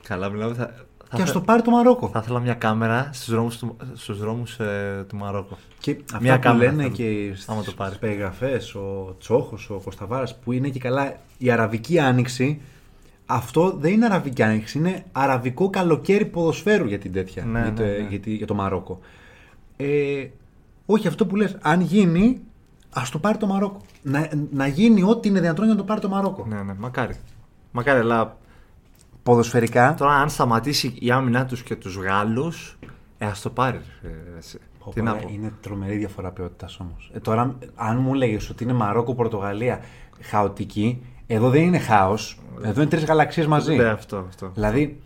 Καλά, 0.08 0.30
μιλάμε. 0.30 0.53
Θα, 0.53 0.66
θα, 1.10 1.16
Και 1.16 1.22
ας 1.22 1.28
θε- 1.32 1.34
το 1.34 1.41
πάρει 1.41 1.62
το 1.62 1.72
Μαρόκο. 1.72 2.08
θα 2.10 2.20
ήθελα 2.24 2.39
μια 2.39 2.53
κάμερα 2.53 3.10
στους 3.14 3.30
δρόμους 3.30 3.58
του, 3.58 3.76
στους 3.93 4.18
δρόμους, 4.20 4.60
ε, 4.60 5.06
του 5.10 5.16
Μαρόκο. 5.18 5.58
Και 5.80 5.97
αυτά 6.06 6.20
Μια 6.22 6.36
που 6.36 6.41
κάμερα 6.41 6.72
λένε 6.72 6.84
θέλω, 6.84 6.95
και 6.95 7.34
άμα 7.47 7.58
το 7.58 7.64
στις 7.64 7.74
πάρει. 7.74 7.95
περιγραφές, 7.97 8.76
ο 8.76 9.16
Τσόχος, 9.20 9.70
ο 9.70 9.80
Κωνσταβάρας 9.84 10.36
που 10.39 10.51
είναι 10.51 10.70
και 10.70 10.80
καλά 10.80 11.14
η 11.38 11.51
Αραβική 11.51 11.99
Άνοιξη, 11.99 12.62
αυτό 13.26 13.76
δεν 13.80 13.91
είναι 13.93 14.06
Αραβική 14.06 14.43
Άνοιξη, 14.43 14.78
είναι 14.78 15.03
Αραβικό 15.12 15.70
καλοκαίρι 15.70 16.26
ποδοσφαίρου 16.26 16.86
για 16.88 16.99
την 16.99 17.12
τέτοια, 17.14 17.45
Ναι, 17.45 17.60
για, 17.62 17.74
το, 17.74 17.84
ναι, 17.84 17.89
ναι. 17.89 18.08
για 18.10 18.20
τη- 18.20 18.34
για 18.36 18.47
το 18.47 18.53
Μαρόκο. 18.53 18.99
Ε, 19.78 20.26
όχι 20.86 21.08
αυτό 21.08 21.26
που 21.26 21.36
λες, 21.36 21.58
αν 21.62 21.82
γίνει, 21.82 22.41
ας 22.93 23.10
το 23.10 23.20
πάρει 23.20 23.38
το 23.38 23.47
Μαρόκο. 23.47 23.82
Να, 24.01 24.30
να 24.51 24.68
γίνει 24.68 25.03
ό,τι 25.03 25.28
είναι 25.30 25.39
δυνατόν 25.39 25.66
για 25.66 25.74
να 25.74 25.80
το 25.80 25.86
πάρει 25.86 26.01
το 26.01 26.10
Μαρόκο. 26.10 26.45
Ναι, 26.49 26.62
ναι, 26.62 26.74
μακάρι. 26.78 27.16
Μακάρι, 27.72 27.99
αλλά 27.99 28.38
Ποδοσφαιρικά, 29.26 29.93
Τώρα, 29.97 30.11
αν 30.11 30.30
σταματήσει 30.30 30.93
η 30.99 31.11
άμυνά 31.11 31.45
τους 31.45 31.63
και 31.63 31.76
τους 31.76 31.95
Γάλλους, 31.95 32.78
ε, 33.17 33.26
ας 33.26 33.41
το 33.41 33.49
πάρει. 33.49 33.82
Ε, 34.01 34.38
εσύ. 34.38 34.59
Πω, 34.84 34.91
Τι 34.91 34.99
πω, 34.99 35.05
να 35.05 35.13
ρε, 35.13 35.19
πω. 35.19 35.30
Είναι 35.32 35.53
τρομερή 35.61 35.97
διαφορά 35.97 36.32
ποιότητας 36.32 36.80
όμως. 36.80 37.11
Ε, 37.13 37.19
τώρα, 37.19 37.57
αν 37.76 37.97
μου 37.97 38.13
έλεγε 38.13 38.38
ότι 38.51 38.63
είναι 38.63 38.73
Μαρόκο-Πορτογαλία 38.73 39.80
χαοτική, 40.21 41.01
εδώ 41.28 41.49
δεν 41.49 41.61
είναι 41.61 41.80
χάος. 41.80 42.39
Εδώ 42.61 42.82
είναι 42.82 42.89
τρεις 42.89 43.05
γαλαξίες 43.05 43.47
μαζί. 43.47 43.76
Ναι, 43.76 43.84
αυτό. 43.84 44.26
αυτό. 44.28 44.51
Δηλαδή, 44.53 45.01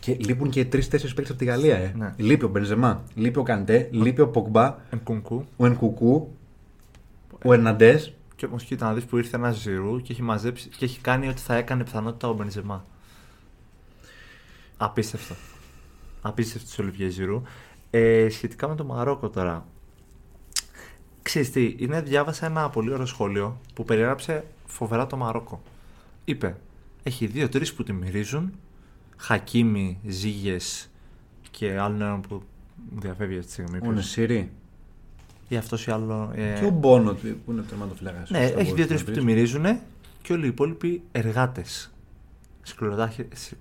και 0.00 0.16
λείπουν 0.20 0.50
και 0.50 0.64
τρει-τέσσερι 0.64 1.14
παίκτες 1.14 1.30
από 1.30 1.38
τη 1.38 1.44
Γαλλία. 1.44 1.76
Ε. 1.76 1.92
Ναι. 1.96 2.14
Λείπει 2.16 2.44
ο 2.44 2.48
Μπενζεμά, 2.48 3.02
λείπει 3.14 3.38
ο 3.38 3.42
Καντέ, 3.42 3.88
λείπει 3.92 4.20
ο 4.20 4.28
Πογμπά, 4.28 4.74
Ενκουνκού. 4.90 5.44
ο 5.56 5.66
Ενκουκού, 5.66 6.34
ο 7.44 7.52
Ερναντές. 7.52 8.14
Και 8.36 8.46
όμως 8.46 8.64
κοίτα 8.64 8.86
να 8.86 8.94
δεις 8.94 9.04
που 9.04 9.16
ήρθε 9.16 9.36
ένας 9.36 9.56
Ζηρού 9.56 10.00
και 10.00 10.12
έχει 10.12 10.22
μαζέψει 10.22 10.68
και 10.68 10.84
έχει 10.84 11.00
κάνει 11.00 11.28
ό,τι 11.28 11.40
θα 11.40 11.54
έκανε 11.54 11.84
πιθανότητα 11.84 12.28
ο 12.28 12.32
Μπενζεμά. 12.32 12.84
Απίστευτο. 14.76 15.34
Απίστευτος 16.22 16.74
τη 16.74 16.82
Ολυβιέ 16.82 17.08
Ζηρού. 17.08 17.42
Ε, 17.90 18.28
σχετικά 18.30 18.68
με 18.68 18.74
το 18.74 18.84
Μαρόκο 18.84 19.28
τώρα. 19.28 19.66
Ξέρεις 21.22 21.50
τι, 21.50 21.74
είναι, 21.78 22.00
διάβασα 22.02 22.46
ένα 22.46 22.70
πολύ 22.70 22.92
ωραίο 22.92 23.06
σχόλιο 23.06 23.60
που 23.74 23.84
περιέγραψε 23.84 24.44
φοβερά 24.66 25.06
το 25.06 25.16
Μαρόκο. 25.16 25.62
Είπε, 26.24 26.56
έχει 27.02 27.26
δύο-τρει 27.26 27.72
που 27.72 27.82
τη 27.82 27.92
μυρίζουν, 27.92 28.52
Χακίμι, 29.16 29.98
Ζήγες 30.06 30.90
και 31.50 31.78
άλλον 31.78 32.00
έναν 32.02 32.20
που 32.20 32.42
μου 32.90 33.00
διαφεύγει 33.00 33.34
αυτή 33.38 33.46
τη 33.46 33.52
στιγμή. 33.52 33.76
Ο 33.76 33.80
ποιος. 33.80 33.94
Νεσίρι. 33.94 34.50
Ή 35.48 35.56
αυτός 35.56 35.86
ή 35.86 35.90
άλλο. 35.90 36.32
ε, 36.34 36.58
Και 36.60 36.64
ο 36.64 36.70
Μπόνο 36.70 37.12
του, 37.14 37.36
που 37.44 37.52
είναι 37.52 37.62
τερματοφυλάκα. 37.62 38.24
ναι, 38.28 38.44
έχει 38.44 38.72
δύο-τρει 38.72 39.04
που 39.04 39.10
τη 39.10 39.22
μυρίζουν 39.22 39.78
και 40.22 40.32
όλοι 40.32 40.44
οι 40.44 40.48
υπόλοιποι 40.48 41.02
εργάτες. 41.12 41.93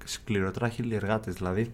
Σκληροτράχυλοι 0.04 0.96
εργάτες 0.96 1.34
δηλαδή. 1.34 1.74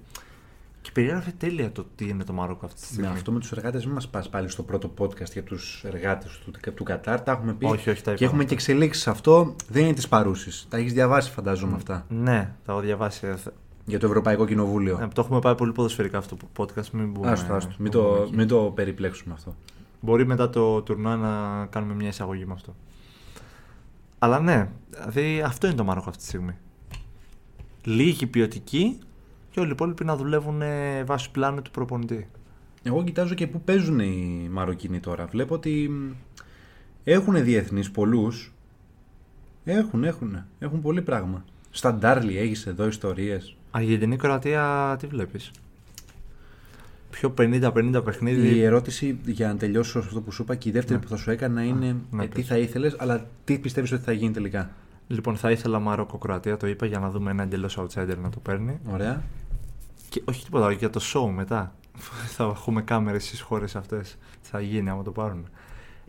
Και 0.81 0.89
περιγράφει 0.93 1.31
τέλεια 1.31 1.71
το 1.71 1.85
τι 1.95 2.07
είναι 2.07 2.23
το 2.23 2.33
Μαρόκο 2.33 2.65
αυτή 2.65 2.79
τη 2.79 2.85
Με 2.87 2.91
στιγμή. 2.93 3.13
αυτό 3.13 3.31
με 3.31 3.39
τους 3.39 3.51
εργάτες, 3.51 3.85
μην 3.85 3.93
μας 3.93 4.07
πας 4.07 4.29
πάλι 4.29 4.49
στο 4.49 4.63
πρώτο 4.63 4.93
podcast 4.97 5.31
για 5.31 5.43
τους 5.43 5.83
εργάτες 5.85 6.39
του, 6.45 6.73
του 6.73 6.83
Κατάρ. 6.83 7.21
Τα 7.21 7.31
έχουμε 7.31 7.53
πει. 7.53 7.65
Όχι, 7.65 7.89
όχι, 7.89 8.01
τα 8.01 8.13
και 8.13 8.23
είπαμε 8.23 8.25
έχουμε 8.25 8.43
αυτά. 8.43 8.45
και 8.45 8.53
εξελίξεις 8.53 9.03
σε 9.03 9.09
αυτό. 9.09 9.55
Δεν 9.69 9.83
είναι 9.83 9.93
της 9.93 10.07
παρούσης. 10.07 10.65
Τα 10.69 10.77
έχεις 10.77 10.93
διαβάσει, 10.93 11.31
φαντάζομαι 11.31 11.75
αυτά. 11.75 12.05
Ναι, 12.09 12.53
τα 12.65 12.71
έχω 12.71 12.81
διαβάσει. 12.81 13.27
Ε, 13.27 13.35
θε- 13.35 13.53
Για 13.85 13.99
το 13.99 14.05
Ευρωπαϊκό 14.05 14.45
Κοινοβούλιο. 14.45 14.99
ε, 15.01 15.07
το 15.13 15.21
έχουμε 15.21 15.39
πάει 15.39 15.55
πολύ 15.55 15.71
ποδοσφαιρικά 15.71 16.17
αυτό 16.17 16.35
το 16.35 16.47
podcast. 16.57 16.89
Μην 16.91 17.11
μπούμε, 17.11 17.29
Άστο, 17.31 17.53
άστο. 17.53 17.73
Μην, 17.79 17.91
μπούμε 17.91 18.05
το, 18.15 18.21
εκεί. 18.23 18.35
μην 18.35 18.47
το 18.47 18.71
περιπλέξουμε 18.75 19.33
αυτό. 19.33 19.55
Μπορεί 20.01 20.25
μετά 20.25 20.49
το 20.49 20.81
τουρνουά 20.81 21.15
να 21.15 21.65
κάνουμε 21.65 21.93
μια 21.93 22.07
εισαγωγή 22.07 22.45
με 22.45 22.53
αυτό. 22.53 22.75
Αλλά 24.19 24.39
ναι, 24.39 24.69
δηλαδή 25.07 25.41
αυτό 25.41 25.67
είναι 25.67 25.75
το 25.75 25.83
Μαρόκο 25.83 26.09
αυτή 26.09 26.21
τη 26.21 26.27
στιγμή. 26.27 26.55
Λίγοι 27.83 28.27
ποιοτικοί 28.27 28.97
και 29.51 29.59
όλοι 29.59 29.69
οι 29.69 29.71
υπόλοιποι 29.71 30.05
να 30.05 30.15
δουλεύουν 30.15 30.61
ε, 30.61 31.03
βάσει 31.03 31.31
πλάνου 31.31 31.61
του 31.61 31.71
προπονητή. 31.71 32.27
Εγώ 32.83 33.03
κοιτάζω 33.03 33.33
και 33.33 33.47
πού 33.47 33.61
παίζουν 33.61 33.99
οι 33.99 34.47
Μαροκινοί 34.51 34.99
τώρα. 34.99 35.25
Βλέπω 35.25 35.53
ότι 35.53 35.91
έχουν 37.03 37.43
διεθνείς 37.43 37.91
πολλούς. 37.91 38.53
Έχουν, 39.63 40.03
έχουν. 40.03 40.43
Έχουν 40.59 40.81
πολύ 40.81 41.01
πράγμα. 41.01 41.45
Στα 41.69 41.93
Ντάρλι 41.93 42.37
έχεις 42.37 42.65
εδώ 42.65 42.87
ιστορίες. 42.87 43.55
Αργεντινή 43.71 44.15
Κροατία, 44.17 44.95
τι 44.99 45.07
βλέπεις; 45.07 45.51
Πιο 47.09 47.33
50-50 47.37 48.01
παιχνίδι. 48.03 48.47
Η 48.55 48.63
ερώτηση 48.63 49.17
για 49.25 49.47
να 49.47 49.55
τελειώσω 49.57 49.99
αυτό 49.99 50.21
που 50.21 50.31
σου 50.31 50.41
είπα 50.41 50.55
και 50.55 50.69
η 50.69 50.71
δεύτερη 50.71 50.99
Ναι. 50.99 51.03
που 51.05 51.09
θα 51.09 51.15
σου 51.17 51.31
έκανα 51.31 51.63
είναι 51.63 51.95
ναι, 52.11 52.23
ε, 52.23 52.27
τι 52.27 52.33
πες. 52.33 52.45
θα 52.47 52.57
ήθελες, 52.57 52.95
αλλά 52.97 53.27
τι 53.43 53.57
πιστεύεις 53.57 53.91
ότι 53.91 54.03
θα 54.03 54.11
γίνει 54.11 54.33
τελικά; 54.33 54.69
Λοιπόν, 55.11 55.35
θα 55.37 55.51
ήθελα 55.51 55.79
Μαρόκο-Κροατία, 55.79 56.57
το 56.57 56.67
είπα 56.67 56.85
για 56.85 56.99
να 56.99 57.09
δούμε 57.09 57.31
ένα 57.31 57.43
εντελώς 57.43 57.77
outsider 57.79 58.15
να 58.21 58.29
το 58.29 58.39
παίρνει. 58.39 58.79
Ωραία. 58.91 59.23
Και 60.09 60.21
όχι 60.25 60.43
τίποτα 60.43 60.65
άλλο, 60.65 60.73
για 60.75 60.89
το 60.89 60.99
show 61.13 61.29
μετά. 61.35 61.75
θα 62.35 62.43
έχουμε 62.43 62.81
κάμερες 62.81 63.25
στις 63.25 63.41
χώρες 63.41 63.75
αυτές. 63.75 64.17
Τι 64.41 64.49
θα 64.49 64.61
γίνει 64.61 64.89
άμα 64.89 65.03
το 65.03 65.11
πάρουν. 65.11 65.47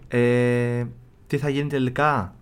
Ε, 0.09 0.85
τι 1.27 1.39
θα 1.39 1.49
γίνει 1.49 1.69
τελικά; 1.69 2.35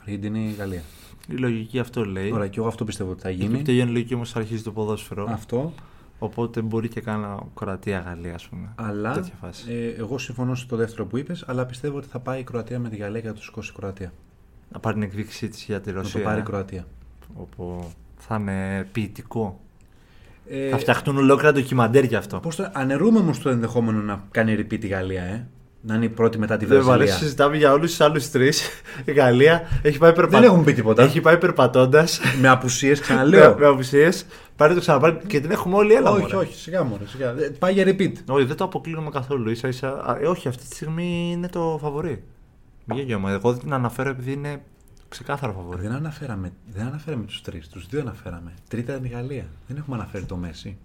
Αργεντινή 0.00 0.54
Γαλλία. 0.58 0.82
Η 1.28 1.34
λογική 1.34 1.78
αυτό 1.78 2.04
λέει. 2.04 2.32
Ωραία, 2.32 2.48
και 2.48 2.58
εγώ 2.58 2.68
αυτό 2.68 2.84
πιστεύω 2.84 3.10
ότι 3.10 3.20
θα 3.22 3.28
Εκεί 3.28 3.42
γίνει. 3.42 3.56
που 3.56 3.62
τελειώνει 3.62 3.90
η 3.90 3.92
λογική 3.92 4.14
όμως 4.14 4.36
αρχίζει 4.36 4.62
το 4.62 4.72
ποδόσφαιρο. 4.72 5.26
Αυτό. 5.30 5.72
Οπότε 6.18 6.62
μπορεί 6.62 6.88
και 6.88 7.00
κάνα 7.00 7.38
Κροατία-Γαλλία, 7.54 8.34
ας 8.34 8.48
πούμε. 8.48 8.72
Αλλά 8.74 9.12
Τέτοια 9.12 9.34
φάση. 9.40 9.72
ε, 9.72 9.88
εγώ 9.88 10.18
συμφωνώ 10.18 10.54
στο 10.54 10.76
δεύτερο 10.76 11.06
που 11.06 11.16
είπες, 11.16 11.44
αλλά 11.46 11.66
πιστεύω 11.66 11.96
ότι 11.96 12.06
θα 12.08 12.18
πάει 12.18 12.40
η 12.40 12.44
Κροατία 12.44 12.78
με 12.78 12.88
τη 12.88 12.96
Γαλλία 12.96 13.20
και 13.20 13.26
θα 13.26 13.32
τους 13.32 13.44
σηκώσει 13.44 13.70
η 13.74 13.78
Κροατία. 13.78 14.12
Να 14.72 14.78
πάρει 14.80 14.94
την 14.94 15.02
εκδίκησή 15.02 15.48
της 15.48 15.62
για 15.64 15.80
τη 15.80 15.92
Να 15.92 15.96
Ρωσία. 16.00 16.20
το 16.20 16.24
πάρει 16.26 16.38
η 16.38 16.40
ε, 16.40 16.44
Κροατία. 16.44 16.86
Όπου 17.34 17.90
θα 18.18 18.36
είναι 18.40 18.88
ποιητικό. 18.92 19.60
Ε, 20.48 20.68
Θα 20.68 20.78
φτιαχτούν 20.78 21.16
ολόκληρα 21.16 21.52
ντοκιμαντέρ 21.52 22.04
γι' 22.04 22.16
αυτό. 22.16 22.38
Πώς 22.38 22.56
το 22.56 22.68
αναιρούμε 22.72 23.18
όμως 23.18 23.38
το 23.38 23.48
ενδεχόμενο 23.48 24.00
να 24.00 24.24
κάνει 24.30 24.54
repeat 24.58 24.84
η 24.84 24.86
Γαλλία, 24.86 25.22
ε; 25.22 25.46
Να 25.80 25.94
είναι 25.94 26.04
η 26.04 26.08
πρώτη 26.08 26.38
μετά 26.38 26.56
τη 26.56 26.64
Δεν 26.64 26.80
μου 26.84 26.90
αρέσει, 26.90 26.96
Βραζιλία. 26.98 27.16
συζητάμε 27.24 27.56
για 27.56 27.72
όλους 27.72 27.90
τους 27.90 28.00
άλλους 28.00 28.30
τρεις. 28.30 28.68
Η 29.04 29.12
Γαλλία 29.12 29.62
έχει 29.82 29.98
πάει 29.98 30.12
περπατώντα. 30.12 30.40
Δεν 30.40 30.50
έχουν 30.50 30.64
πει 30.64 30.72
τίποτα. 30.72 31.02
Έχει 31.02 31.20
πάει 31.20 31.38
περπατώντας. 31.38 32.20
με 32.40 32.48
απουσίες, 32.48 33.00
ξαναλέω. 33.00 33.56
με 33.58 33.66
απουσίες. 33.66 34.26
Πάρε 34.56 34.74
το 34.74 34.80
ξαναπάρει 34.80 35.18
και 35.26 35.40
την 35.40 35.50
έχουμε 35.50 35.76
όλοι 35.76 35.94
έλα. 35.94 36.10
όχι, 36.10 36.20
μωρέ. 36.20 36.36
όχι, 36.36 36.54
σιγά 36.54 36.82
μόνο. 36.84 37.00
Σιγά. 37.06 37.28
Ε, 37.30 37.48
Πάει 37.58 37.72
για 37.72 37.84
repeat. 37.86 38.12
Όχι, 38.26 38.44
δεν 38.44 38.56
το 38.56 38.64
αποκλείουμε 38.64 39.10
καθόλου. 39.10 39.50
Ίσα, 39.50 39.68
ίσα... 39.68 39.88
Α, 39.88 40.18
ε, 40.20 40.26
όχι, 40.26 40.48
αυτή 40.48 40.66
τη 40.68 40.74
στιγμή 40.74 41.30
είναι 41.32 41.48
το 41.48 41.78
φαβορή. 41.82 42.22
Μην 42.88 42.98
γελιόμαι. 42.98 43.32
Εγώ 43.32 43.50
δεν 43.52 43.60
την 43.60 43.72
αναφέρω 43.72 44.08
επειδή 44.10 44.32
είναι 44.32 44.62
ξεκάθαρο 45.08 45.52
φαβορή. 45.52 45.80
Δεν 45.82 45.92
αναφέραμε, 45.92 46.52
δεν 46.72 46.86
αναφέραμε 46.86 47.24
τους 47.24 47.42
τρεις. 47.42 47.68
Τους 47.68 47.86
δύο 47.86 48.00
αναφέραμε. 48.00 48.52
Τρίτα 48.68 48.96
είναι 48.96 49.06
η 49.06 49.10
Γαλλία. 49.10 49.46
Δεν 49.68 49.76
έχουμε 49.76 49.96
αναφέρει 49.96 50.24
το 50.24 50.36
Μέση. 50.36 50.76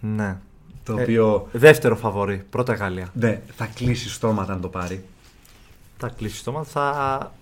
Ναι. 0.00 0.36
Το 0.84 0.96
Ε, 0.98 1.02
οποίο 1.02 1.48
Δεύτερο 1.52 1.96
φαβορή. 1.96 2.44
Πρώτα 2.50 2.74
Γαλλία. 2.74 3.08
ναι, 3.14 3.42
θα 3.56 3.66
κλείσει 3.66 4.08
στόματα 4.10 4.52
αν 4.52 4.60
το 4.60 4.68
πάρει. 4.68 5.04
Θα 5.98 6.08
κλείσει 6.08 6.44
το 6.44 6.52
μάτι, 6.52 6.68
θα, 6.70 7.32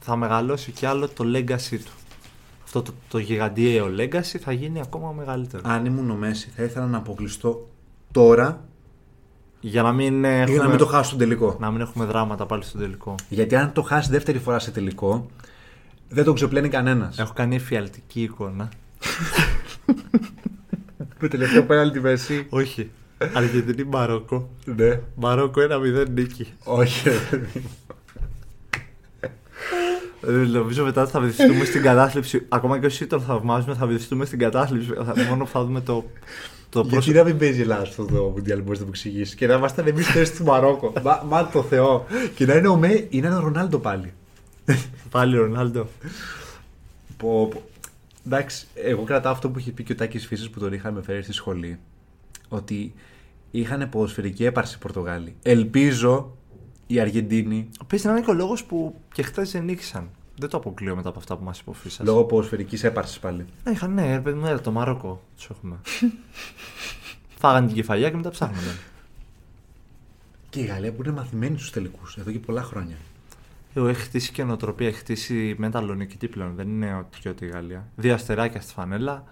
θα 0.00 0.16
μεγαλώσει 0.16 0.70
κι 0.72 0.86
άλλο 0.86 1.08
το 1.08 1.24
legacy 1.34 1.78
του. 1.84 1.92
Αυτό 2.64 2.82
το, 2.82 2.92
το 3.08 3.18
γιγαντιαίο 3.18 3.86
legacy 3.98 4.38
θα 4.40 4.52
γίνει 4.52 4.80
ακόμα 4.80 5.12
μεγαλύτερο. 5.12 5.62
Αν 5.66 5.84
ήμουν 5.86 6.10
ο 6.10 6.14
Μέση, 6.14 6.50
θα 6.56 6.62
ήθελα 6.62 6.86
να 6.86 6.98
αποκλειστώ 6.98 7.68
τώρα 8.12 8.64
Για 9.60 9.82
να 9.82 9.92
μην, 9.92 10.24
έχουμε, 10.24 10.50
για 10.54 10.62
να 10.62 10.68
μην 10.68 10.78
το 10.78 10.86
χάσω 10.86 11.04
στον 11.04 11.18
τελικό. 11.18 11.56
να 11.60 11.70
μην 11.70 11.80
έχουμε 11.80 12.04
δράματα 12.04 12.46
πάλι 12.46 12.62
στο 12.64 12.78
τελικό. 12.78 13.14
Γιατί 13.28 13.56
αν 13.56 13.72
το 13.72 13.82
χάσει 13.82 14.10
δεύτερη 14.10 14.38
φορά 14.38 14.58
σε 14.58 14.70
τελικό, 14.70 15.30
δεν 16.08 16.24
τον 16.24 16.34
ξεπλένει 16.34 16.68
κανένας. 16.68 17.18
Έχω 17.18 17.32
κάνει 17.32 17.54
εφιαλτική 17.56 18.22
εικόνα. 18.22 18.68
Το 21.20 21.28
τελευταίο 21.28 21.62
πέναλτι 21.64 22.00
Μέση. 22.00 22.46
Όχι. 22.48 22.90
Αργεντινή 23.34 23.84
Μαρόκο. 23.84 24.48
Ναι. 24.64 25.00
Μαρόκο 25.14 25.60
1-0 26.04 26.08
νίκη. 26.10 26.52
Όχι. 26.64 27.08
ρε 27.08 27.14
παιδί 27.30 27.50
μου. 27.54 27.70
Ε, 30.26 30.30
Νομίζω 30.32 30.84
μετά 30.84 31.06
θα 31.06 31.20
βυθιστούμε 31.20 31.64
στην 31.64 31.82
κατάθλιψη. 31.82 32.46
Ακόμα 32.48 32.78
και 32.78 32.86
όσοι 32.86 33.06
τον 33.06 33.20
θαυμάζουμε, 33.20 33.74
θα 33.74 33.86
βυθιστούμε 33.86 34.24
στην 34.24 34.38
κατάθλιψη. 34.38 34.88
Θα- 34.94 35.14
Μόνο 35.28 35.44
που 35.44 35.50
θα 35.50 35.64
δούμε 35.64 35.80
το, 35.80 36.04
το 36.70 36.80
Γιατί 36.80 36.94
πρόσωπο. 36.94 37.18
να 37.18 37.24
μην 37.24 37.38
παίζει 37.38 37.58
η 37.58 37.62
Ελλάδα 37.62 37.84
στο 37.84 38.04
το 38.04 38.32
Μουντιάλ, 38.34 38.62
μπορείς 38.62 38.78
να 38.78 38.84
μου 38.84 38.90
εξηγήσεις. 38.94 39.34
Και 39.34 39.46
να 39.46 39.54
ήμασταν 39.54 39.86
εμείς 39.86 40.06
θέση 40.06 40.36
του 40.36 40.44
Μαρόκο. 40.44 40.92
μα, 41.04 41.22
μα 41.26 41.48
το 41.48 41.62
Θεό. 41.62 42.06
Και 42.34 42.46
να 42.46 42.54
είναι 42.54 42.68
ο 42.68 42.76
Με, 42.76 43.06
είναι 43.10 43.26
ένα 43.26 43.40
Ρονάλντο 43.40 43.78
πάλι. 43.78 44.12
Πάλι 45.10 45.38
ο 45.38 45.40
Ρονάλντο. 45.40 45.86
Πω, 47.16 47.48
πω. 47.48 47.62
Εντάξει, 48.26 48.66
εγώ 48.74 49.02
κρατάω 49.02 49.32
αυτό 49.32 49.50
που 49.50 49.58
είχε 49.58 49.70
πει 49.70 49.82
και 49.82 49.92
ο 49.92 49.94
Τάκης 49.94 50.26
Φύσης 50.26 50.50
που 50.50 50.60
τον 50.60 50.72
είχαμε 50.72 51.02
φέρει 51.02 51.22
στη 51.22 51.32
σχολή. 51.32 51.78
Ότι 52.48 52.94
είχαν 53.50 53.88
ποδοσφαιρική 53.88 54.44
έπαρση 54.44 54.74
οι 54.74 54.78
Πορτογάλοι. 54.78 55.36
Ελπίζω 55.42 56.36
οι 56.86 57.00
Αργεντίνοι, 57.00 57.68
Παίζει 57.86 58.06
να 58.06 58.12
είναι 58.12 58.20
και 58.20 58.30
ο 58.30 58.34
λόγος 58.34 58.64
που 58.64 58.94
και 59.12 59.22
χθες 59.22 59.50
δεν 59.50 59.64
νίκησαν. 59.64 60.10
Δεν 60.38 60.48
το 60.48 60.56
αποκλείω 60.56 60.96
μετά 60.96 61.08
από 61.08 61.18
αυτά 61.18 61.36
που 61.36 61.44
μας 61.44 61.60
είπε 61.60 61.70
ο 61.70 61.72
Φίσας. 61.72 62.06
λόγω 62.06 62.24
ποδοσφαιρικής 62.24 62.84
έπαρσης 62.84 63.18
πάλι. 63.18 63.46
Ναι, 63.64 63.72
είχαν, 63.72 63.94
ναι, 63.94 64.14
ρε 64.14 64.20
παιδί 64.20 64.38
μου, 64.38 64.46
έλα, 64.46 64.60
το 64.60 64.70
Μαρόκο 64.70 65.22
τους 65.36 65.50
έχουμε. 65.50 65.76
Φάγανε 67.40 67.66
την 67.66 67.76
κεφαλιά 67.76 68.10
και 68.10 68.16
μετά 68.16 68.30
ψάχνονταν. 68.30 68.76
Και 70.50 70.60
η 70.60 70.64
Γαλλία 70.64 70.92
που 70.92 71.02
είναι 71.02 71.12
μαθημένη 71.12 71.56
στους 71.56 71.70
τελικούς 71.70 72.16
εδώ 72.16 72.30
και 72.30 72.38
πολλά 72.38 72.62
χρόνια. 72.62 72.96
Εγώ 73.74 73.88
έχει 73.88 74.00
χτίσει 74.00 74.32
και 74.32 74.44
νοοτροπία, 74.44 74.86
έχει 74.86 74.98
χτίσει 74.98 75.54
μεταλλονικητή 75.58 76.28
πλέον. 76.28 76.54
Δεν 76.54 76.68
είναι 76.68 76.94
ότι 76.94 77.20
και 77.20 77.28
ότι 77.28 77.44
η 77.44 77.48
Γαλλία. 77.48 77.88
Δύο 77.96 78.14
αστεράκια 78.14 78.60
στη 78.60 78.72
φανέλα, 78.72 79.24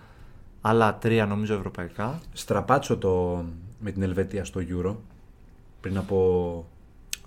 άλλα 0.60 0.98
τρία 0.98 1.26
νομίζω 1.26 1.54
ευρωπαϊκά. 1.54 2.20
Στραπάτσο 2.32 2.96
το 2.96 3.44
με 3.80 3.90
την 3.90 4.02
Ελβετία 4.02 4.44
στο 4.44 4.60
Euro 4.68 4.94
πριν 5.80 5.98
από 5.98 6.66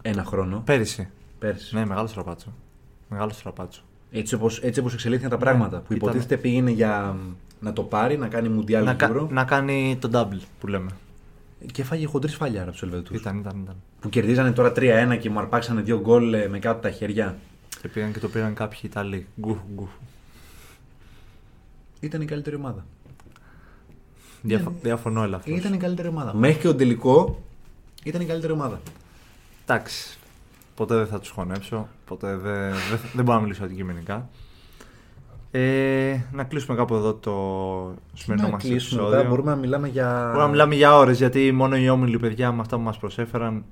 ένα 0.01 0.23
χρόνο. 0.23 0.61
Πέρυσι. 0.65 1.09
Πέρσι. 1.39 1.75
Ναι, 1.75 1.85
μεγάλο 1.85 2.07
στραπάτσο. 2.07 2.53
Μεγάλο 3.09 3.29
στραπάτσο. 3.31 3.81
Έτσι 4.11 4.35
όπως, 4.35 4.59
έτσι 4.59 4.79
όπως 4.79 4.93
εξελίχθηκαν 4.93 5.31
τα 5.31 5.37
πράγματα. 5.37 5.77
Ναι, 5.77 5.83
που 5.83 5.93
ήταν- 5.93 6.07
υποτίθεται 6.09 6.37
πήγαινε 6.37 6.71
για 6.71 7.15
να 7.59 7.73
το 7.73 7.83
πάρει, 7.83 8.17
να 8.17 8.27
κάνει 8.27 8.49
Μουντιάλ 8.49 8.83
Να, 8.85 8.93
κα- 8.93 9.11
Euro. 9.11 9.27
να 9.29 9.43
κάνει 9.43 9.97
το 10.01 10.09
double 10.13 10.39
που 10.59 10.67
λέμε. 10.67 10.89
Και 11.71 11.83
φάγε 11.83 12.05
χοντρής 12.05 12.33
σφαλιά 12.33 12.61
από 12.61 12.71
τους 12.71 12.81
Ελβετούς. 12.81 13.19
Ήταν, 13.19 13.37
ήταν, 13.37 13.59
ήταν. 13.63 13.75
Που 13.99 14.09
κερδίζανε 14.09 14.51
τώρα 14.51 14.71
3-1 14.71 15.15
και 15.19 15.29
μου 15.29 15.39
αρπάξανε 15.39 15.81
δύο 15.81 15.99
γκολ 15.99 16.33
ε, 16.33 16.47
με 16.47 16.59
κάτω 16.59 16.79
τα 16.81 16.89
χέρια. 16.91 17.37
Και 17.81 17.87
πήγαν 17.87 18.13
και 18.13 18.19
το 18.19 18.27
πήραν 18.29 18.53
κάποιοι 18.53 18.79
Ιταλοί. 18.83 19.27
Γκου, 19.39 19.57
γκου. 19.75 19.89
Ήταν 21.99 22.21
η 22.21 22.25
καλύτερη 22.25 22.55
ομάδα. 22.55 22.85
Διαφο- 24.41 24.73
Διαφωνώ 24.81 25.23
ελαφρώς. 25.23 25.57
Ήταν 25.57 25.73
η 25.73 25.77
καλύτερη 25.77 26.07
ομάδα. 26.07 26.33
Μέχρι 26.33 26.59
και 26.61 26.67
τον 26.67 26.77
τελικό 26.77 27.41
ήταν 28.03 28.21
η 28.21 28.25
καλύτερη 28.25 28.53
ομάδα. 28.53 28.79
Εντάξει. 29.65 30.18
Ποτέ 30.79 30.95
δεν 30.95 31.07
θα 31.07 31.19
τους 31.19 31.29
χωνέψω. 31.29 31.87
Ποτέ 32.05 32.35
δεν, 32.35 32.69
δεν, 32.69 32.99
δεν 33.13 33.25
μπορώ 33.25 33.37
να 33.37 33.43
μιλήσω 33.43 33.63
αντικειμενικά. 33.63 34.29
Ε, 35.51 36.17
να 36.31 36.43
κλείσουμε 36.43 36.77
κάπου 36.77 36.95
εδώ 36.95 37.13
το 37.13 37.33
σημερινό 38.13 38.47
να 38.47 38.53
μας 38.53 38.63
κλείσουμε 38.63 39.01
επεισόδιο. 39.01 39.17
μετά, 39.17 39.29
μπορούμε 39.29 39.51
να 39.51 39.57
μιλάμε 39.57 39.87
για. 39.87 40.23
Μπορούμε 40.25 40.43
να 40.43 40.47
μιλάμε 40.47 40.75
για 40.75 40.97
ώρες 40.97 41.17
γιατί 41.17 41.51
μόνο 41.51 41.77
οι 41.77 41.89
όμιλοι 41.89 42.19
παιδιά 42.19 42.51
με 42.51 42.61
αυτά 42.61 42.75
που 42.75 42.81
μας 42.81 42.97
προσέφεραν 42.97 43.63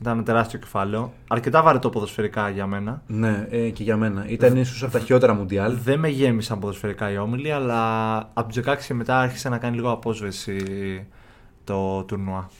ήταν 0.00 0.12
ένα 0.12 0.22
τεράστιο 0.22 0.58
κεφάλαιο. 0.58 1.12
Αρκετά 1.28 1.62
βαρετό 1.62 1.90
ποδοσφαιρικά 1.90 2.48
για 2.48 2.66
μένα. 2.66 3.02
Ναι, 3.06 3.46
ε, 3.50 3.68
και 3.68 3.82
για 3.82 3.96
μένα. 3.96 4.24
Ήταν 4.28 4.56
ίσως 4.56 4.82
από 4.82 4.92
τα 4.92 4.98
χειρότερα 4.98 5.34
Μουντιάλ. 5.34 5.76
Δεν 5.76 5.98
με 5.98 6.08
γέμισαν 6.08 6.58
ποδοσφαιρικά 6.58 7.10
οι 7.10 7.18
όμιλοι, 7.18 7.52
αλλά 7.52 8.16
από 8.32 8.48
τους 8.48 8.62
16 8.66 8.76
και 8.86 8.94
μετά 8.94 9.18
άρχισε 9.18 9.48
να 9.48 9.58
κάνει 9.58 9.76
λίγο 9.76 9.90
απόσβεση 9.90 10.56
το 11.64 12.02
τουρνουά. 12.02 12.50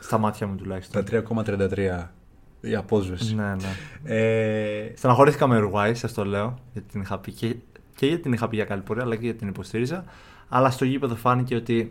Στα 0.00 0.18
μάτια 0.18 0.46
μου 0.46 0.54
τουλάχιστον. 0.54 1.04
Τα 1.04 1.22
3,33 1.46 2.23
η 2.64 2.74
απόσβεση. 2.74 3.34
ναι, 3.34 3.54
ναι. 3.54 3.76
Ε, 4.04 4.92
Στεναχωρήθηκα 4.96 5.46
με 5.46 5.56
Ουρουάη, 5.56 5.94
σας 5.94 6.12
το 6.12 6.24
λέω. 6.24 6.58
Γιατί 6.72 6.88
την 6.92 7.00
είχα 7.00 7.18
πει 7.18 7.32
και, 7.32 7.56
και 7.94 8.06
γιατί 8.06 8.22
την 8.22 8.32
είχα 8.32 8.48
πει 8.48 8.56
για 8.56 8.64
καλή 8.64 8.80
πορεία, 8.82 9.02
αλλά 9.02 9.16
και 9.16 9.24
γιατί 9.24 9.38
την 9.38 9.48
υποστήριζα. 9.48 10.04
Αλλά 10.48 10.70
στο 10.70 10.84
γήπεδο 10.84 11.14
φάνηκε 11.14 11.54
ότι 11.54 11.90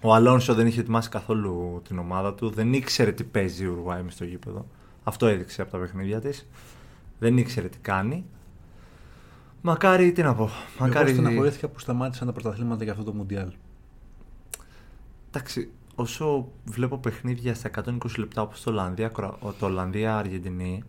ο 0.00 0.14
Αλόνσο 0.14 0.54
δεν 0.54 0.66
είχε 0.66 0.80
ετοιμάσει 0.80 1.08
καθόλου 1.08 1.82
την 1.88 1.98
ομάδα 1.98 2.34
του. 2.34 2.50
Δεν 2.50 2.72
ήξερε 2.72 3.12
τι 3.12 3.24
παίζει 3.24 3.64
η 3.64 3.66
Ουρουάη 3.66 4.02
μες 4.02 4.14
στο 4.14 4.24
γήπεδο. 4.24 4.66
Αυτό 5.04 5.26
έδειξε 5.26 5.62
από 5.62 5.70
τα 5.70 5.78
παιχνίδια 5.78 6.20
της. 6.20 6.46
Δεν 7.18 7.36
ήξερε 7.36 7.68
τι 7.68 7.78
κάνει. 7.78 8.24
Μακάρι, 9.62 10.12
τι 10.12 10.22
να 10.22 10.34
πω. 10.34 10.50
Μακάρι. 10.78 11.10
Εγώ 11.10 11.20
στεναχωρήθηκα 11.20 11.68
που 11.68 11.78
σταμάτησαν 11.78 12.26
τα 12.26 12.32
πρωταθλήματα 12.32 12.82
για 12.84 12.92
αυτό 12.92 13.04
το 13.04 13.12
Μουντιάλ. 13.12 13.48
Εντάξει, 15.28 15.70
όσο 16.00 16.48
βλέπω 16.64 16.98
παιχνίδια 16.98 17.54
στα 17.54 17.70
120 17.84 17.92
λεπτά 18.18 18.42
όπως 18.42 18.62
το 18.62 18.70
Ολλανδία, 18.70 19.08
Κροα- 19.08 19.38
το 19.58 19.66
Ολλανδία 19.66 20.16
Αργεντινή, 20.16 20.82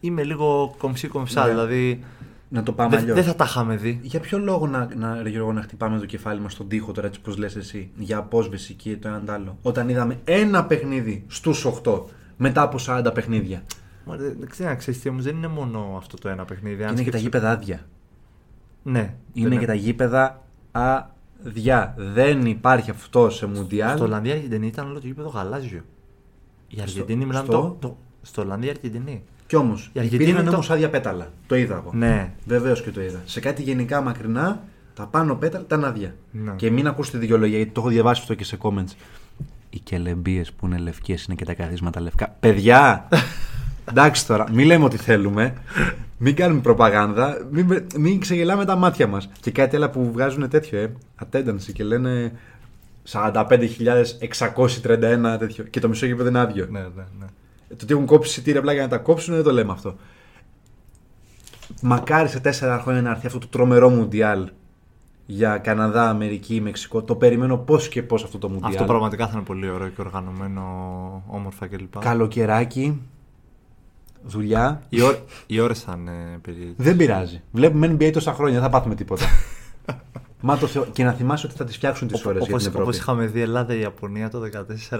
είμαι 0.00 0.22
λίγο 0.22 0.74
κομψή 0.78 1.08
κομψά. 1.08 1.42
Ναι. 1.44 1.48
Δηλαδή, 1.50 2.04
Να 2.48 2.62
το 2.62 2.72
πάμε 2.72 2.90
δεν 2.90 2.98
αλλιώς. 2.98 3.16
δεν 3.16 3.24
θα 3.24 3.34
τα 3.34 3.44
είχαμε 3.44 3.76
δει. 3.76 4.00
Για 4.02 4.20
ποιο 4.20 4.38
λόγο 4.38 4.66
να, 4.66 4.88
να, 4.96 5.22
ρε 5.22 5.28
Γιώργο, 5.28 5.52
να 5.52 5.62
χτυπάμε 5.62 5.98
το 5.98 6.06
κεφάλι 6.06 6.40
μας 6.40 6.52
στον 6.52 6.68
τοίχο 6.68 6.92
τώρα, 6.92 7.06
έτσι 7.06 7.20
πώ 7.20 7.32
λες 7.32 7.56
εσύ, 7.56 7.90
για 7.96 8.18
απόσβεση 8.18 8.74
και 8.74 8.96
το 8.96 9.08
έναν 9.08 9.24
τ' 9.24 9.30
άλλο. 9.30 9.58
Όταν 9.62 9.88
είδαμε 9.88 10.20
ένα 10.24 10.64
παιχνίδι 10.64 11.24
στους 11.28 11.64
8 11.84 12.04
μετά 12.36 12.62
από 12.62 12.78
40 12.86 13.10
παιχνίδια. 13.14 13.62
Μα 14.06 14.16
δεν 14.16 14.36
δεν 14.38 14.48
ξέρω, 14.48 14.76
ξέρεις 14.76 15.00
τι 15.00 15.08
όμως, 15.08 15.24
δεν 15.24 15.36
είναι 15.36 15.48
μόνο 15.48 15.94
αυτό 15.96 16.16
το 16.16 16.28
ένα 16.28 16.44
παιχνίδι. 16.44 16.76
Και 16.76 16.84
Αν 16.84 16.92
είναι 16.94 17.02
και 17.02 17.10
τα 17.10 17.18
σκέψεις- 17.18 17.22
γήπεδα 17.22 17.50
άδεια. 17.50 17.80
Ναι. 18.82 19.14
Είναι 19.32 19.48
δεν 19.48 19.58
και 19.58 19.66
τα 19.66 19.74
γήπεδα 19.74 20.42
άδεια. 21.46 21.94
Δεν 21.96 22.46
υπάρχει 22.46 22.90
αυτό 22.90 23.30
σε 23.30 23.46
Μουντιάλ. 23.46 23.96
Στο 23.96 24.04
Ολλανδία 24.04 24.32
Αργεντινή 24.34 24.66
ήταν 24.66 24.86
όλο 24.86 25.00
το 25.00 25.06
γήπεδο 25.06 25.28
γαλάζιο. 25.28 25.80
Η 26.68 26.78
Αργεντινή 26.80 27.24
μιλάμε 27.24 27.44
στο- 27.46 27.76
το, 27.80 27.88
το, 27.88 27.96
στο 28.22 28.42
Ολλανδία 28.42 28.70
Αργεντινή. 28.70 29.22
Κι 29.46 29.56
όμως, 29.56 29.90
Η 29.92 29.98
Αργεντινή 29.98 30.22
υπήρχαν 30.22 30.44
είναι 30.46 30.54
όμως 30.54 30.66
το- 30.66 30.72
άδεια 30.72 30.90
πέταλα. 30.90 31.32
Το 31.46 31.54
είδα 31.56 31.74
εγώ. 31.76 31.90
Ναι. 31.94 32.32
Βεβαίως 32.46 32.82
και 32.82 32.90
το 32.90 33.02
είδα. 33.02 33.20
Σε 33.24 33.40
κάτι 33.40 33.62
γενικά 33.62 34.00
μακρινά, 34.00 34.62
τα 34.94 35.06
πάνω 35.06 35.34
πέταλα 35.34 35.64
ήταν 35.64 35.84
άδεια. 35.84 36.14
Ναι. 36.30 36.52
Και 36.56 36.70
μην 36.70 36.86
ακούσετε 36.86 37.18
δικαιολογία, 37.18 37.56
γιατί 37.56 37.72
το 37.72 37.80
έχω 37.80 37.90
διαβάσει 37.90 38.20
αυτό 38.20 38.34
και 38.34 38.44
σε 38.44 38.58
comments. 38.62 38.92
Οι 39.70 39.78
κελεμπίες 39.78 40.52
που 40.52 40.66
είναι 40.66 40.78
λευκές 40.78 41.24
είναι 41.24 41.34
και 41.34 41.44
τα 41.44 41.54
καθίσματα 41.54 42.00
λευκά. 42.00 42.36
Παιδιά! 42.40 43.08
Εντάξει 43.84 44.26
τώρα, 44.26 44.46
μην 44.52 44.66
λέμε 44.66 44.84
ό,τι 44.84 44.96
θέλουμε. 44.96 45.54
Μην 46.18 46.36
κάνουμε 46.36 46.60
προπαγάνδα. 46.60 47.46
Μην, 47.50 47.86
μην 47.98 48.20
ξεγελάμε 48.20 48.64
τα 48.64 48.76
μάτια 48.76 49.06
μας. 49.06 49.30
Και 49.40 49.50
κάτι 49.50 49.76
άλλο 49.76 49.90
που 49.90 50.10
βγάζουν 50.12 50.48
τέτοιο, 50.48 50.78
ε. 50.78 50.92
Attendance 51.24 51.72
και 51.72 51.84
λένε 51.84 52.32
45.631 53.10 55.36
τέτοιο. 55.38 55.64
Και 55.64 55.80
το 55.80 55.88
μισό 55.88 56.06
γήπεδο 56.06 56.28
είναι 56.28 56.38
άδειο. 56.38 56.66
Ναι, 56.70 56.80
ναι, 56.80 56.86
ναι. 57.18 57.26
Το 57.68 57.76
ότι 57.82 57.92
έχουν 57.92 58.06
κόψει 58.06 58.30
εισιτήρια 58.30 58.60
απλά 58.60 58.72
για 58.72 58.82
να 58.82 58.88
τα 58.88 58.98
κόψουν 58.98 59.34
δεν 59.34 59.44
το 59.44 59.52
λέμε 59.52 59.72
αυτό. 59.72 59.96
Μακάρι 61.82 62.28
σε 62.28 62.40
τέσσερα 62.40 62.78
χρόνια 62.78 63.02
να 63.02 63.10
έρθει 63.10 63.26
αυτό 63.26 63.38
το 63.38 63.46
τρομερό 63.46 63.88
Μουντιάλ 63.88 64.48
για 65.26 65.58
Καναδά, 65.58 66.08
Αμερική, 66.08 66.60
Μεξικό. 66.60 67.02
Το 67.02 67.14
περιμένω 67.14 67.56
πώς 67.56 67.88
και 67.88 68.02
πώς 68.02 68.24
αυτό 68.24 68.38
το 68.38 68.48
Μουντιάλ. 68.48 68.72
Αυτό 68.72 68.84
πραγματικά 68.84 69.26
θα 69.26 69.32
είναι 69.34 69.42
πολύ 69.42 69.70
ωραίο 69.70 69.88
και 69.88 70.00
οργανωμένο, 70.00 70.62
όμορφα 71.26 71.66
κλπ. 71.66 71.98
Καλοκαιράκι, 71.98 73.00
δουλειά. 74.24 74.82
Οι, 74.88 75.00
ώρ, 75.02 75.16
οι 75.46 75.60
ώρες 75.60 75.80
θα 75.80 75.94
είναι 75.98 76.38
περίεργες. 76.42 76.74
Δεν 76.76 76.96
πειράζει. 76.96 77.42
Βλέπουμε 77.52 77.96
NBA 77.98 78.10
τόσα 78.12 78.32
χρόνια, 78.32 78.54
δεν 78.54 78.62
θα 78.62 78.70
πάθουμε 78.70 78.94
τίποτα. 78.94 79.24
Μα 80.44 80.56
το 80.58 80.66
Θεό. 80.66 80.86
Και 80.92 81.04
να 81.04 81.12
θυμάσαι 81.12 81.46
ότι 81.46 81.56
θα 81.56 81.64
τις 81.64 81.76
φτιάξουν 81.76 82.08
τις 82.08 82.24
ώρες 82.24 82.38
για 82.38 82.48
Όπως, 82.50 82.62
την 82.62 82.70
Ευρώπη. 82.70 82.88
όπως 82.88 82.98
είχαμε 83.00 83.26
δει 83.26 83.40
Ελλάδα-Ιαπωνία 83.40 84.30
το 84.30 84.40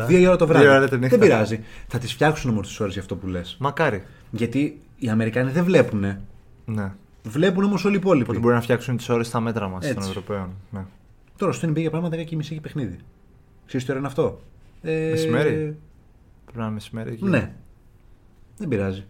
2014. 0.01 0.07
Δύο 0.07 0.19
η 0.19 0.27
ώρα 0.27 0.37
το 0.37 0.47
βράδυ. 0.47 0.65
Δύο 0.65 0.75
ώρα 0.75 0.89
τη 0.89 0.95
νύχτα. 0.99 1.09
δεν 1.17 1.19
πειράζει. 1.29 1.61
Θα 1.89 1.99
τις 1.99 2.13
φτιάξουν 2.13 2.51
όμως 2.51 2.67
τις 2.67 2.81
ώρες 2.81 2.93
για 2.93 3.03
αυτό 3.03 3.17
που 3.17 3.27
λες. 3.27 3.57
Μακάρι. 3.61 4.03
Γιατί 4.31 4.81
οι 4.99 5.09
Αμερικάνοι 5.09 5.51
δεν 5.51 5.65
βλέπουν. 5.65 6.05
Ναι. 6.65 6.93
Βλέπουν 7.23 7.65
όμως 7.65 7.85
όλοι 7.85 7.95
οι 7.95 7.99
υπόλοιποι. 7.99 8.23
Οπότε 8.25 8.39
μπορεί 8.39 8.55
να 8.55 8.61
φτιάξουν 8.61 8.97
τις 8.97 9.09
ώρες 9.09 9.27
στα 9.27 9.41
μέτρα 9.41 9.69
μας 9.69 9.85
Έτσι. 9.85 9.95
των 9.99 10.05
Ευρωπαίων. 10.09 10.49
Ναι. 10.71 10.85
Τώρα 11.37 11.53
στο 11.53 11.69
NBA 11.69 11.77
για 11.81 11.91
πράγμα 11.91 12.09
10 12.09 12.25
και 12.25 12.37
μισή 12.37 12.53
έχει 12.53 12.61
παιχνίδι. 12.63 12.97
Ξέρεις 13.67 13.85
τι 13.87 13.91
ώρα 13.91 13.99
είναι 14.01 14.09
αυτό; 14.09 14.41
Ε, 14.83 15.09
Μεσημέρι; 15.11 15.51
Πρέπει 16.45 16.59
να 16.59 16.65
είναι 16.65 16.73
μεσημέρι. 16.73 17.11
εκεί. 17.11 17.25
Ναι. 17.25 17.53
Δεν 18.57 18.69
πειράζει. 18.69 19.05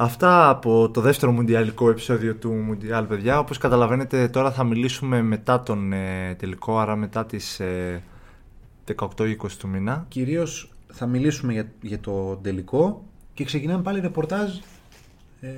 Αυτά 0.00 0.48
από 0.48 0.90
το 0.90 1.00
δεύτερο 1.00 1.32
μουντιαλικό 1.32 1.90
επεισόδιο 1.90 2.34
του 2.34 2.52
Μουντιάλ, 2.52 3.04
παιδιά. 3.04 3.38
Όπως 3.38 3.58
καταλαβαίνετε, 3.58 4.28
τώρα 4.28 4.52
θα 4.52 4.64
μιλήσουμε 4.64 5.22
μετά 5.22 5.62
τον 5.62 5.92
ε, 5.92 6.34
τελικό, 6.38 6.78
άρα 6.78 6.96
μετά 6.96 7.26
τις 7.26 7.60
ε, 7.60 8.02
18-20 9.16 9.34
του 9.58 9.68
μήνα. 9.68 10.04
Κυρίως 10.08 10.70
θα 10.92 11.06
μιλήσουμε 11.06 11.52
για, 11.52 11.72
για 11.80 11.98
το 12.00 12.36
τελικό 12.42 13.04
και 13.34 13.44
ξεκινάμε 13.44 13.82
πάλι 13.82 14.00
ρεπορτάζ 14.00 14.50
ε, 15.40 15.48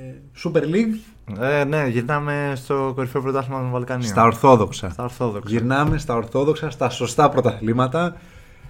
Super 0.45 0.63
League 0.63 0.99
Ε, 1.41 1.65
ναι, 1.65 1.87
γυρνάμε 1.87 2.53
στο 2.57 2.93
κορυφαίο 2.95 3.23
πρωτάθλημα 3.23 3.61
των 3.61 3.71
Βαλκανίων. 3.71 4.09
στα 4.11 4.23
Ορθόδοξα. 4.25 4.91
Στα 4.91 5.03
Ορθόδοξα. 5.03 5.51
Γυρνάμε 5.51 5.99
στα 5.99 6.15
Ορθόδοξα, 6.15 6.71
στα 6.71 6.91
σωστά 6.91 7.29
πρωταθλήματα. 7.29 8.17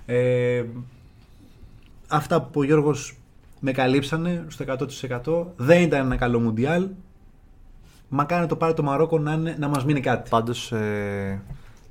Ε, 0.07 0.65
αυτά 2.09 2.43
που 2.43 2.61
ο 2.61 2.65
Γιώργος 2.65 3.15
με 3.61 3.73
καλύψανε 3.73 4.45
στο 4.49 4.65
100% 5.25 5.47
δεν 5.57 5.83
ήταν 5.83 6.01
ένα 6.07 6.17
καλό 6.17 6.41
Μουντιάλ. 6.41 6.89
Μακάρι 8.09 8.41
να 8.41 8.49
το 8.49 8.57
πάρει 8.57 8.75
το 8.75 8.83
Μαρόκο 8.83 9.19
να, 9.19 9.33
είναι, 9.33 9.57
να 9.59 9.69
μας 9.69 9.85
μείνει 9.85 10.01
κάτι. 10.01 10.29
Πάντως, 10.29 10.73
ε, 10.73 11.41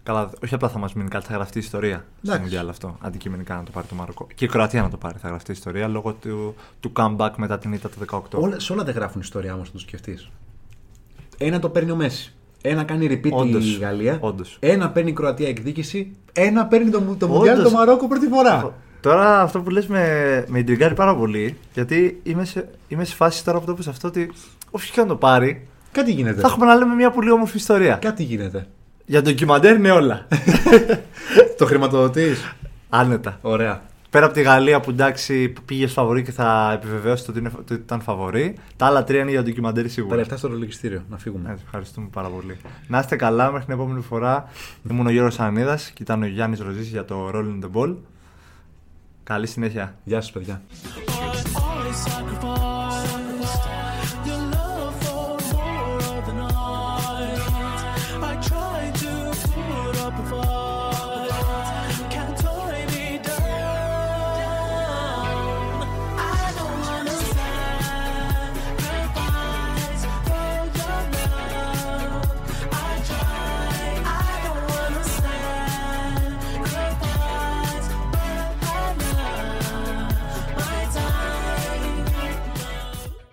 Καλά, 0.04 0.30
όχι 0.44 0.54
απλά 0.54 0.70
θα 0.70 0.80
μας 0.80 0.94
μείνει 0.94 1.10
κάτι, 1.10 1.26
θα 1.26 1.34
γραφτεί 1.34 1.60
ιστορία 1.60 1.96
στο 1.98 2.06
Εντάξει. 2.32 2.42
Μουντιάλ 2.42 2.70
αυτό. 2.70 2.98
Αντικειμενικά 3.02 3.56
να 3.56 3.64
το 3.64 3.72
πάρει 3.72 3.88
το 3.88 3.96
Μαροκό. 3.96 4.28
Και 4.36 4.46
η 4.46 4.48
Κροατία 4.48 4.82
να 4.82 4.90
το 4.90 4.98
πάρει, 4.98 5.18
θα 5.18 5.28
γραφτεί 5.28 5.52
ιστορία 5.52 5.88
λόγω 5.88 6.14
του, 6.14 6.56
του 6.80 6.92
comeback 6.96 7.30
μετά 7.38 7.58
την 7.58 7.74
ήττα 7.74 7.90
του 7.90 7.98
18. 8.10 8.20
Όλα, 8.32 8.60
σε 8.60 8.74
όλα 8.74 8.84
δεν 8.84 8.96
γράφουν 8.96 9.22
ιστορία 9.22 9.54
όμως, 9.54 9.68
να 9.68 9.74
το 9.74 9.80
σκεφτείς. 9.80 10.30
Ένα 11.38 11.60
το 11.60 11.70
παίρνει 11.70 11.92
ο 11.92 11.96
Μέση. 11.96 12.34
Ένα 12.62 12.84
κάνει 12.84 13.08
repeat 13.10 13.32
Όντως. 13.32 13.76
η 13.76 13.78
Γαλλία. 13.80 14.18
Όντως. 14.22 14.58
Ένα 14.60 14.90
παίρνει 14.92 15.10
η 15.10 15.14
Κροατία 15.14 15.48
εκδίκηση. 15.48 16.16
Ένα 16.34 16.66
παίρνει 16.66 16.90
το, 16.90 17.16
το 17.20 17.28
Μουντιάλ 17.28 17.58
Όντως. 17.60 17.72
το 17.72 17.78
Μαρόκο 17.78 18.08
πρώτη 18.08 18.28
φορά. 18.28 18.74
Τώρα 19.02 19.42
αυτό 19.42 19.62
που 19.62 19.70
λες 19.70 19.88
με, 19.88 20.44
με 20.48 20.60
ιντριγκάρει 20.60 20.94
πάρα 20.94 21.16
πολύ, 21.16 21.58
γιατί 21.74 22.20
είμαι 22.24 22.46
σε, 22.46 22.70
είμαι 22.88 23.04
σε 23.06 23.16
φάση 23.16 23.44
τώρα 23.46 23.60
που 23.60 23.66
το 23.66 23.74
πες 23.74 23.88
αυτό 23.88 24.08
ότι 24.08 24.32
όποιος 24.72 24.92
και 24.92 25.02
να 25.02 25.08
το 25.08 25.16
πάρει, 25.16 25.68
Κάτι 25.92 26.12
γίνεται. 26.12 26.42
θα 26.42 26.48
έχουμε 26.48 26.66
να 26.66 26.76
λέμε 26.76 26.96
μια 26.96 27.12
πολύ 27.12 27.32
όμορφη 27.32 27.58
ιστορία. 27.58 27.96
Κάτι 27.96 28.24
γίνεται. 28.24 28.68
Για 29.06 29.22
ντοκιμαντέρ 29.22 29.76
είναι 29.76 29.92
όλα. 29.92 30.28
το 31.58 31.66
χρηματοδοτείς; 31.66 32.56
Άνετα. 32.90 33.38
Ωραία. 33.42 33.82
Πέρα 34.10 34.26
από 34.26 34.34
τη 34.34 34.42
Γαλλία 34.42 34.80
που 34.80 34.90
εντάξει 34.90 35.54
πήγε 35.66 35.88
φαβορή 35.88 36.24
και 36.24 36.32
θα 36.32 36.72
επιβεβαιώσει 36.74 37.26
το 37.26 37.32
ότι, 37.32 37.40
είναι, 37.40 37.52
ότι 37.60 37.74
ήταν 37.74 38.02
φαβορή, 38.02 38.56
τα 38.76 38.86
άλλα 38.86 39.04
τρία 39.04 39.22
είναι 39.22 39.32
για 39.32 39.44
ντοκιμαντέρ 39.44 39.84
Τα 39.84 39.90
σίγουρα. 39.90 40.16
λεφτά 40.16 40.38
στο 40.38 40.48
ρολογιστήριο. 40.48 41.04
Να 41.10 41.18
φύγουμε. 41.18 41.50
Έτσι, 41.52 41.64
ευχαριστούμε 41.66 42.08
πάρα 42.14 42.28
πολύ. 42.28 42.58
Να 42.88 43.00
είστε 43.00 43.16
καλά 43.16 43.52
μέχρι 43.52 43.66
την 43.66 43.74
επόμενη 43.74 44.02
φορά. 44.02 44.50
Ήμουν 44.92 45.06
ο 45.08 45.10
Γιώργος 45.10 45.40
Ανίδας 45.40 45.90
και 45.94 46.04
ήταν 46.04 46.22
ο 46.22 46.26
Γιάννης 46.26 46.60
Ροζής 46.60 46.88
για 46.88 47.06
το 47.06 47.32
Rolling 47.34 47.66
the 47.66 47.70
Ball. 47.82 47.96
Καλή 49.30 49.48
συνέχεια. 49.48 49.96
Γεια 50.04 50.22
σας, 50.22 50.32
παιδιά. 50.32 50.62
I 50.66 51.22
always 51.56 51.98
sacrifice. 52.08 52.49